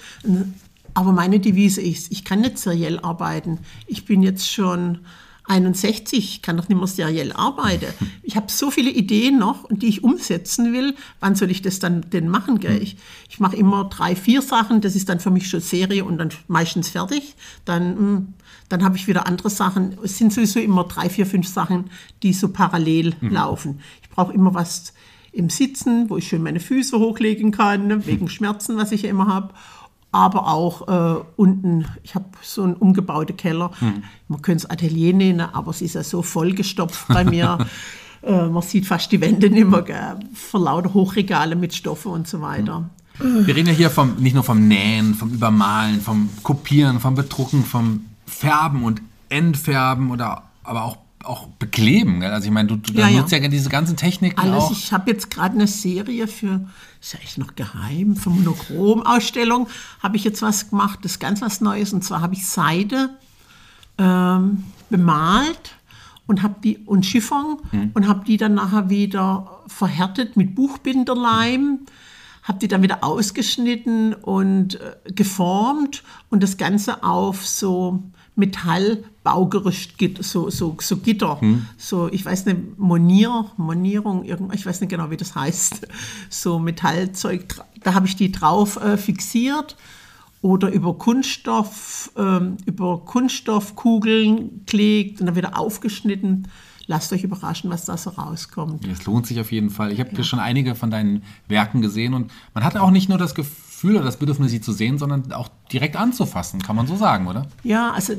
Aber 0.95 1.13
meine 1.13 1.41
Devise 1.41 1.81
ist, 1.81 2.13
ich 2.13 2.25
kann 2.25 2.41
nicht 2.41 2.59
seriell 2.59 2.99
arbeiten. 3.01 3.61
Ich 3.87 4.05
bin 4.05 4.23
jetzt 4.23 4.51
schon 4.51 5.01
61, 5.45 6.19
ich 6.19 6.43
kann 6.43 6.57
doch 6.57 6.69
nicht 6.69 6.79
mehr 6.79 6.87
seriell 6.87 7.33
arbeiten. 7.33 7.87
Ich 8.25 8.37
habe 8.37 8.51
so 8.51 8.71
viele 8.71 8.91
Ideen 8.91 9.39
noch, 9.39 9.69
die 9.69 9.89
ich 9.89 10.05
umsetzen 10.05 10.73
will. 10.73 10.95
Wann 11.21 11.35
soll 11.35 11.51
ich 11.51 11.61
das 11.61 11.81
dann 11.81 12.09
denn 12.11 12.29
machen? 12.29 12.61
Gell? 12.61 12.81
Ich, 12.81 12.97
ich 13.29 13.41
mache 13.41 13.57
immer 13.57 13.85
drei, 13.85 14.15
vier 14.15 14.41
Sachen, 14.41 14.81
das 14.81 14.95
ist 14.95 15.09
dann 15.09 15.21
für 15.21 15.31
mich 15.31 15.51
schon 15.51 15.61
Serie 15.61 16.05
und 16.05 16.19
dann 16.19 16.31
meistens 16.47 16.89
fertig. 16.89 17.35
Dann, 17.65 17.97
hm, 17.97 18.35
dann 18.69 18.85
habe 18.85 18.97
ich 18.97 19.09
wieder 19.09 19.27
andere 19.27 19.51
Sachen. 19.51 19.99
Es 20.03 20.17
sind 20.17 20.33
sowieso 20.33 20.61
immer 20.61 20.85
drei, 20.85 21.11
vier, 21.11 21.27
fünf 21.27 21.49
Sachen, 21.49 21.91
die 22.23 22.33
so 22.33 22.49
parallel 22.49 23.17
laufen. 23.21 23.81
Ich 24.03 24.09
brauche 24.09 24.33
immer 24.33 24.55
was 24.55 24.95
im 25.33 25.51
Sitzen, 25.51 26.09
wo 26.09 26.17
ich 26.17 26.29
schön 26.29 26.43
meine 26.43 26.61
Füße 26.61 26.99
hochlegen 26.99 27.51
kann, 27.51 27.89
ne, 27.89 28.07
wegen 28.07 28.29
Schmerzen, 28.29 28.77
was 28.77 28.93
ich 28.93 29.03
ja 29.03 29.11
immer 29.11 29.27
habe. 29.27 29.53
Aber 30.13 30.47
auch 30.47 30.89
äh, 30.89 31.25
unten, 31.37 31.87
ich 32.03 32.15
habe 32.15 32.27
so 32.43 32.63
einen 32.63 32.75
umgebauten 32.75 33.37
Keller. 33.37 33.71
Man 34.29 34.43
könnte 34.43 34.65
es 34.65 34.71
Atelier 34.71 35.15
nennen, 35.15 35.41
aber 35.41 35.71
es 35.71 35.81
ist 35.81 35.95
ja 35.95 36.05
so 36.05 36.23
vollgestopft 36.23 37.09
bei 37.09 37.25
mir. 37.25 37.59
äh, 38.23 38.47
man 38.47 38.63
sieht 38.63 38.87
fast 38.87 39.11
die 39.11 39.21
Wände 39.23 39.49
nicht 39.49 39.67
mehr, 39.67 39.83
gell, 39.83 40.21
vor 40.35 40.61
lauter 40.61 40.93
Hochregale 40.93 41.57
mit 41.57 41.75
Stoffe 41.75 42.11
und 42.11 42.29
so 42.29 42.43
weiter. 42.43 42.91
Wir 43.19 43.55
reden 43.55 43.69
ja 43.69 43.75
hier 43.75 43.91
vom, 43.91 44.17
nicht 44.17 44.35
nur 44.35 44.45
vom 44.45 44.69
Nähen, 44.69 45.15
vom 45.15 45.31
Übermalen, 45.31 46.01
vom 46.01 46.29
Kopieren, 46.43 47.01
vom 47.01 47.15
Bedrucken, 47.15 47.65
vom 47.65 48.05
Färben 48.27 48.85
und 48.85 49.03
Entfärben 49.29 50.11
oder 50.11 50.45
aber 50.65 50.85
auch 50.85 50.99
auch 51.25 51.47
bekleben. 51.59 52.21
Gell? 52.21 52.31
Also 52.31 52.47
ich 52.47 52.53
meine, 52.53 52.69
du, 52.69 52.77
du 52.77 52.93
Ja, 52.93 53.09
ja. 53.09 53.21
nutzt 53.21 53.33
ja, 53.33 53.47
diese 53.49 53.69
ganzen 53.69 53.97
Techniken 53.97 54.39
Alles. 54.39 54.65
auch. 54.65 54.73
Ich 54.73 54.93
habe 54.93 55.11
jetzt 55.11 55.31
gerade 55.31 55.55
eine 55.55 55.67
Serie 55.67 56.27
für, 56.29 56.67
ist 57.01 57.15
ja 57.15 57.21
echt 57.21 57.39
noch 57.39 57.55
geheim, 57.55 58.17
für 58.17 58.31
Monochrom-Ausstellung 58.31 59.69
habe 60.03 60.17
ich 60.17 60.25
jetzt 60.25 60.43
was 60.43 60.71
gemacht, 60.71 61.01
das 61.03 61.13
ist 61.13 61.19
ganz 61.21 61.41
was 61.43 61.61
Neues. 61.61 61.93
Und 61.93 62.03
zwar 62.05 62.21
habe 62.21 62.35
ich 62.35 62.47
Seide 62.47 63.11
ähm, 63.99 64.65
bemalt 64.91 65.77
und 66.27 66.43
habe 66.43 66.57
die 66.63 66.79
und 66.79 67.05
Chiffon 67.05 67.59
und 67.95 68.07
habe 68.09 68.25
die 68.25 68.37
dann 68.37 68.55
nachher 68.55 68.89
wieder 68.89 69.63
verhärtet 69.67 70.37
mit 70.37 70.55
Buchbinderleim. 70.55 71.81
Habe 72.45 72.59
die 72.59 72.67
dann 72.67 72.83
wieder 72.83 73.05
ausgeschnitten 73.05 74.15
und 74.15 74.75
äh, 74.81 75.13
geformt 75.13 76.03
und 76.29 76.43
das 76.43 76.57
Ganze 76.57 77.05
auf 77.05 77.47
so 77.47 78.03
Metallbaugerüst, 78.35 79.95
so, 80.21 80.49
so, 80.49 80.77
so 80.81 80.97
Gitter, 80.97 81.39
so, 81.77 82.09
ich 82.11 82.25
weiß 82.25 82.47
nicht, 82.47 82.79
Monier, 82.79 83.51
Monierung, 83.57 84.25
irgendwas, 84.25 84.57
ich 84.57 84.67
weiß 84.67 84.81
nicht 84.81 84.91
genau, 84.91 85.11
wie 85.11 85.19
das 85.19 85.35
heißt, 85.35 85.87
so 86.31 86.59
Metallzeug, 86.59 87.45
da 87.83 87.95
habe 87.95 88.07
ich 88.07 88.17
die 88.17 88.33
drauf 88.33 88.83
äh, 88.83 88.97
fixiert 88.97 89.77
oder 90.41 90.73
über 90.73 90.97
Kunststoff, 90.97 92.11
ähm, 92.17 92.57
über 92.65 93.05
Kunststoffkugeln 93.05 94.65
gelegt 94.65 95.21
und 95.21 95.27
dann 95.27 95.37
wieder 95.37 95.59
aufgeschnitten. 95.59 96.49
Lasst 96.87 97.13
euch 97.13 97.23
überraschen, 97.23 97.71
was 97.71 97.85
da 97.85 97.97
so 97.97 98.11
rauskommt. 98.11 98.85
Es 98.87 99.05
lohnt 99.07 99.27
sich 99.27 99.39
auf 99.41 99.53
jeden 99.53 99.71
Fall. 99.71 99.93
Ich 99.93 100.01
habe 100.01 100.11
ja. 100.17 100.25
schon 100.25 100.41
einige 100.41 100.75
von 100.75 100.91
deinen 100.91 101.23
Werken 101.49 101.81
gesehen 101.81 102.13
und 102.13 102.33
man 102.55 102.65
hat 102.65 102.77
auch 102.77 102.91
nicht 102.91 103.09
nur 103.09 103.19
das 103.19 103.35
Gefühl 103.35 103.72
oder 103.91 104.03
das 104.05 104.19
Bedürfnis, 104.19 104.51
sie 104.51 104.61
zu 104.61 104.73
sehen, 104.73 104.99
sondern 104.99 105.33
auch 105.33 105.49
direkt 105.73 105.97
anzufassen, 105.97 106.63
kann 106.63 106.77
man 106.77 106.87
so 106.87 106.97
sagen, 106.97 107.27
oder? 107.27 107.47
Ja, 107.65 107.91
also 107.93 108.15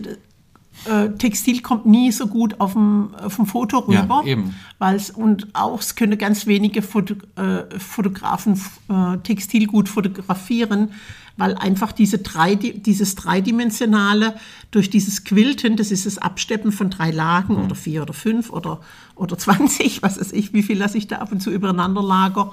äh, 0.86 1.10
Textil 1.18 1.62
kommt 1.62 1.86
nie 1.86 2.12
so 2.12 2.28
gut 2.28 2.60
auf 2.60 2.74
dem, 2.74 3.14
auf 3.16 3.36
dem 3.36 3.46
Foto 3.46 3.84
Ja, 3.92 4.02
rüber. 4.02 4.24
eben. 4.26 4.56
Weil's, 4.80 5.12
und 5.12 5.48
auch 5.54 5.80
es 5.80 5.96
können 5.96 6.18
ganz 6.18 6.48
wenige 6.48 6.82
Foto, 6.82 7.16
äh, 7.36 7.80
Fotografen 7.80 8.60
äh, 8.90 9.18
Textil 9.20 9.68
gut 9.68 9.88
fotografieren, 9.88 10.92
weil 11.38 11.56
einfach 11.56 11.92
diese 11.92 12.20
drei, 12.20 12.56
dieses 12.56 13.16
dreidimensionale 13.16 14.36
durch 14.72 14.90
dieses 14.90 15.24
Quilten, 15.24 15.78
das 15.78 15.92
ist 15.92 16.06
das 16.06 16.18
Absteppen 16.18 16.72
von 16.72 16.90
drei 16.90 17.12
Lagen 17.12 17.56
oder 17.58 17.76
vier 17.76 18.02
oder 18.02 18.14
fünf 18.14 18.50
oder, 18.50 18.82
oder 19.16 19.38
20, 19.38 20.02
was 20.04 20.20
weiß 20.20 20.32
ich, 20.34 20.54
wie 20.54 20.64
viel 20.64 20.78
lasse 20.78 20.98
ich 20.98 21.08
da 21.08 21.18
ab 21.20 21.32
und 21.32 21.42
zu 21.42 21.52
übereinander 21.52 22.04
lager. 22.04 22.52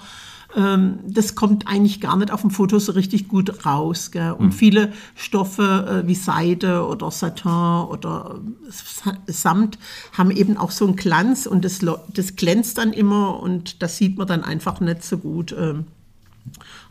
Ähm, 0.56 0.98
das 1.06 1.34
kommt 1.36 1.68
eigentlich 1.68 2.00
gar 2.00 2.16
nicht 2.16 2.32
auf 2.32 2.40
dem 2.40 2.50
Foto 2.50 2.78
so 2.78 2.92
richtig 2.92 3.28
gut 3.28 3.64
raus. 3.64 4.10
Gell? 4.10 4.32
Und 4.32 4.52
viele 4.52 4.92
Stoffe 5.14 6.02
äh, 6.04 6.08
wie 6.08 6.14
Seide 6.14 6.86
oder 6.86 7.10
Satin 7.10 7.50
oder 7.50 8.40
Sa- 8.68 9.16
Samt 9.26 9.78
haben 10.16 10.30
eben 10.30 10.56
auch 10.56 10.72
so 10.72 10.86
einen 10.86 10.96
Glanz 10.96 11.46
und 11.46 11.64
das, 11.64 11.80
das 12.14 12.36
glänzt 12.36 12.78
dann 12.78 12.92
immer 12.92 13.40
und 13.40 13.82
das 13.82 13.96
sieht 13.96 14.18
man 14.18 14.26
dann 14.26 14.42
einfach 14.42 14.80
nicht 14.80 15.04
so 15.04 15.18
gut 15.18 15.54
ähm, 15.58 15.84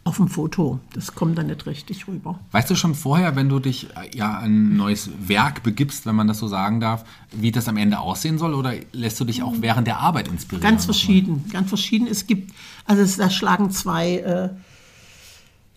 auf 0.10 0.18
dem 0.18 0.28
Foto. 0.28 0.80
Das 0.94 1.14
kommt 1.14 1.38
dann 1.38 1.48
nicht 1.48 1.66
richtig 1.68 2.08
rüber. 2.08 2.40
Weißt 2.52 2.70
du 2.70 2.76
schon 2.76 2.96
vorher, 2.96 3.36
wenn 3.36 3.48
du 3.48 3.60
dich 3.60 3.88
äh, 3.96 4.18
ja 4.18 4.40
an 4.40 4.74
ein 4.74 4.76
neues 4.76 5.10
Werk 5.28 5.62
begibst, 5.62 6.06
wenn 6.08 6.16
man 6.16 6.28
das 6.28 6.40
so 6.40 6.48
sagen 6.48 6.80
darf, 6.80 7.06
wie 7.32 7.52
das 7.52 7.68
am 7.68 7.78
Ende 7.78 8.00
aussehen 8.00 8.40
soll 8.40 8.56
oder 8.56 8.74
lässt 8.92 9.20
du 9.20 9.24
dich 9.24 9.44
auch 9.44 9.54
während 9.60 9.88
der 9.88 10.00
Arbeit 10.00 10.28
inspirieren? 10.28 10.68
Ganz 10.68 10.86
verschieden, 10.86 11.46
ganz 11.54 11.70
verschieden. 11.70 12.08
Es 12.08 12.26
gibt, 12.26 12.54
also 12.86 13.04
es, 13.04 13.18
da 13.18 13.30
schlagen 13.30 13.70
zwei, 13.70 14.18
äh, 14.18 14.50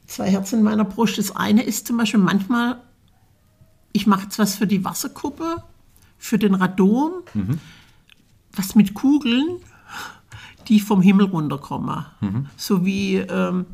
zwei 0.06 0.30
Herzen 0.30 0.60
in 0.60 0.64
meiner 0.64 0.84
Brust. 0.84 1.18
Das 1.18 1.36
eine 1.36 1.62
ist 1.62 1.86
zum 1.86 1.98
Beispiel 1.98 2.20
manchmal, 2.20 2.80
ich 3.92 4.06
mache 4.06 4.22
jetzt 4.22 4.38
was 4.38 4.56
für 4.56 4.66
die 4.66 4.82
Wasserkuppe, 4.82 5.62
für 6.16 6.38
den 6.38 6.54
Radom, 6.54 7.12
was 8.52 8.74
mit 8.74 8.94
Kugeln, 8.94 9.58
die 10.68 10.80
vom 10.80 11.02
Himmel 11.02 11.26
runterkommen. 11.26 12.06
So 12.56 12.86
wie, 12.86 13.16
ähm, 13.16 13.66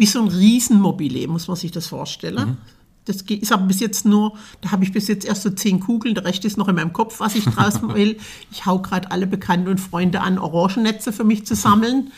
wie 0.00 0.06
so 0.06 0.20
ein 0.22 0.28
Riesenmobile, 0.28 1.28
muss 1.28 1.46
man 1.46 1.56
sich 1.56 1.70
das 1.72 1.86
vorstellen. 1.86 2.56
Das 3.04 3.24
geht- 3.26 3.42
ist 3.42 3.52
aber 3.52 3.64
bis 3.64 3.80
jetzt 3.80 4.04
nur, 4.06 4.32
da 4.62 4.70
habe 4.70 4.82
ich 4.84 4.92
bis 4.92 5.08
jetzt 5.08 5.24
erst 5.26 5.42
so 5.42 5.50
zehn 5.50 5.78
Kugeln, 5.80 6.14
der 6.14 6.24
Rest 6.24 6.44
ist 6.44 6.56
noch 6.56 6.68
in 6.68 6.74
meinem 6.74 6.92
Kopf, 6.92 7.20
was 7.20 7.34
ich 7.34 7.44
draus 7.44 7.80
will. 7.94 8.16
Ich 8.50 8.64
hau 8.66 8.78
gerade 8.78 9.10
alle 9.10 9.26
Bekannte 9.26 9.70
und 9.70 9.78
Freunde 9.78 10.20
an, 10.22 10.38
Orangennetze 10.38 11.12
für 11.12 11.24
mich 11.24 11.44
zu 11.46 11.54
sammeln. 11.54 12.12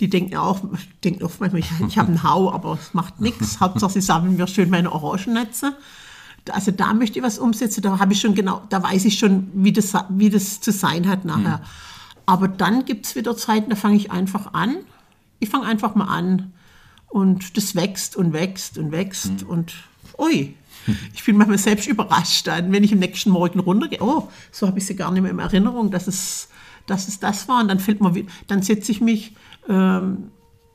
Die 0.00 0.08
denken 0.10 0.36
auch, 0.36 0.60
denken 1.04 1.22
oft 1.24 1.40
manchmal, 1.40 1.60
ich, 1.60 1.70
ich 1.88 1.96
habe 1.98 2.08
einen 2.08 2.22
Hau, 2.22 2.52
aber 2.52 2.78
es 2.80 2.92
macht 2.92 3.20
nichts. 3.20 3.60
Hauptsache, 3.60 3.92
sie 3.92 4.00
sammeln 4.00 4.36
mir 4.36 4.46
schön 4.46 4.68
meine 4.70 4.92
Orangennetze. 4.92 5.74
Also 6.50 6.70
da 6.70 6.92
möchte 6.92 7.18
ich 7.18 7.24
was 7.24 7.38
umsetzen, 7.38 7.82
da 7.82 7.98
habe 7.98 8.12
ich 8.12 8.20
schon 8.20 8.34
genau, 8.34 8.62
da 8.68 8.82
weiß 8.82 9.04
ich 9.06 9.18
schon, 9.18 9.48
wie 9.54 9.72
das, 9.72 9.92
wie 10.10 10.28
das 10.28 10.60
zu 10.60 10.72
sein 10.72 11.08
hat 11.08 11.24
nachher. 11.24 11.62
Aber 12.26 12.48
dann 12.48 12.84
gibt 12.84 13.06
es 13.06 13.14
wieder 13.16 13.36
Zeiten, 13.36 13.70
da 13.70 13.76
fange 13.76 13.96
ich 13.96 14.10
einfach 14.10 14.52
an. 14.54 14.76
Ich 15.38 15.48
fange 15.50 15.66
einfach 15.66 15.94
mal 15.94 16.06
an 16.06 16.52
und 17.12 17.58
das 17.58 17.76
wächst 17.76 18.16
und 18.16 18.32
wächst 18.32 18.78
und 18.78 18.90
wächst 18.90 19.42
und 19.42 19.74
ui. 20.18 20.54
Ich 21.12 21.22
bin 21.24 21.36
manchmal 21.36 21.58
selbst 21.58 21.86
überrascht, 21.86 22.46
dann, 22.46 22.72
wenn 22.72 22.82
ich 22.82 22.92
am 22.92 22.98
nächsten 22.98 23.30
Morgen 23.30 23.60
runtergehe. 23.60 24.00
Oh, 24.00 24.28
so 24.50 24.66
habe 24.66 24.78
ich 24.78 24.86
sie 24.86 24.96
gar 24.96 25.12
nicht 25.12 25.22
mehr 25.22 25.30
in 25.30 25.38
Erinnerung, 25.38 25.90
dass 25.90 26.08
es, 26.08 26.48
dass 26.86 27.08
es 27.08 27.20
das 27.20 27.46
war. 27.48 27.60
Und 27.60 27.68
dann 27.68 27.78
fällt 27.78 28.00
mir, 28.00 28.24
dann 28.48 28.62
setze 28.62 28.90
ich 28.90 29.00
mich, 29.00 29.34
ähm, 29.68 30.30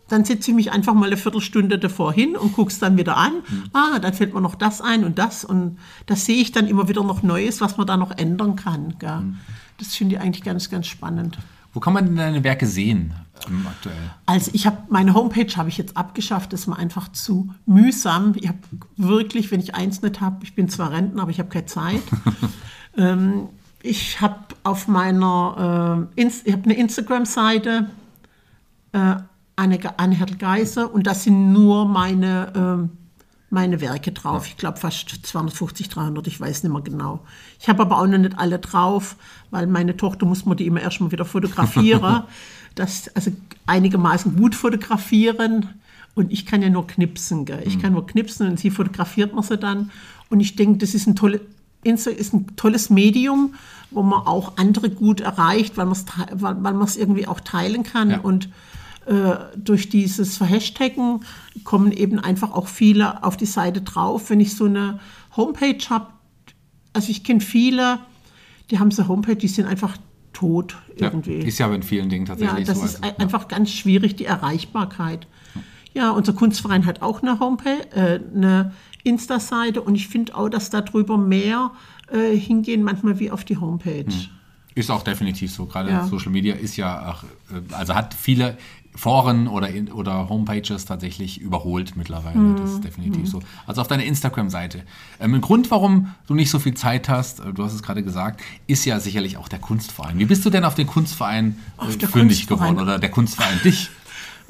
dann 0.07 0.23
setze 0.23 0.51
ich 0.51 0.55
mich 0.55 0.71
einfach 0.71 0.93
mal 0.93 1.07
eine 1.07 1.17
Viertelstunde 1.17 1.79
davor 1.79 2.13
hin 2.13 2.37
und 2.37 2.53
gucke 2.53 2.71
es 2.71 2.79
dann 2.79 2.97
wieder 2.97 3.17
an. 3.17 3.33
Ah, 3.73 3.99
dann 3.99 4.13
fällt 4.13 4.33
mir 4.33 4.39
noch 4.39 4.55
das 4.55 4.79
ein 4.79 5.03
und 5.03 5.17
das. 5.17 5.43
Und 5.43 5.79
da 6.05 6.15
sehe 6.15 6.39
ich 6.39 6.51
dann 6.51 6.67
immer 6.67 6.87
wieder 6.87 7.03
noch 7.03 7.23
Neues, 7.23 7.59
was 7.59 7.77
man 7.77 7.87
da 7.87 7.97
noch 7.97 8.11
ändern 8.11 8.55
kann. 8.55 8.95
Gell? 8.99 9.23
Das 9.79 9.95
finde 9.95 10.15
ich 10.15 10.21
eigentlich 10.21 10.43
ganz, 10.43 10.69
ganz 10.69 10.87
spannend. 10.87 11.37
Wo 11.73 11.79
kann 11.81 11.93
man 11.93 12.05
denn 12.05 12.15
deine 12.15 12.43
Werke 12.43 12.67
sehen 12.67 13.13
aktuell? 13.45 13.95
Also 14.25 14.51
ich 14.53 14.65
habe 14.65 14.77
meine 14.89 15.13
Homepage 15.13 15.55
habe 15.55 15.69
ich 15.69 15.77
jetzt 15.77 15.97
abgeschafft, 15.97 16.53
das 16.53 16.61
ist 16.61 16.67
mir 16.67 16.77
einfach 16.77 17.11
zu 17.11 17.53
mühsam. 17.65 18.33
Ich 18.35 18.47
habe 18.47 18.59
wirklich, 18.95 19.51
wenn 19.51 19.59
ich 19.59 19.75
eins 19.75 20.01
nicht 20.01 20.21
habe, 20.21 20.43
ich 20.43 20.55
bin 20.55 20.69
zwar 20.69 20.91
Rentner, 20.91 21.23
aber 21.23 21.31
ich 21.31 21.39
habe 21.39 21.49
keine 21.49 21.65
Zeit. 21.65 22.01
ähm, 22.97 23.49
ich 23.83 24.21
habe 24.21 24.39
auf 24.63 24.87
meiner 24.87 26.07
äh, 26.15 26.25
ich 26.25 26.51
habe 26.51 26.63
eine 26.63 26.73
Instagram-Seite, 26.75 27.89
äh, 28.91 29.15
Anne, 29.55 29.79
Anne 29.97 30.15
Hertel 30.15 30.37
Geiser, 30.37 30.93
und 30.93 31.07
das 31.07 31.23
sind 31.23 31.51
nur 31.51 31.87
meine, 31.87 32.53
ähm, 32.55 32.89
meine 33.49 33.79
Werke 33.79 34.11
drauf. 34.11 34.45
Ich 34.47 34.57
glaube 34.57 34.77
fast 34.77 35.09
250, 35.25 35.89
300, 35.89 36.27
ich 36.27 36.39
weiß 36.39 36.63
nicht 36.63 36.71
mehr 36.71 36.81
genau. 36.81 37.21
Ich 37.59 37.69
habe 37.69 37.81
aber 37.81 37.99
auch 37.99 38.07
noch 38.07 38.17
nicht 38.17 38.37
alle 38.37 38.59
drauf, 38.59 39.15
weil 39.51 39.67
meine 39.67 39.95
Tochter 39.95 40.25
muss 40.25 40.45
man 40.45 40.57
die 40.57 40.65
immer 40.65 40.81
erstmal 40.81 41.11
wieder 41.11 41.25
fotografieren. 41.25 42.23
das, 42.75 43.09
also 43.15 43.31
einigermaßen 43.65 44.35
gut 44.35 44.55
fotografieren. 44.55 45.69
Und 46.13 46.31
ich 46.31 46.45
kann 46.45 46.61
ja 46.61 46.69
nur 46.69 46.87
knipsen. 46.87 47.45
Gell? 47.45 47.61
Ich 47.65 47.79
kann 47.79 47.93
nur 47.93 48.07
knipsen 48.07 48.47
und 48.49 48.59
sie 48.59 48.71
fotografiert 48.71 49.33
man 49.33 49.43
sie 49.43 49.57
dann. 49.57 49.91
Und 50.29 50.39
ich 50.39 50.55
denke, 50.55 50.79
das 50.79 50.93
ist 50.93 51.07
ein, 51.07 51.15
tolle, 51.15 51.41
ist 51.83 52.33
ein 52.33 52.55
tolles 52.55 52.89
Medium, 52.89 53.53
wo 53.91 54.01
man 54.01 54.25
auch 54.25 54.57
andere 54.57 54.89
gut 54.89 55.21
erreicht, 55.21 55.77
weil 55.77 55.85
man 55.85 55.93
es 55.93 56.05
weil, 56.33 56.63
weil 56.63 56.87
irgendwie 56.97 57.27
auch 57.27 57.39
teilen 57.39 57.83
kann. 57.83 58.09
Ja. 58.09 58.19
Und 58.19 58.49
durch 59.55 59.89
dieses 59.89 60.37
Verhashtaggen 60.37 61.21
kommen 61.63 61.91
eben 61.91 62.19
einfach 62.19 62.51
auch 62.51 62.67
viele 62.67 63.23
auf 63.23 63.37
die 63.37 63.45
Seite 63.45 63.81
drauf. 63.81 64.29
Wenn 64.29 64.39
ich 64.39 64.55
so 64.55 64.65
eine 64.65 64.99
Homepage 65.35 65.77
habe, 65.89 66.07
also 66.93 67.09
ich 67.09 67.23
kenne 67.23 67.39
viele, 67.39 67.99
die 68.69 68.79
haben 68.79 68.91
so 68.91 69.03
eine 69.03 69.09
Homepage, 69.09 69.35
die 69.35 69.47
sind 69.47 69.65
einfach 69.65 69.97
tot 70.33 70.75
irgendwie. 70.95 71.39
Ja, 71.39 71.45
ist 71.45 71.57
ja 71.57 71.73
in 71.73 71.83
vielen 71.83 72.09
Dingen 72.09 72.25
Ja, 72.25 72.33
tatsächlich 72.35 72.67
das 72.67 72.79
so. 72.79 72.85
ist 72.85 72.95
also, 73.03 73.15
ein- 73.15 73.21
einfach 73.21 73.47
ganz 73.47 73.71
schwierig, 73.71 74.15
die 74.17 74.25
Erreichbarkeit. 74.25 75.25
Ja, 75.93 76.11
unser 76.11 76.33
Kunstverein 76.33 76.85
hat 76.85 77.01
auch 77.01 77.21
eine 77.23 77.39
Homepage, 77.39 77.89
äh, 77.95 78.19
eine 78.35 78.73
Insta-Seite 79.03 79.81
und 79.81 79.95
ich 79.95 80.07
finde 80.09 80.35
auch, 80.35 80.49
dass 80.49 80.69
darüber 80.69 81.17
mehr 81.17 81.71
äh, 82.11 82.35
hingehen, 82.37 82.83
manchmal 82.83 83.19
wie 83.19 83.31
auf 83.31 83.45
die 83.45 83.57
Homepage. 83.57 84.05
Ist 84.75 84.91
auch 84.91 85.01
definitiv 85.03 85.51
so. 85.51 85.65
Gerade 85.65 85.89
Ja. 85.89 86.05
Social 86.07 86.31
Media 86.31 86.53
ist 86.55 86.77
ja, 86.77 87.09
auch, 87.11 87.23
äh, 87.23 87.73
also 87.73 87.95
hat 87.95 88.13
viele 88.13 88.57
Foren 88.97 89.47
oder, 89.47 89.69
in, 89.69 89.91
oder 89.91 90.27
Homepages 90.27 90.85
tatsächlich 90.85 91.39
überholt 91.39 91.95
mittlerweile. 91.95 92.39
Mhm. 92.39 92.57
Das 92.57 92.71
ist 92.71 92.83
definitiv 92.83 93.29
so. 93.29 93.41
Also 93.67 93.81
auf 93.81 93.87
deiner 93.87 94.03
Instagram-Seite. 94.03 94.83
Ähm, 95.19 95.35
ein 95.35 95.41
Grund, 95.41 95.69
warum 95.69 96.15
du 96.25 96.33
nicht 96.33 96.49
so 96.49 96.57
viel 96.57 96.73
Zeit 96.73 97.07
hast, 97.07 97.39
äh, 97.39 97.53
du 97.53 97.63
hast 97.63 97.73
es 97.73 97.83
gerade 97.83 98.01
gesagt, 98.01 98.41
ist 98.65 98.85
ja 98.85 98.99
sicherlich 98.99 99.37
auch 99.37 99.49
der 99.49 99.59
Kunstverein. 99.59 100.17
Wie 100.17 100.25
bist 100.25 100.43
du 100.45 100.49
denn 100.49 100.65
auf 100.65 100.73
den 100.73 100.87
Kunstverein 100.87 101.57
äh, 101.77 101.81
Auf 101.81 101.97
der 101.97 102.09
fündig 102.09 102.47
Kunstverein. 102.47 102.73
geworden 102.73 102.89
oder 102.89 102.99
der 102.99 103.11
Kunstverein 103.11 103.59
dich? 103.63 103.89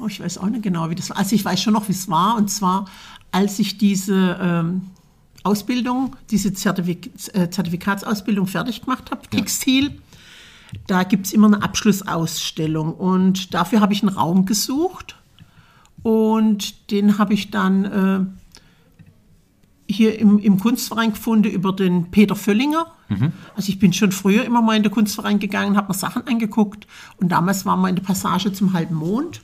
Oh, 0.00 0.06
ich 0.06 0.20
weiß 0.20 0.38
auch 0.38 0.46
nicht 0.46 0.62
genau, 0.62 0.90
wie 0.90 0.94
das 0.94 1.10
war. 1.10 1.18
Also 1.18 1.34
ich 1.34 1.44
weiß 1.44 1.60
schon 1.60 1.72
noch, 1.72 1.88
wie 1.88 1.92
es 1.92 2.08
war. 2.08 2.36
Und 2.36 2.52
zwar, 2.52 2.84
als 3.32 3.58
ich 3.58 3.78
diese 3.78 4.38
ähm, 4.40 4.82
Ausbildung, 5.42 6.14
diese 6.30 6.52
Zertifik 6.52 7.10
äh, 7.32 7.50
Zertifikatsausbildung 7.50 8.46
fertig 8.46 8.82
gemacht 8.82 9.10
habe, 9.10 9.26
Textil, 9.28 10.00
da 10.86 11.02
gibt 11.02 11.26
es 11.26 11.32
immer 11.32 11.46
eine 11.46 11.62
Abschlussausstellung. 11.62 12.94
Und 12.94 13.54
dafür 13.54 13.80
habe 13.80 13.92
ich 13.92 14.02
einen 14.02 14.14
Raum 14.14 14.46
gesucht. 14.46 15.16
Und 16.02 16.90
den 16.90 17.18
habe 17.18 17.34
ich 17.34 17.50
dann, 17.50 17.84
äh, 17.84 18.20
hier 19.90 20.18
im, 20.18 20.38
im 20.38 20.60
Kunstverein 20.60 21.12
gefunden 21.12 21.50
über 21.50 21.72
den 21.72 22.10
Peter 22.10 22.36
Völlinger. 22.36 22.86
Also 23.56 23.70
ich 23.70 23.78
bin 23.78 23.92
schon 23.92 24.12
früher 24.12 24.44
immer 24.44 24.60
mal 24.60 24.76
in 24.76 24.82
den 24.82 24.92
Kunstverein 24.92 25.38
gegangen, 25.38 25.76
habe 25.76 25.88
mir 25.88 25.94
Sachen 25.94 26.26
angeguckt. 26.26 26.86
Und 27.16 27.30
damals 27.30 27.64
waren 27.64 27.80
wir 27.80 27.88
in 27.88 27.96
der 27.96 28.02
Passage 28.02 28.52
zum 28.52 28.74
halben 28.74 28.96
Mond. 28.96 29.40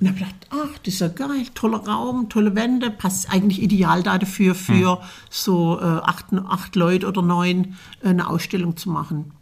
Und 0.00 0.08
habe 0.08 0.18
gedacht, 0.18 0.34
ach, 0.50 0.78
das 0.82 0.94
ist 0.94 1.00
ja 1.00 1.08
geil, 1.08 1.46
toller 1.54 1.78
Raum, 1.78 2.28
tolle 2.28 2.54
Wände, 2.54 2.90
passt 2.90 3.32
eigentlich 3.32 3.62
ideal 3.62 4.02
da 4.02 4.18
dafür, 4.18 4.54
für 4.54 5.00
so 5.30 5.78
äh, 5.80 5.84
acht, 5.84 6.26
acht 6.48 6.76
Leute 6.76 7.08
oder 7.08 7.22
neun 7.22 7.76
äh, 8.02 8.08
eine 8.08 8.28
Ausstellung 8.28 8.76
zu 8.76 8.90
machen. 8.90 9.32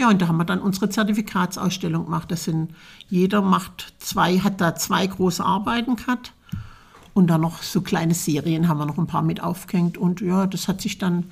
Ja, 0.00 0.08
und 0.08 0.22
da 0.22 0.28
haben 0.28 0.38
wir 0.38 0.46
dann 0.46 0.60
unsere 0.60 0.88
Zertifikatsausstellung 0.88 2.06
gemacht. 2.06 2.30
Das 2.30 2.44
sind, 2.44 2.70
jeder 3.10 3.42
macht 3.42 3.92
zwei, 3.98 4.38
hat 4.38 4.58
da 4.58 4.74
zwei 4.74 5.06
große 5.06 5.44
Arbeiten 5.44 5.96
gehabt. 5.96 6.32
Und 7.12 7.26
dann 7.26 7.42
noch 7.42 7.62
so 7.62 7.82
kleine 7.82 8.14
Serien 8.14 8.66
haben 8.66 8.78
wir 8.78 8.86
noch 8.86 8.96
ein 8.96 9.06
paar 9.06 9.20
mit 9.20 9.42
aufgehängt. 9.42 9.98
Und 9.98 10.22
ja, 10.22 10.46
das 10.46 10.68
hat 10.68 10.80
sich 10.80 10.96
dann, 10.96 11.24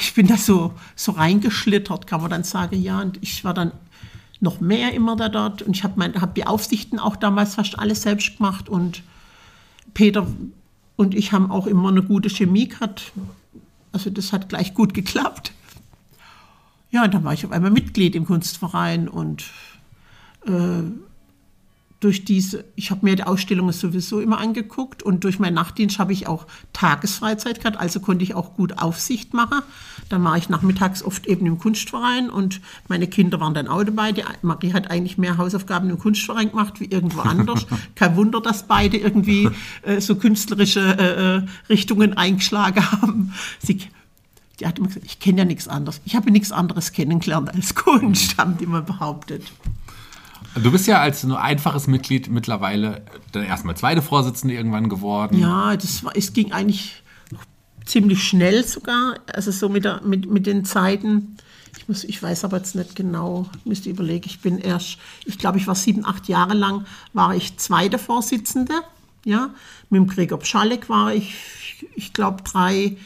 ich 0.00 0.14
bin 0.14 0.26
da 0.26 0.38
so, 0.38 0.72
so 0.94 1.12
reingeschlittert, 1.12 2.06
kann 2.06 2.22
man 2.22 2.30
dann 2.30 2.44
sagen. 2.44 2.80
Ja, 2.80 3.02
und 3.02 3.18
ich 3.20 3.44
war 3.44 3.52
dann 3.52 3.72
noch 4.40 4.58
mehr 4.58 4.94
immer 4.94 5.14
da 5.14 5.28
dort. 5.28 5.60
Und 5.60 5.76
ich 5.76 5.84
habe 5.84 6.18
hab 6.18 6.34
die 6.34 6.46
Aufsichten 6.46 6.98
auch 6.98 7.16
damals 7.16 7.56
fast 7.56 7.78
alles 7.78 8.00
selbst 8.00 8.38
gemacht. 8.38 8.70
Und 8.70 9.02
Peter 9.92 10.26
und 10.96 11.14
ich 11.14 11.32
haben 11.32 11.50
auch 11.50 11.66
immer 11.66 11.90
eine 11.90 12.02
gute 12.02 12.30
Chemie 12.30 12.68
gehabt. 12.68 13.12
Also 13.92 14.08
das 14.08 14.32
hat 14.32 14.48
gleich 14.48 14.72
gut 14.72 14.94
geklappt. 14.94 15.52
Ja, 16.90 17.04
und 17.04 17.14
dann 17.14 17.24
war 17.24 17.32
ich 17.32 17.44
auf 17.44 17.52
einmal 17.52 17.70
Mitglied 17.70 18.14
im 18.14 18.26
Kunstverein 18.26 19.08
und 19.08 19.44
äh, 20.46 20.82
durch 22.00 22.24
diese, 22.24 22.64
ich 22.74 22.90
habe 22.90 23.04
mir 23.06 23.16
die 23.16 23.24
Ausstellungen 23.24 23.72
sowieso 23.72 24.20
immer 24.20 24.38
angeguckt 24.38 25.02
und 25.02 25.24
durch 25.24 25.38
meinen 25.38 25.54
Nachtdienst 25.54 25.98
habe 25.98 26.12
ich 26.12 26.26
auch 26.26 26.46
Tagesfreizeit 26.72 27.60
gehabt, 27.60 27.78
also 27.78 28.00
konnte 28.00 28.22
ich 28.22 28.34
auch 28.34 28.54
gut 28.54 28.78
Aufsicht 28.78 29.32
machen. 29.32 29.62
Dann 30.10 30.22
war 30.22 30.36
ich 30.36 30.48
nachmittags 30.48 31.02
oft 31.02 31.26
eben 31.26 31.46
im 31.46 31.58
Kunstverein 31.58 32.28
und 32.28 32.60
meine 32.88 33.06
Kinder 33.06 33.40
waren 33.40 33.54
dann 33.54 33.66
auch 33.66 33.82
dabei. 33.82 34.12
Die 34.12 34.22
Marie 34.42 34.74
hat 34.74 34.90
eigentlich 34.90 35.16
mehr 35.16 35.38
Hausaufgaben 35.38 35.88
im 35.88 35.98
Kunstverein 35.98 36.50
gemacht 36.50 36.80
wie 36.80 36.84
irgendwo 36.84 37.22
anders. 37.22 37.66
Kein 37.94 38.14
Wunder, 38.16 38.42
dass 38.42 38.64
beide 38.64 38.98
irgendwie 38.98 39.48
äh, 39.82 40.00
so 40.00 40.16
künstlerische 40.16 40.80
äh, 40.80 41.36
äh 41.38 41.42
Richtungen 41.68 42.16
eingeschlagen 42.16 42.92
haben. 42.92 43.32
Sie, 43.58 43.80
die 44.60 44.66
hat 44.66 44.78
immer 44.78 44.88
gesagt, 44.88 45.06
ich 45.06 45.18
kenne 45.20 45.38
ja 45.38 45.44
nichts 45.44 45.68
anderes. 45.68 46.00
Ich 46.04 46.16
habe 46.16 46.30
nichts 46.30 46.52
anderes 46.52 46.92
kennengelernt 46.92 47.54
als 47.54 47.74
Kunst, 47.74 48.38
haben 48.38 48.56
die 48.56 48.64
immer 48.64 48.82
behauptet. 48.82 49.52
Du 50.54 50.70
bist 50.70 50.86
ja 50.86 51.00
als 51.00 51.22
nur 51.24 51.40
einfaches 51.40 51.86
Mitglied 51.86 52.30
mittlerweile 52.30 53.02
dann 53.32 53.44
erstmal 53.44 53.76
zweite 53.76 54.00
Vorsitzende 54.00 54.54
irgendwann 54.54 54.88
geworden. 54.88 55.38
Ja, 55.38 55.76
das 55.76 56.02
war, 56.02 56.16
es 56.16 56.32
ging 56.32 56.52
eigentlich 56.52 57.02
ziemlich 57.84 58.24
schnell 58.24 58.64
sogar, 58.64 59.16
also 59.32 59.50
so 59.50 59.68
mit, 59.68 59.84
der, 59.84 60.00
mit, 60.02 60.30
mit 60.30 60.46
den 60.46 60.64
Zeiten. 60.64 61.36
Ich, 61.76 61.88
muss, 61.88 62.04
ich 62.04 62.22
weiß 62.22 62.44
aber 62.44 62.56
jetzt 62.56 62.74
nicht 62.74 62.96
genau, 62.96 63.50
ich 63.58 63.66
müsste 63.66 63.90
überlegen, 63.90 64.24
ich 64.26 64.40
bin 64.40 64.58
erst, 64.58 64.96
ich 65.26 65.38
glaube, 65.38 65.58
ich 65.58 65.66
war 65.66 65.74
sieben, 65.74 66.06
acht 66.06 66.26
Jahre 66.26 66.54
lang, 66.54 66.86
war 67.12 67.34
ich 67.34 67.58
zweite 67.58 67.98
Vorsitzende. 67.98 68.74
Ja, 69.24 69.50
mit 69.90 70.00
dem 70.00 70.06
Gregor 70.06 70.38
Pschalek 70.38 70.88
war 70.88 71.12
ich, 71.12 71.34
ich 71.96 72.12
glaube, 72.12 72.42
drei 72.44 72.96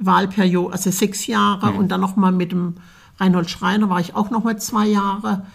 Wahlperioden, 0.00 0.72
also 0.72 0.90
sechs 0.90 1.26
Jahre 1.26 1.72
mhm. 1.72 1.78
und 1.78 1.88
dann 1.88 2.00
nochmal 2.00 2.32
mit 2.32 2.52
dem 2.52 2.74
Reinhold 3.18 3.50
Schreiner 3.50 3.88
war 3.90 4.00
ich 4.00 4.16
auch 4.16 4.30
nochmal 4.30 4.58
zwei 4.58 4.86
Jahre. 4.86 5.46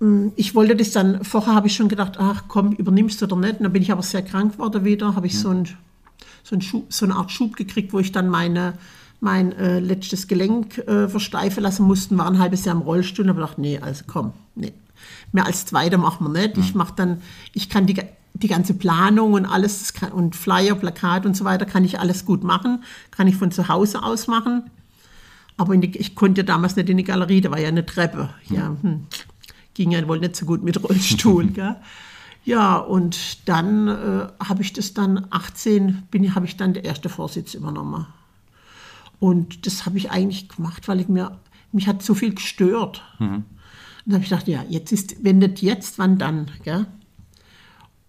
Hm, 0.00 0.32
ich 0.36 0.54
wollte 0.54 0.74
das 0.74 0.90
dann, 0.90 1.22
vorher 1.22 1.54
habe 1.54 1.66
ich 1.66 1.74
schon 1.76 1.88
gedacht, 1.88 2.16
ach 2.18 2.44
komm, 2.48 2.72
übernimmst 2.72 3.20
du 3.20 3.26
oder 3.26 3.36
nicht. 3.36 3.58
Und 3.58 3.64
dann 3.64 3.72
bin 3.72 3.82
ich 3.82 3.92
aber 3.92 4.02
sehr 4.02 4.22
krank 4.22 4.54
geworden 4.54 4.84
wieder, 4.84 5.14
habe 5.14 5.26
ich 5.26 5.34
ja. 5.34 5.40
so, 5.40 5.50
ein, 5.50 5.68
so, 6.42 6.56
ein 6.56 6.62
Schub, 6.62 6.92
so, 6.92 7.04
eine 7.04 7.14
Art 7.14 7.30
Schub 7.30 7.56
gekriegt, 7.56 7.92
wo 7.92 7.98
ich 7.98 8.10
dann 8.10 8.28
meine, 8.28 8.74
mein 9.20 9.52
äh, 9.52 9.78
letztes 9.78 10.26
Gelenk 10.26 10.78
äh, 10.78 11.08
versteifen 11.08 11.62
lassen 11.62 11.86
musste, 11.86 12.16
war 12.16 12.26
ein 12.26 12.38
halbes 12.38 12.64
Jahr 12.64 12.74
im 12.74 12.82
Rollstuhl 12.82 13.24
und 13.24 13.28
habe 13.28 13.40
gedacht, 13.40 13.58
nee, 13.58 13.78
also 13.78 14.04
komm, 14.06 14.32
nee. 14.54 14.72
Mehr 15.32 15.46
als 15.46 15.66
Zweiter 15.66 15.98
machen 15.98 16.26
wir 16.26 16.40
nicht. 16.40 16.56
Ja. 16.56 16.62
Ich 16.62 16.74
mache 16.74 16.94
dann, 16.96 17.22
ich 17.52 17.68
kann 17.68 17.86
die, 17.86 17.96
die 18.42 18.48
ganze 18.48 18.74
Planung 18.74 19.34
und 19.34 19.46
alles 19.46 19.92
kann, 19.94 20.12
und 20.12 20.36
Flyer, 20.36 20.74
Plakat 20.74 21.26
und 21.26 21.36
so 21.36 21.44
weiter, 21.44 21.64
kann 21.64 21.84
ich 21.84 21.98
alles 21.98 22.24
gut 22.24 22.44
machen, 22.44 22.82
kann 23.10 23.28
ich 23.28 23.36
von 23.36 23.50
zu 23.50 23.68
Hause 23.68 24.02
aus 24.02 24.26
machen. 24.26 24.70
Aber 25.56 25.76
die, 25.76 25.96
ich 25.96 26.14
konnte 26.14 26.44
damals 26.44 26.76
nicht 26.76 26.88
in 26.88 26.96
die 26.96 27.04
Galerie, 27.04 27.40
da 27.40 27.50
war 27.50 27.60
ja 27.60 27.68
eine 27.68 27.86
Treppe. 27.86 28.30
Ja, 28.48 28.76
hm 28.82 29.06
ging 29.74 29.92
ja 29.92 30.06
wohl 30.06 30.18
nicht 30.18 30.36
so 30.36 30.46
gut 30.46 30.62
mit 30.62 30.82
Rollstuhl. 30.82 31.46
gell? 31.52 31.76
Ja, 32.44 32.76
und 32.76 33.48
dann 33.48 33.88
äh, 33.88 34.28
habe 34.44 34.62
ich 34.62 34.72
das 34.72 34.94
dann 34.94 35.26
18, 35.30 36.08
bin, 36.10 36.34
habe 36.34 36.46
ich 36.46 36.56
dann 36.56 36.74
der 36.74 36.84
erste 36.84 37.08
Vorsitz 37.08 37.54
übernommen. 37.54 38.06
Und 39.20 39.66
das 39.66 39.86
habe 39.86 39.98
ich 39.98 40.10
eigentlich 40.10 40.48
gemacht, 40.48 40.88
weil 40.88 41.00
ich 41.00 41.08
mir, 41.08 41.38
mich 41.70 41.86
hat 41.86 42.02
so 42.02 42.14
viel 42.14 42.34
gestört. 42.34 43.02
Mhm. 43.20 43.34
Und 43.34 43.44
dann 44.06 44.14
habe 44.14 44.24
ich 44.24 44.30
gedacht, 44.30 44.48
ja, 44.48 44.64
jetzt 44.68 44.90
ist, 44.90 45.22
wenn 45.22 45.38
nicht 45.38 45.62
jetzt, 45.62 45.98
wann 45.98 46.18
dann? 46.18 46.50
Gell? 46.64 46.86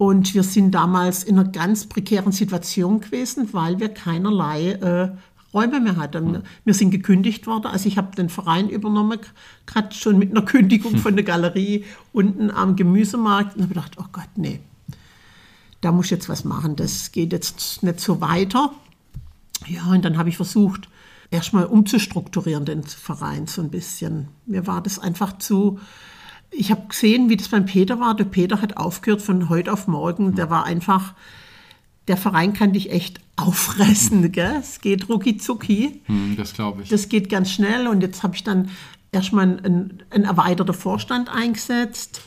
Und 0.04 0.34
wir 0.34 0.42
sind 0.42 0.72
damals 0.72 1.24
in 1.24 1.38
einer 1.38 1.48
ganz 1.48 1.86
prekären 1.86 2.30
Situation 2.30 3.00
gewesen, 3.00 3.48
weil 3.52 3.80
wir 3.80 3.88
keinerlei 3.88 4.72
äh, 4.72 5.08
Räume 5.54 5.80
mehr 5.80 5.96
hat. 5.96 6.14
Und 6.14 6.42
wir 6.66 6.74
sind 6.74 6.90
gekündigt 6.90 7.46
worden. 7.46 7.68
Also 7.68 7.88
ich 7.88 7.96
habe 7.96 8.14
den 8.14 8.28
Verein 8.28 8.68
übernommen, 8.68 9.18
gerade 9.64 9.94
schon 9.94 10.18
mit 10.18 10.30
einer 10.30 10.44
Kündigung 10.44 10.98
von 10.98 11.16
der 11.16 11.24
Galerie 11.32 11.86
unten 12.12 12.50
am 12.50 12.76
Gemüsemarkt. 12.76 13.56
Und 13.56 13.62
habe 13.62 13.72
gedacht, 13.72 13.92
oh 13.98 14.04
Gott, 14.12 14.28
nee, 14.36 14.60
da 15.80 15.90
muss 15.90 16.06
ich 16.06 16.10
jetzt 16.10 16.28
was 16.28 16.44
machen. 16.44 16.76
Das 16.76 17.10
geht 17.10 17.32
jetzt 17.32 17.82
nicht 17.82 17.98
so 17.98 18.20
weiter. 18.20 18.72
Ja, 19.66 19.86
und 19.86 20.04
dann 20.04 20.18
habe 20.18 20.28
ich 20.28 20.36
versucht, 20.36 20.90
erstmal 21.30 21.64
umzustrukturieren, 21.64 22.66
den 22.66 22.82
Verein 22.82 23.46
so 23.46 23.62
ein 23.62 23.70
bisschen. 23.70 24.28
Mir 24.44 24.66
war 24.66 24.82
das 24.82 24.98
einfach 24.98 25.38
zu. 25.38 25.80
Ich 26.50 26.70
habe 26.70 26.88
gesehen, 26.88 27.28
wie 27.28 27.36
das 27.36 27.48
beim 27.48 27.66
Peter 27.66 27.98
war. 28.00 28.14
Der 28.14 28.24
Peter 28.24 28.62
hat 28.62 28.76
aufgehört 28.76 29.22
von 29.22 29.48
heute 29.48 29.72
auf 29.72 29.88
morgen. 29.88 30.34
Der 30.34 30.50
war 30.50 30.64
einfach 30.64 31.14
der 32.08 32.16
Verein 32.16 32.52
kann 32.52 32.72
dich 32.72 32.90
echt 32.90 33.20
auffressen. 33.36 34.30
Gell? 34.32 34.56
Es 34.60 34.80
geht 34.80 35.08
rucki 35.08 35.36
zucki. 35.36 36.02
Hm, 36.04 36.36
das 36.36 36.54
glaube 36.54 36.82
ich. 36.82 36.88
Das 36.88 37.08
geht 37.08 37.28
ganz 37.28 37.50
schnell. 37.50 37.88
Und 37.88 38.02
jetzt 38.02 38.22
habe 38.22 38.34
ich 38.34 38.44
dann 38.44 38.70
erstmal 39.12 39.58
einen, 39.58 40.02
einen 40.10 40.24
erweiterten 40.24 40.74
Vorstand 40.74 41.28
eingesetzt 41.28 42.22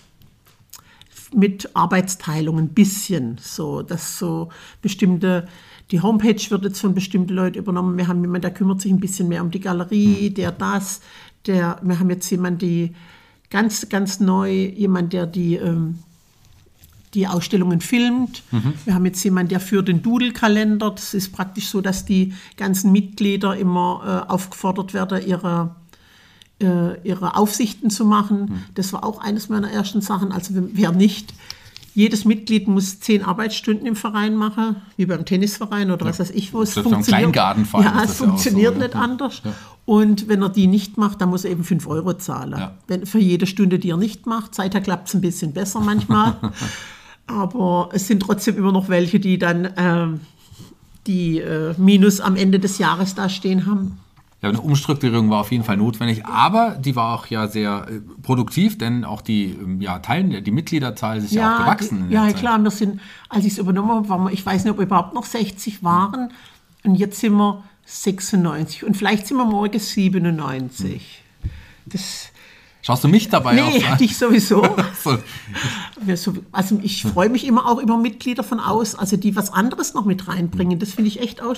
mit 1.33 1.75
Arbeitsteilung 1.75 2.57
ein 2.57 2.69
bisschen. 2.69 3.37
So, 3.39 3.81
dass 3.81 4.17
so 4.17 4.49
bestimmte, 4.81 5.47
die 5.91 6.01
Homepage 6.01 6.49
wird 6.49 6.63
jetzt 6.63 6.79
von 6.79 6.95
bestimmten 6.95 7.33
Leuten 7.33 7.59
übernommen. 7.59 7.97
Wir 7.97 8.07
haben 8.07 8.21
jemanden, 8.21 8.41
der 8.41 8.53
kümmert 8.53 8.81
sich 8.81 8.91
ein 8.91 8.99
bisschen 8.99 9.27
mehr 9.27 9.43
um 9.43 9.51
die 9.51 9.59
Galerie, 9.59 10.27
hm. 10.27 10.33
der 10.33 10.51
das, 10.51 11.01
der, 11.45 11.79
wir 11.83 11.99
haben 11.99 12.09
jetzt 12.09 12.29
jemanden, 12.29 12.59
die 12.59 12.95
ganz, 13.49 13.89
ganz 13.89 14.19
neu, 14.19 14.51
jemand, 14.51 15.13
der 15.13 15.25
die 15.25 15.55
ähm, 15.55 15.99
die 17.13 17.27
Ausstellungen 17.27 17.81
filmt. 17.81 18.43
Mhm. 18.51 18.73
Wir 18.85 18.93
haben 18.93 19.05
jetzt 19.05 19.23
jemanden, 19.23 19.49
der 19.49 19.59
führt 19.59 19.87
den 19.87 20.01
Doodle-Kalender. 20.01 20.91
Das 20.91 21.13
ist 21.13 21.31
praktisch 21.31 21.67
so, 21.67 21.81
dass 21.81 22.05
die 22.05 22.33
ganzen 22.57 22.91
Mitglieder 22.91 23.55
immer 23.55 24.25
äh, 24.27 24.31
aufgefordert 24.31 24.93
werden, 24.93 25.25
ihre, 25.25 25.75
äh, 26.61 26.99
ihre 27.07 27.35
Aufsichten 27.35 27.89
zu 27.89 28.05
machen. 28.05 28.39
Mhm. 28.41 28.63
Das 28.75 28.93
war 28.93 29.03
auch 29.03 29.19
eines 29.19 29.49
meiner 29.49 29.71
ersten 29.71 30.01
Sachen. 30.01 30.31
Also 30.31 30.53
wer 30.55 30.91
nicht, 30.91 31.33
jedes 31.97 32.25
Mitglied 32.25 32.67
muss 32.67 32.99
zehn 32.99 33.23
Arbeitsstunden 33.23 33.87
im 33.87 33.95
Verein 33.95 34.35
machen, 34.35 34.75
wie 34.97 35.07
beim 35.07 35.25
Tennisverein 35.25 35.89
oder 35.89 36.05
ja. 36.05 36.11
was 36.11 36.19
weiß 36.19 36.29
ich 36.29 36.53
wo. 36.53 36.61
Es 36.61 36.75
das 36.75 36.83
funktioniert, 36.83 37.35
ja, 37.35 38.03
es 38.03 38.17
funktioniert 38.17 38.75
so, 38.75 38.81
nicht 38.81 38.93
ja. 38.93 39.01
anders. 39.01 39.41
Ja. 39.43 39.51
Und 39.85 40.27
wenn 40.27 40.43
er 40.43 40.49
die 40.49 40.67
nicht 40.67 40.99
macht, 40.99 41.21
dann 41.21 41.29
muss 41.29 41.43
er 41.43 41.49
eben 41.49 41.63
fünf 41.63 41.87
Euro 41.87 42.13
zahlen. 42.13 42.69
Wenn, 42.85 43.07
für 43.07 43.17
jede 43.17 43.47
Stunde, 43.47 43.79
die 43.79 43.89
er 43.89 43.97
nicht 43.97 44.27
macht. 44.27 44.53
Seither 44.53 44.79
klappt 44.79 45.07
es 45.07 45.15
ein 45.15 45.21
bisschen 45.21 45.53
besser 45.53 45.79
manchmal. 45.79 46.35
Aber 47.25 47.89
es 47.91 48.05
sind 48.05 48.19
trotzdem 48.19 48.57
immer 48.57 48.71
noch 48.71 48.89
welche, 48.89 49.19
die 49.19 49.39
dann 49.39 49.67
ähm, 49.75 50.19
die 51.07 51.39
äh, 51.39 51.73
Minus 51.79 52.19
am 52.19 52.35
Ende 52.35 52.59
des 52.59 52.77
Jahres 52.77 53.15
da 53.15 53.27
stehen 53.27 53.65
haben. 53.65 53.97
Ja, 54.47 54.59
eine 54.59 54.61
Umstrukturierung 54.61 55.29
war 55.29 55.41
auf 55.41 55.51
jeden 55.51 55.63
Fall 55.63 55.77
notwendig, 55.77 56.25
aber 56.25 56.71
die 56.79 56.95
war 56.95 57.15
auch 57.15 57.27
ja 57.27 57.47
sehr 57.47 57.87
äh, 57.89 57.99
produktiv, 58.21 58.77
denn 58.77 59.03
auch 59.03 59.21
die 59.21 59.45
ähm, 59.45 59.81
ja, 59.81 59.99
Teilen, 59.99 60.43
die 60.43 60.51
Mitgliederzahl 60.51 61.17
ist 61.17 61.31
ja, 61.31 61.41
ja 61.41 61.55
auch 61.55 61.59
gewachsen. 61.65 62.07
ja, 62.09 62.31
klar, 62.33 62.59
wir 62.59 62.71
sind, 62.71 63.01
als 63.29 63.45
ich 63.45 63.53
es 63.53 63.57
übernommen 63.57 63.91
habe, 63.91 64.09
waren 64.09 64.23
wir, 64.25 64.31
ich 64.31 64.45
weiß 64.45 64.63
nicht, 64.63 64.71
ob 64.71 64.77
wir 64.77 64.85
überhaupt 64.85 65.13
noch 65.13 65.25
60 65.25 65.83
waren 65.83 66.31
und 66.83 66.95
jetzt 66.95 67.19
sind 67.19 67.33
wir 67.33 67.63
96 67.85 68.83
und 68.83 68.97
vielleicht 68.97 69.27
sind 69.27 69.37
wir 69.37 69.45
morgen 69.45 69.79
97. 69.79 71.23
Hm. 71.41 71.51
Das, 71.85 72.31
Schaust 72.87 73.03
du 73.03 73.09
mich 73.09 73.27
dabei 73.27 73.53
Nee, 73.53 73.83
auf? 73.85 73.97
dich 73.97 74.17
sowieso. 74.17 74.61
also 76.51 76.79
ich 76.81 77.03
freue 77.03 77.27
mich 77.27 77.45
immer 77.45 77.65
auch 77.65 77.81
über 77.81 77.97
Mitglieder 77.97 78.43
von 78.43 78.61
aus, 78.61 78.95
also 78.95 79.17
die 79.17 79.35
was 79.35 79.51
anderes 79.51 79.93
noch 79.93 80.05
mit 80.05 80.29
reinbringen. 80.29 80.79
Das 80.79 80.93
finde 80.93 81.09
ich 81.09 81.19
echt 81.19 81.41
auch 81.41 81.55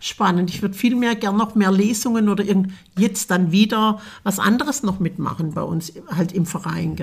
spannend. 0.00 0.50
Ich 0.50 0.62
würde 0.62 0.74
viel 0.74 0.94
mehr 0.96 1.14
gern 1.14 1.36
noch 1.36 1.54
mehr 1.54 1.72
Lesungen 1.72 2.28
oder 2.28 2.44
jetzt 2.98 3.30
dann 3.30 3.50
wieder 3.52 4.00
was 4.22 4.38
anderes 4.38 4.82
noch 4.82 5.00
mitmachen 5.00 5.52
bei 5.54 5.62
uns 5.62 5.92
halt 6.14 6.32
im 6.32 6.46
Verein. 6.46 6.96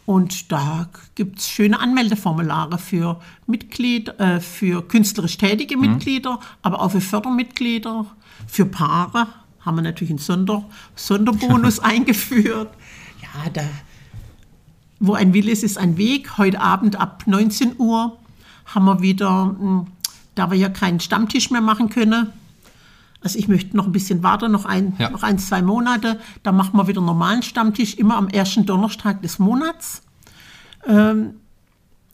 und 0.07 0.52
da 0.52 0.88
gibt 1.14 1.38
es 1.38 1.48
schöne 1.48 1.80
Anmeldeformulare 1.80 2.78
für 2.78 3.20
Mitglieder, 3.46 4.20
äh, 4.20 4.40
für 4.40 4.87
künstlerisch 4.87 5.38
tätige 5.38 5.78
Mitglieder, 5.78 6.40
aber 6.62 6.83
auch 6.83 6.90
für 6.90 7.00
Fördermitglieder, 7.00 8.07
für 8.46 8.66
Paare 8.66 9.28
haben 9.61 9.76
wir 9.76 9.83
natürlich 9.83 10.11
einen 10.11 10.18
Sonder, 10.18 10.64
Sonderbonus 10.94 11.78
eingeführt. 11.80 12.68
Ja, 13.22 13.50
da, 13.50 13.62
wo 15.00 15.14
ein 15.14 15.33
Wille 15.33 15.50
ist, 15.50 15.64
ist 15.64 15.78
ein 15.78 15.96
Weg. 15.96 16.37
Heute 16.37 16.61
Abend 16.61 16.96
ab 16.96 17.22
19 17.26 17.76
Uhr 17.78 18.18
haben 18.66 18.85
wir 18.85 19.00
wieder, 19.00 19.46
mh, 19.46 19.87
da 20.35 20.50
wir 20.50 20.59
ja 20.59 20.68
keinen 20.68 21.00
Stammtisch 21.00 21.50
mehr 21.50 21.62
machen 21.62 21.88
können, 21.88 22.30
also 23.25 23.39
ich 23.39 23.49
möchte 23.49 23.77
noch 23.77 23.87
ein 23.87 23.93
bisschen 23.93 24.23
warten, 24.23 24.53
noch 24.53 24.67
ein, 24.67 24.95
Ja. 24.99 25.09
noch 25.11 25.23
ein, 25.23 25.39
zwei 25.39 25.63
Monate. 25.63 26.21
Da 26.43 26.53
machen 26.53 26.77
wir 26.77 26.87
wieder 26.87 26.99
einen 27.01 27.07
normalen 27.07 27.43
Stammtisch, 27.43 27.95
immer 27.95 28.17
am 28.17 28.29
ersten 28.29 28.67
Donnerstag 28.67 29.23
des 29.23 29.39
Monats. 29.39 30.03
Ähm, 30.87 31.35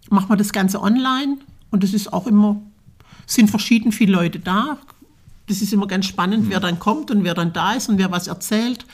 machen 0.08 0.28
wir 0.28 0.36
das 0.36 0.52
Ganze 0.52 0.80
online 0.80 1.38
und 1.70 1.82
es 1.84 1.92
ist 1.94 2.12
auch 2.12 2.26
immer, 2.26 2.60
sind 3.26 3.50
verschieden 3.50 3.92
viele 3.92 4.12
Leute 4.12 4.38
da. 4.38 4.78
Das 5.48 5.60
ist 5.62 5.72
immer 5.72 5.88
ganz 5.88 6.06
spannend, 6.06 6.48
wer 6.48 6.60
dann 6.60 6.78
kommt 6.78 7.10
und 7.10 7.24
wer 7.24 7.34
dann 7.34 7.52
da 7.52 7.72
ist 7.72 7.88
und 7.88 7.98
wer 7.98 8.12
was 8.12 8.28
erzählt. 8.28 8.86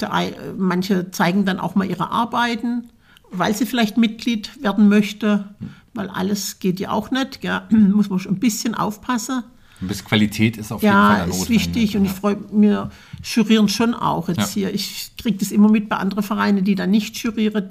Der, 0.00 0.12
ei- 0.12 0.34
manche 0.58 1.10
zeigen 1.12 1.44
dann 1.44 1.60
auch 1.60 1.74
mal 1.76 1.88
ihre 1.88 2.10
Arbeiten, 2.10 2.88
weil 3.30 3.54
sie 3.54 3.66
vielleicht 3.66 3.96
Mitglied 3.98 4.60
werden 4.62 4.88
möchte, 4.88 5.54
weil 5.94 6.08
alles 6.08 6.58
geht 6.58 6.80
ja 6.80 6.90
auch 6.90 7.12
nicht. 7.12 7.40
Gell? 7.40 7.62
Muss 7.70 8.10
man 8.10 8.18
schon 8.18 8.32
ein 8.34 8.40
bisschen 8.40 8.74
aufpassen. 8.74 9.44
Ein 9.82 9.88
bisschen 9.88 10.06
Qualität 10.06 10.56
ist 10.56 10.70
auf 10.72 10.80
jeden 10.82 10.94
Ja, 10.94 11.08
Fall 11.16 11.26
da 11.28 11.34
ist 11.34 11.48
wichtig 11.50 11.96
und 11.96 12.04
ich 12.04 12.12
freue 12.12 12.36
mir 12.52 12.90
jurieren 13.22 13.68
schon 13.68 13.94
auch 13.94 14.28
jetzt 14.28 14.38
Ja. 14.38 14.46
hier. 14.46 14.74
Ich 14.74 15.10
kriege 15.16 15.36
das 15.38 15.50
immer 15.50 15.68
mit 15.68 15.88
bei 15.88 15.96
anderen 15.96 16.22
Vereinen, 16.22 16.64
die 16.64 16.74
da 16.74 16.86
nicht 16.86 17.16
jurieren. 17.18 17.70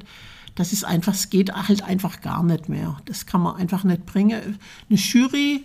Das 0.56 0.74
ist 0.74 0.84
einfach, 0.84 1.14
es 1.14 1.30
geht 1.30 1.54
halt 1.54 1.84
einfach 1.84 2.20
gar 2.22 2.44
nicht 2.44 2.68
mehr. 2.68 2.98
Das 3.06 3.26
kann 3.26 3.42
man 3.42 3.56
einfach 3.56 3.84
nicht 3.86 4.06
bringen. 4.06 4.60
Eine 4.90 5.00
Jury 5.00 5.64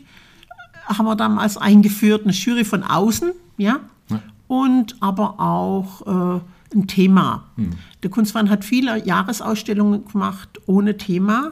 haben 0.86 1.04
wir 1.06 1.16
damals 1.16 1.56
eingeführt, 1.56 2.22
eine 2.22 2.32
Jury 2.32 2.64
von 2.64 2.84
außen, 2.84 3.32
ja, 3.58 3.80
und 4.46 4.94
aber 5.00 5.40
auch 5.40 6.06
äh, 6.36 6.40
ein 6.76 6.86
Thema. 6.86 7.44
Der 8.04 8.10
Kunstverein 8.10 8.48
hat 8.50 8.64
viele 8.64 9.04
Jahresausstellungen 9.04 10.04
gemacht 10.06 10.60
ohne 10.66 10.96
Thema. 10.96 11.50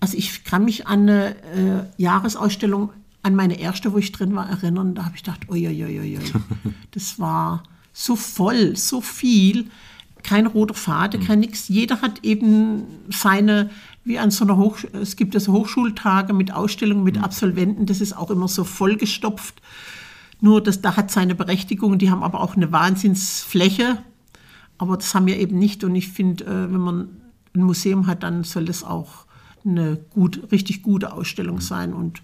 Also 0.00 0.16
ich 0.16 0.44
kann 0.44 0.64
mich 0.64 0.86
an 0.86 1.02
eine 1.02 1.34
äh, 1.36 1.84
Jahresausstellung, 2.02 2.90
an 3.28 3.36
meine 3.36 3.60
erste, 3.60 3.92
wo 3.92 3.98
ich 3.98 4.10
drin 4.12 4.34
war, 4.34 4.48
erinnern. 4.48 4.94
Da 4.94 5.04
habe 5.04 5.16
ich 5.16 5.22
gedacht, 5.22 5.48
uiuiuiui, 5.48 6.18
das 6.90 7.18
war 7.18 7.62
so 7.92 8.16
voll, 8.16 8.76
so 8.76 9.00
viel. 9.00 9.66
Kein 10.22 10.46
roter 10.46 10.74
Faden, 10.74 11.24
kein 11.24 11.40
nix. 11.40 11.68
Jeder 11.68 12.00
hat 12.02 12.24
eben 12.24 12.82
seine, 13.08 13.70
wie 14.04 14.18
an 14.18 14.30
so 14.30 14.44
einer 14.44 14.56
Hoch, 14.56 14.78
es 14.92 15.14
gibt 15.14 15.34
ja 15.34 15.40
so 15.40 15.52
Hochschultage 15.52 16.32
mit 16.32 16.52
Ausstellungen 16.52 17.04
mit 17.04 17.22
Absolventen, 17.22 17.86
das 17.86 18.00
ist 18.00 18.16
auch 18.16 18.30
immer 18.30 18.48
so 18.48 18.64
vollgestopft. 18.64 19.62
Nur 20.40 20.62
das, 20.62 20.80
da 20.80 20.96
hat 20.96 21.10
seine 21.10 21.34
Berechtigung, 21.34 21.98
die 21.98 22.10
haben 22.10 22.22
aber 22.22 22.40
auch 22.40 22.56
eine 22.56 22.72
Wahnsinnsfläche. 22.72 23.98
Aber 24.76 24.96
das 24.96 25.14
haben 25.14 25.26
wir 25.26 25.38
eben 25.38 25.58
nicht. 25.58 25.82
Und 25.84 25.94
ich 25.94 26.08
finde, 26.08 26.44
äh, 26.44 26.72
wenn 26.72 26.80
man 26.80 27.08
ein 27.54 27.62
Museum 27.62 28.06
hat, 28.06 28.22
dann 28.22 28.44
soll 28.44 28.64
das 28.64 28.84
auch 28.84 29.26
eine 29.64 29.96
gut, 30.10 30.52
richtig 30.52 30.82
gute 30.82 31.12
Ausstellung 31.12 31.60
sein. 31.60 31.92
Und 31.92 32.22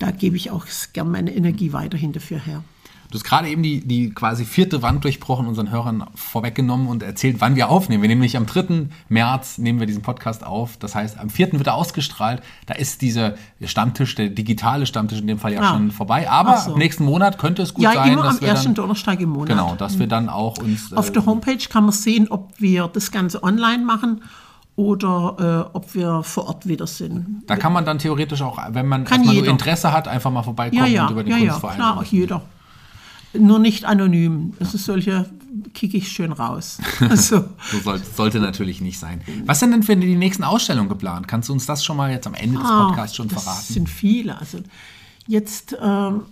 da 0.00 0.10
gebe 0.10 0.36
ich 0.36 0.50
auch 0.50 0.66
gern 0.92 1.10
meine 1.12 1.32
Energie 1.32 1.72
weiterhin 1.72 2.12
dafür 2.12 2.38
her. 2.40 2.64
Du 3.10 3.16
hast 3.18 3.24
gerade 3.24 3.48
eben 3.48 3.62
die, 3.64 3.80
die 3.80 4.10
quasi 4.10 4.44
vierte 4.44 4.82
Wand 4.82 5.02
durchbrochen, 5.02 5.48
unseren 5.48 5.70
Hörern 5.72 6.04
vorweggenommen 6.14 6.86
und 6.86 7.02
erzählt, 7.02 7.40
wann 7.40 7.56
wir 7.56 7.68
aufnehmen. 7.68 8.02
Wir 8.02 8.08
nehmen 8.08 8.20
nämlich 8.20 8.36
am 8.36 8.46
3. 8.46 8.86
März 9.08 9.58
nehmen 9.58 9.80
wir 9.80 9.88
diesen 9.88 10.02
Podcast 10.02 10.46
auf. 10.46 10.76
Das 10.76 10.94
heißt, 10.94 11.18
am 11.18 11.28
4. 11.28 11.54
wird 11.54 11.66
er 11.66 11.74
ausgestrahlt. 11.74 12.40
Da 12.66 12.74
ist 12.74 13.02
dieser 13.02 13.34
Stammtisch, 13.64 14.14
der 14.14 14.28
digitale 14.28 14.86
Stammtisch 14.86 15.18
in 15.18 15.26
dem 15.26 15.40
Fall 15.40 15.52
ja 15.54 15.60
Ah. 15.60 15.70
schon 15.70 15.90
vorbei. 15.90 16.30
Aber 16.30 16.56
so. 16.58 16.76
nächsten 16.76 17.04
Monat 17.04 17.36
könnte 17.38 17.62
es 17.62 17.74
gut 17.74 17.82
ja, 17.82 17.94
sein, 17.94 18.12
immer 18.12 18.22
dass 18.22 18.36
am 18.36 18.40
wir 18.42 18.48
ersten 18.48 18.66
dann, 18.66 18.74
Donnerstag 18.76 19.18
im 19.20 19.30
Monat. 19.30 19.48
genau, 19.48 19.74
dass 19.74 19.98
wir 19.98 20.06
dann 20.06 20.28
auch 20.28 20.58
uns 20.58 20.92
Auf 20.92 21.08
äh, 21.08 21.12
der 21.12 21.26
Homepage 21.26 21.58
kann 21.68 21.82
man 21.84 21.92
sehen, 21.92 22.28
ob 22.30 22.60
wir 22.60 22.86
das 22.86 23.10
Ganze 23.10 23.42
online 23.42 23.84
machen 23.84 24.22
oder 24.80 25.68
äh, 25.70 25.76
ob 25.76 25.94
wir 25.94 26.22
vor 26.22 26.46
Ort 26.48 26.66
wieder 26.66 26.86
sind. 26.86 27.42
da 27.46 27.56
kann 27.56 27.72
man 27.74 27.84
dann 27.84 27.98
theoretisch 27.98 28.40
auch, 28.40 28.58
wenn 28.70 28.86
man 28.88 29.04
Kann 29.04 29.18
erstmal 29.18 29.34
nur 29.34 29.42
jeder. 29.44 29.52
Interesse 29.52 29.92
hat, 29.92 30.08
einfach 30.08 30.30
mal 30.30 30.42
vorbeikommen 30.42 30.80
Ja, 30.82 30.88
ja, 30.88 31.06
und 31.06 31.12
über 31.12 31.22
den 31.22 31.32
ja, 31.32 31.36
ja, 31.38 31.44
Kunstverein. 31.50 31.76
klar, 31.76 31.98
auch 31.98 32.04
jeder. 32.04 32.42
Nur 33.38 33.58
nicht 33.58 33.84
anonym. 33.84 34.54
Also 34.58 34.78
solche 34.78 35.28
kicke 35.74 35.98
ich 35.98 36.08
schön 36.10 36.32
raus. 36.32 36.78
Also, 37.10 37.44
So 37.70 37.78
soll, 37.80 38.00
sollte 38.16 38.40
natürlich 38.40 38.80
nicht 38.80 38.98
sein. 38.98 39.20
Was 39.44 39.60
sind 39.60 39.70
denn 39.72 39.82
für 39.82 39.94
die 39.96 40.16
nächsten 40.16 40.44
Ausstellungen 40.44 40.88
geplant? 40.88 41.28
Kannst 41.28 41.48
du 41.48 41.52
uns 41.52 41.66
das 41.66 41.84
schon 41.84 41.96
mal 41.98 42.10
jetzt 42.10 42.26
am 42.26 42.34
Ende 42.34 42.58
des 42.58 42.66
Ah, 42.68 42.86
Podcasts 42.86 43.14
schon 43.16 43.28
das 43.28 43.42
verraten? 43.44 43.72
sind 43.72 43.88
viele. 43.90 44.38
Also 44.38 44.58
jetzt, 45.28 45.76
ähm, 45.80 46.22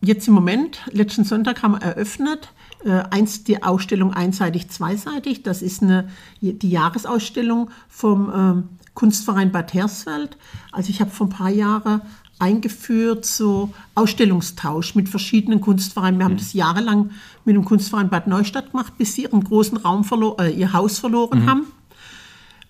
jetzt 0.00 0.28
im 0.28 0.34
Moment, 0.34 0.80
letzten 0.92 1.24
Sonntag 1.24 1.62
haben 1.62 1.72
wir 1.72 1.82
eröffnet, 1.82 2.52
eins, 2.88 3.44
die 3.44 3.62
Ausstellung 3.62 4.12
einseitig, 4.14 4.68
zweiseitig. 4.70 5.42
Das 5.42 5.62
ist 5.62 5.82
eine, 5.82 6.08
die 6.40 6.70
Jahresausstellung 6.70 7.70
vom 7.88 8.32
ähm, 8.34 8.68
Kunstverein 8.94 9.52
Bad 9.52 9.74
Hersfeld. 9.74 10.36
Also 10.72 10.90
ich 10.90 11.00
habe 11.00 11.10
vor 11.10 11.26
ein 11.26 11.30
paar 11.30 11.50
Jahren 11.50 12.02
eingeführt, 12.38 13.26
so 13.26 13.70
Ausstellungstausch 13.94 14.94
mit 14.94 15.08
verschiedenen 15.08 15.60
Kunstvereinen. 15.60 16.18
Wir 16.18 16.24
haben 16.24 16.38
das 16.38 16.54
jahrelang 16.54 17.10
mit 17.44 17.54
dem 17.54 17.64
Kunstverein 17.64 18.08
Bad 18.08 18.26
Neustadt 18.26 18.72
gemacht, 18.72 18.94
bis 18.96 19.14
sie 19.14 19.22
ihren 19.22 19.44
großen 19.44 19.76
Raum 19.78 20.04
äh, 20.38 20.50
ihr 20.50 20.72
Haus 20.72 20.98
verloren 20.98 21.46
haben. 21.46 21.66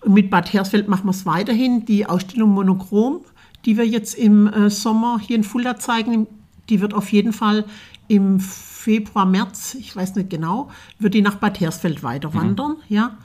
Und 0.01 0.13
mit 0.13 0.29
Bad 0.29 0.51
Hersfeld 0.51 0.87
machen 0.87 1.05
wir 1.05 1.11
es 1.11 1.25
weiterhin. 1.25 1.85
Die 1.85 2.05
Ausstellung 2.05 2.51
Monochrom, 2.51 3.21
die 3.65 3.77
wir 3.77 3.87
jetzt 3.87 4.15
im 4.15 4.47
äh, 4.47 4.69
Sommer 4.69 5.19
hier 5.19 5.37
in 5.37 5.43
Fulda 5.43 5.77
zeigen, 5.77 6.27
die 6.69 6.81
wird 6.81 6.93
auf 6.93 7.11
jeden 7.11 7.33
Fall 7.33 7.65
im 8.07 8.41
Februar, 8.81 9.27
März, 9.27 9.75
ich 9.75 9.95
weiß 9.95 10.15
nicht 10.15 10.31
genau, 10.31 10.71
wird 10.97 11.13
die 11.13 11.21
nach 11.21 11.35
Bad 11.35 11.59
Hersfeld 11.59 12.01
weiter 12.01 12.33
wandern. 12.33 12.77
Ja. 12.89 13.17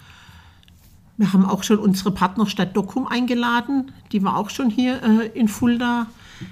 Wir 1.16 1.32
haben 1.32 1.46
auch 1.46 1.62
schon 1.62 1.78
unsere 1.78 2.10
Partnerstadt 2.10 2.76
Dockum 2.76 3.06
eingeladen. 3.06 3.92
Die 4.12 4.22
war 4.22 4.36
auch 4.36 4.50
schon 4.50 4.68
hier 4.68 5.02
äh, 5.02 5.26
in 5.28 5.48
Fulda. 5.48 6.08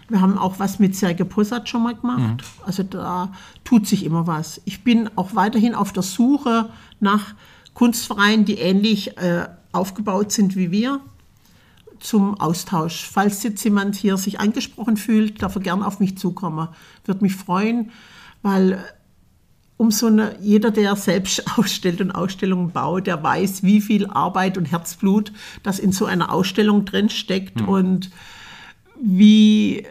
Wir 0.09 0.23
haben 0.23 0.39
auch 0.39 0.59
was 0.59 0.79
mit 0.79 0.97
Serge 0.97 1.27
Possat 1.27 1.69
schon 1.69 1.83
mal 1.83 1.95
gemacht. 1.95 2.43
Also 2.65 2.83
da 2.83 3.31
tut 3.63 3.87
sich 3.87 4.07
immer 4.07 4.27
was. 4.27 4.63
Ich 4.65 4.83
bin 4.85 5.11
auch 5.17 5.35
weiterhin 5.35 5.75
auf 5.75 5.93
der 5.93 6.03
Suche 6.03 6.71
nach 6.99 7.35
Kunstvereinen, 7.75 8.47
die 8.47 8.55
ähnlich 8.55 9.19
äh, 9.19 9.47
aufgebaut 9.73 10.33
sind 10.33 10.57
wie 10.57 10.71
wir, 10.71 11.01
zum 12.01 12.41
Austausch. 12.41 13.07
Falls 13.13 13.43
jetzt 13.43 13.63
jemand 13.65 13.97
hier 13.97 14.17
sich 14.17 14.41
angesprochen 14.41 14.97
fühlt, 14.97 15.43
darf 15.43 15.57
er 15.57 15.61
gern 15.61 15.83
auf 15.83 16.01
mich 16.01 16.17
zukommen. 16.17 16.69
Würde 17.05 17.21
mich 17.23 17.37
freuen, 17.37 17.91
weil 18.45 18.85
um 19.77 19.91
so 19.91 20.07
eine, 20.07 20.37
jeder, 20.41 20.71
der 20.71 20.95
selbst 20.95 21.43
ausstellt 21.59 22.01
und 22.01 22.13
Ausstellungen 22.13 22.71
baut, 22.71 23.09
der 23.09 23.21
weiß, 23.23 23.65
wie 23.65 23.81
viel 23.81 24.07
Arbeit 24.07 24.57
und 24.57 24.67
Herzblut 24.67 25.33
das 25.65 25.81
in 25.81 25.91
so 25.91 26.05
einer 26.05 26.31
Ausstellung 26.31 26.85
drin 26.85 27.09
steckt 27.09 27.63
und 27.63 28.11
wie, 29.03 29.87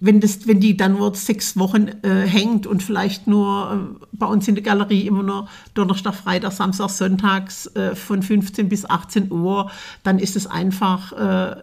wenn, 0.00 0.20
das, 0.20 0.48
wenn 0.48 0.58
die 0.58 0.76
dann 0.76 0.94
nur 0.94 1.14
sechs 1.14 1.56
Wochen 1.58 1.88
äh, 2.02 2.26
hängt 2.26 2.66
und 2.66 2.82
vielleicht 2.82 3.26
nur 3.26 3.98
äh, 4.00 4.06
bei 4.12 4.26
uns 4.26 4.48
in 4.48 4.54
der 4.54 4.64
Galerie 4.64 5.06
immer 5.06 5.22
nur 5.22 5.48
Donnerstag, 5.74 6.14
Freitag, 6.14 6.52
Samstag, 6.52 6.88
Sonntags 6.88 7.66
äh, 7.76 7.94
von 7.94 8.22
15 8.22 8.70
bis 8.70 8.84
18 8.84 9.30
Uhr, 9.30 9.70
dann 10.02 10.18
ist 10.18 10.34
es 10.34 10.46
einfach 10.46 11.12
äh, 11.12 11.56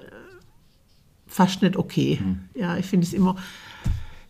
fast 1.27 1.63
nicht 1.63 1.75
okay. 1.75 2.19
Ja, 2.53 2.77
ich 2.77 2.85
finde 2.85 3.07
es 3.07 3.13
immer. 3.13 3.35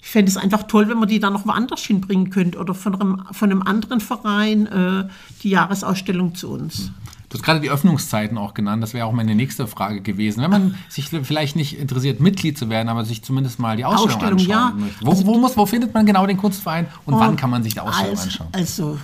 Ich 0.06 0.12
fände 0.12 0.30
es 0.30 0.38
einfach 0.38 0.64
toll, 0.64 0.88
wenn 0.88 1.00
man 1.00 1.10
die 1.10 1.20
dann 1.20 1.34
noch 1.34 1.48
woanders 1.48 1.82
hinbringen 1.82 2.30
könnte 2.30 2.60
oder 2.60 2.76
von 2.76 2.94
einem, 2.94 3.24
von 3.32 3.50
einem 3.50 3.64
anderen 3.64 4.00
Verein 4.00 4.68
äh, 4.68 5.08
die 5.42 5.50
Jahresausstellung 5.50 6.36
zu 6.36 6.52
uns. 6.52 6.92
Du 7.28 7.40
hast 7.40 7.44
gerade 7.44 7.60
die 7.60 7.72
Öffnungszeiten 7.72 8.38
auch 8.38 8.54
genannt. 8.54 8.84
Das 8.84 8.94
wäre 8.94 9.08
auch 9.08 9.12
meine 9.14 9.34
nächste 9.34 9.66
Frage 9.66 10.02
gewesen. 10.02 10.44
Wenn 10.44 10.52
man 10.52 10.76
sich 10.90 11.10
vielleicht 11.10 11.56
nicht 11.56 11.80
interessiert, 11.80 12.20
Mitglied 12.20 12.56
zu 12.56 12.70
werden, 12.70 12.88
aber 12.88 13.04
sich 13.04 13.24
zumindest 13.24 13.58
mal 13.58 13.78
die 13.78 13.84
Ausstellung, 13.84 14.36
Ausstellung, 14.36 14.40
anschauen 14.40 14.80
ja. 14.80 14.86
möchte. 14.86 15.06
Wo, 15.06 15.26
wo, 15.26 15.40
muss, 15.40 15.58
wo 15.58 15.66
findet 15.66 15.92
man 15.96 16.06
genau 16.06 16.28
den 16.28 16.38
Kunstverein 16.38 16.86
und 17.08 17.16
wann 17.16 17.36
kann 17.36 17.50
man 17.50 17.64
sich 17.64 17.74
die 17.74 17.80
Ausstellung 17.80 18.12
also, 18.12 18.24
anschauen? 18.26 18.48
Also 18.52 19.00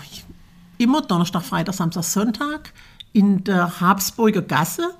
immer 0.77 1.01
Donnerstag, 1.01 1.41
Freitag, 1.41 1.73
Samstag, 1.73 2.03
Sonntag 2.03 2.73
in 3.11 3.43
der 3.43 3.81
Habsburger 3.81 4.43
Gasse. 4.43 4.93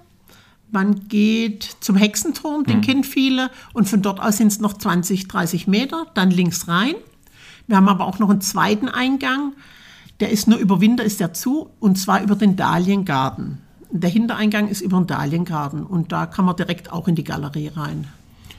Man 0.71 1.07
geht 1.09 1.63
zum 1.81 1.95
Hexenturm, 1.97 2.61
Mhm. 2.61 2.65
den 2.65 2.81
kennen 2.81 3.03
viele, 3.03 3.51
und 3.73 3.89
von 3.89 4.01
dort 4.01 4.19
aus 4.21 4.37
sind 4.37 4.47
es 4.47 4.59
noch 4.59 4.73
20, 4.73 5.27
30 5.27 5.67
Meter, 5.67 6.05
dann 6.13 6.31
links 6.31 6.67
rein. 6.67 6.95
Wir 7.67 7.75
haben 7.77 7.89
aber 7.89 8.05
auch 8.05 8.19
noch 8.19 8.29
einen 8.29 8.41
zweiten 8.41 8.87
Eingang. 8.89 9.53
Der 10.21 10.29
ist 10.29 10.47
nur 10.47 10.57
über 10.59 10.79
Winter 10.81 11.03
ist 11.03 11.19
der 11.19 11.33
zu 11.33 11.69
und 11.79 11.97
zwar 11.97 12.21
über 12.23 12.35
den 12.35 12.55
Dahliengarten. 12.55 13.57
Der 13.91 14.09
Hintereingang 14.09 14.69
ist 14.69 14.81
über 14.81 14.97
den 14.97 15.07
Dahliengarten 15.07 15.85
und 15.85 16.11
da 16.13 16.25
kann 16.25 16.45
man 16.45 16.55
direkt 16.55 16.91
auch 16.91 17.07
in 17.07 17.15
die 17.15 17.23
Galerie 17.23 17.67
rein. 17.75 18.07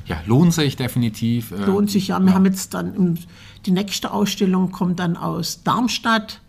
Ja, 0.05 0.17
lohnt 0.27 0.53
sich 0.53 0.77
definitiv. 0.77 1.53
Lohnt 1.65 1.91
sich 1.91 2.09
ja. 2.09 2.19
Wir 2.21 2.35
haben 2.35 2.45
jetzt 2.45 2.75
dann 2.75 3.19
die 3.65 3.71
nächste 3.71 4.13
Ausstellung 4.13 4.71
kommt 4.73 4.99
dann 4.99 5.17
aus 5.17 5.63
Darmstadt. 5.63 6.41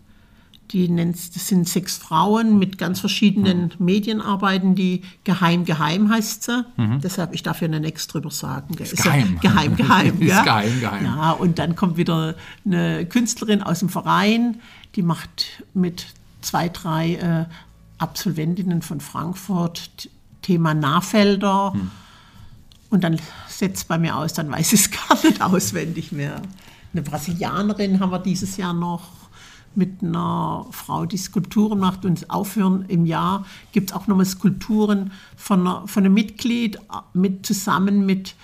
Die 0.74 0.88
nennt, 0.88 1.36
das 1.36 1.46
sind 1.46 1.68
sechs 1.68 1.96
Frauen 1.96 2.58
mit 2.58 2.78
ganz 2.78 2.98
verschiedenen 2.98 3.72
Medien 3.78 4.20
arbeiten, 4.20 4.74
die 4.74 5.02
Geheim 5.22 5.64
Geheim 5.64 6.10
heißt 6.10 6.42
sie. 6.42 6.64
Deshalb, 7.00 7.32
ich 7.32 7.44
darf 7.44 7.62
ja 7.62 7.68
nichts 7.68 8.08
drüber 8.08 8.32
sagen. 8.32 8.74
gell. 8.74 8.84
Ist 8.84 9.04
ja 9.04 9.12
geheim. 9.12 9.38
Geheim 9.40 9.76
Geheim. 9.76 10.20
Ist 10.20 10.30
ja. 10.30 10.42
geheim, 10.42 10.80
geheim. 10.80 11.04
Ja, 11.04 11.30
und 11.30 11.60
dann 11.60 11.76
kommt 11.76 11.96
wieder 11.96 12.34
eine 12.66 13.06
Künstlerin 13.06 13.62
aus 13.62 13.78
dem 13.78 13.88
Verein, 13.88 14.60
die 14.96 15.02
macht 15.02 15.62
mit 15.74 16.06
zwei, 16.40 16.68
drei 16.68 17.14
äh, 17.14 17.44
Absolventinnen 17.98 18.82
von 18.82 19.00
Frankfurt 19.00 20.10
Thema 20.42 20.74
Nahfelder. 20.74 21.72
Hm. 21.72 21.90
Und 22.90 23.04
dann 23.04 23.20
setzt 23.46 23.76
es 23.76 23.84
bei 23.84 23.96
mir 23.96 24.16
aus, 24.16 24.32
dann 24.32 24.50
weiß 24.50 24.72
ich 24.72 24.80
es 24.80 24.90
gar 25.08 25.24
nicht 25.24 25.40
auswendig 25.40 26.10
mehr. 26.10 26.42
Eine 26.92 27.02
Brasilianerin 27.02 28.00
haben 28.00 28.10
wir 28.10 28.18
dieses 28.18 28.56
Jahr 28.56 28.72
noch 28.72 29.23
mit 29.76 30.02
einer 30.02 30.66
Frau, 30.70 31.06
die 31.06 31.16
Skulpturen 31.16 31.78
macht 31.78 32.04
und 32.04 32.30
aufhören 32.30 32.84
im 32.88 33.06
Jahr 33.06 33.44
gibt 33.72 33.90
es 33.90 33.96
auch 33.96 34.06
nochmal 34.06 34.26
Skulpturen 34.26 35.12
von, 35.36 35.60
einer, 35.60 35.86
von 35.86 36.04
einem 36.04 36.14
Mitglied 36.14 36.76
äh, 36.76 36.78
mit, 37.12 37.46
zusammen 37.46 38.06
mit 38.06 38.34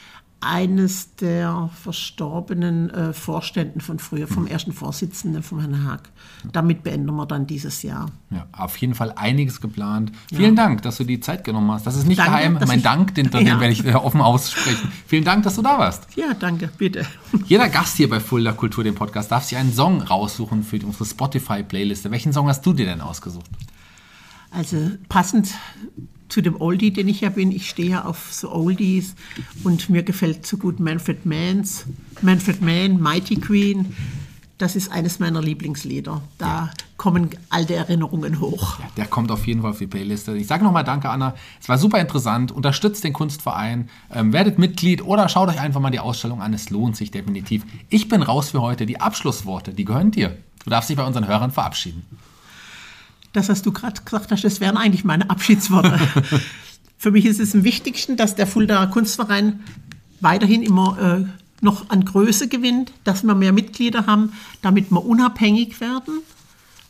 eines 0.43 1.14
der 1.16 1.68
verstorbenen 1.82 2.88
äh, 2.91 3.12
Vorständen 3.12 3.80
von 3.80 3.99
früher, 3.99 4.26
vom 4.26 4.47
ersten 4.47 4.72
Vorsitzenden 4.72 5.43
von 5.43 5.61
Herrn 5.61 5.84
Haag. 5.84 6.09
Damit 6.53 6.82
beenden 6.82 7.14
wir 7.14 7.26
dann 7.26 7.47
dieses 7.47 7.82
Jahr. 7.82 8.07
Ja, 8.30 8.47
auf 8.53 8.76
jeden 8.78 8.95
Fall 8.95 9.12
einiges 9.16 9.61
geplant. 9.61 10.12
Vielen 10.32 10.57
Dank, 10.57 10.80
dass 10.82 10.97
du 10.97 11.05
die 11.05 11.20
Zeit 11.20 11.45
genommen 11.45 11.70
hast. 11.70 11.86
Das 11.86 11.95
ist 11.95 12.07
nicht 12.07 12.18
Danke, 12.18 12.32
geheim. 12.32 12.59
Mein 12.66 12.82
Dank, 12.82 13.14
den, 13.14 13.30
den 13.30 13.47
Ja. 13.47 13.61
werde 13.61 13.72
ich 13.72 13.84
äh, 13.84 13.93
offen 13.95 14.22
aussprechen. 14.22 14.91
Vielen 15.07 15.24
Dank, 15.24 15.43
dass 15.43 15.57
du 15.57 15.62
da 15.62 15.78
warst. 15.78 16.07
Ja, 16.16 16.32
danke, 16.32 16.70
bitte. 16.78 17.05
Jeder 17.45 17.68
Gast 17.68 17.97
hier 17.99 18.09
bei 18.09 18.20
Fulda 18.20 18.53
Kultur, 18.53 18.82
dem 18.82 18.95
Podcast, 18.95 19.30
darf 19.30 19.45
sich 19.45 19.59
einen 19.59 19.74
Song 19.74 20.01
raussuchen 20.01 20.62
für 20.62 20.78
unsere 20.86 21.05
Spotify-Playliste. 21.05 22.11
Welchen 22.11 22.32
Song 22.32 22.49
hast 22.49 22.64
du 22.64 22.72
dir 22.72 22.86
denn 22.86 23.03
ausgesucht? 23.03 23.47
Also 24.51 24.91
passend 25.09 25.49
zu 26.31 26.41
dem 26.41 26.61
Oldie, 26.61 26.93
den 26.93 27.09
ich 27.09 27.20
ja 27.20 27.28
bin, 27.28 27.53
ich 27.53 27.68
stehe 27.68 27.91
ja 27.91 28.05
auf 28.05 28.33
so 28.33 28.51
Oldies 28.53 29.14
und 29.64 29.91
mir 29.91 30.03
gefällt 30.03 30.47
so 30.47 30.57
gut 30.57 30.81
Manfred 30.81 31.26
Manns, 31.26 31.85
Manfred 32.22 32.62
Mann, 32.62 33.01
Mighty 33.01 33.37
Queen. 33.37 33.95
Das 34.59 34.76
ist 34.76 34.93
eines 34.93 35.18
meiner 35.18 35.41
Lieblingslieder. 35.41 36.22
Da 36.37 36.70
kommen 36.99 37.31
alte 37.49 37.74
Erinnerungen 37.74 38.41
hoch. 38.41 38.78
Ja, 38.78 38.85
der 38.99 39.07
kommt 39.07 39.31
auf 39.31 39.47
jeden 39.47 39.62
Fall 39.62 39.70
auf 39.70 39.78
die 39.78 39.87
Playliste. 39.87 40.37
Ich 40.37 40.47
sage 40.47 40.64
nochmal 40.64 40.85
Danke, 40.85 41.09
Anna. 41.09 41.35
Es 41.59 41.66
war 41.70 41.78
super 41.78 41.99
interessant. 41.99 42.53
Unterstützt 42.53 43.03
den 43.03 43.14
Kunstverein, 43.14 43.89
ähm, 44.12 44.35
werdet 44.35 44.59
Mitglied 44.59 45.03
oder 45.03 45.31
schaut 45.31 45.49
euch 45.49 45.59
einfach 45.59 45.81
mal 45.81 45.91
die 45.91 45.99
Ausstellung 45.99 46.43
an. 46.43 46.53
Es 46.53 46.68
lohnt 46.68 46.95
sich 46.95 47.11
definitiv. 47.11 47.64
Ich 47.89 48.09
bin 48.09 48.22
raus 48.22 48.51
für 48.51 48.61
heute. 48.61 48.85
Die 48.85 49.01
Abschlussworte, 49.01 49.72
die 49.72 49.87
gehören 49.87 50.11
dir. 50.11 50.37
Du 50.62 50.68
darfst 50.68 50.91
dich 50.91 50.97
bei 50.99 51.07
unseren 51.07 51.26
Hörern 51.26 51.53
verabschieden. 51.53 52.03
Das, 53.33 53.49
was 53.49 53.62
du 53.62 53.72
gerade 53.72 54.01
gesagt 54.03 54.33
hast, 54.33 54.45
das 54.45 54.61
wären 54.61 54.76
eigentlich 54.76 55.05
meine 55.05 55.31
Abschiedsworte. 55.31 55.99
Für 56.99 57.11
mich 57.11 57.24
ist 57.24 57.41
es 57.41 57.55
am 57.55 57.64
wichtigsten, 57.64 58.16
dass 58.16 58.35
der 58.35 58.47
Fuldaer 58.47 58.89
Kunstverein 58.89 59.61
weiterhin 60.20 60.62
immer 60.62 60.99
äh, 60.99 61.64
noch 61.64 61.91
an 61.91 62.05
Größe 62.05 62.49
gewinnt, 62.49 62.93
dass 63.05 63.22
wir 63.22 63.35
mehr 63.35 63.53
Mitglieder 63.53 64.07
haben, 64.07 64.33
damit 64.62 64.91
wir 64.91 65.05
unabhängig 65.05 65.81
werden 65.81 66.20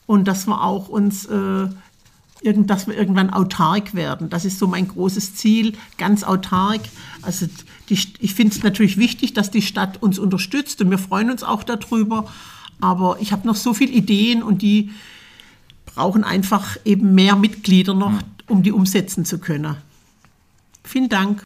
und 0.07 0.27
dass 0.27 0.47
wir 0.47 0.63
auch 0.63 0.89
uns, 0.89 1.27
äh, 1.27 1.69
irgend, 2.43 2.71
dass 2.71 2.87
wir 2.87 2.97
irgendwann 2.97 3.31
autark 3.31 3.95
werden. 3.95 4.31
Das 4.31 4.45
ist 4.45 4.59
so 4.59 4.67
mein 4.67 4.89
großes 4.89 5.35
Ziel, 5.35 5.75
ganz 5.99 6.25
autark. 6.25 6.81
Also 7.23 7.47
die, 7.89 7.99
ich 8.19 8.35
finde 8.35 8.57
es 8.57 8.63
natürlich 8.63 8.97
wichtig, 8.97 9.35
dass 9.35 9.51
die 9.51 9.63
Stadt 9.63 10.03
uns 10.03 10.19
unterstützt 10.19 10.81
und 10.81 10.91
wir 10.91 10.99
freuen 10.99 11.31
uns 11.31 11.43
auch 11.43 11.63
darüber. 11.63 12.27
Aber 12.81 13.19
ich 13.21 13.33
habe 13.33 13.47
noch 13.47 13.57
so 13.57 13.75
viele 13.75 13.93
Ideen 13.93 14.43
und 14.43 14.63
die 14.63 14.91
brauchen 15.95 16.25
einfach 16.25 16.77
eben 16.85 17.15
mehr 17.15 17.37
Mitglieder 17.37 17.95
noch, 17.95 18.13
um 18.49 18.63
die 18.63 18.73
umsetzen 18.73 19.25
zu 19.25 19.39
können. 19.39 19.77
Vielen 20.85 21.09
Dank. 21.09 21.45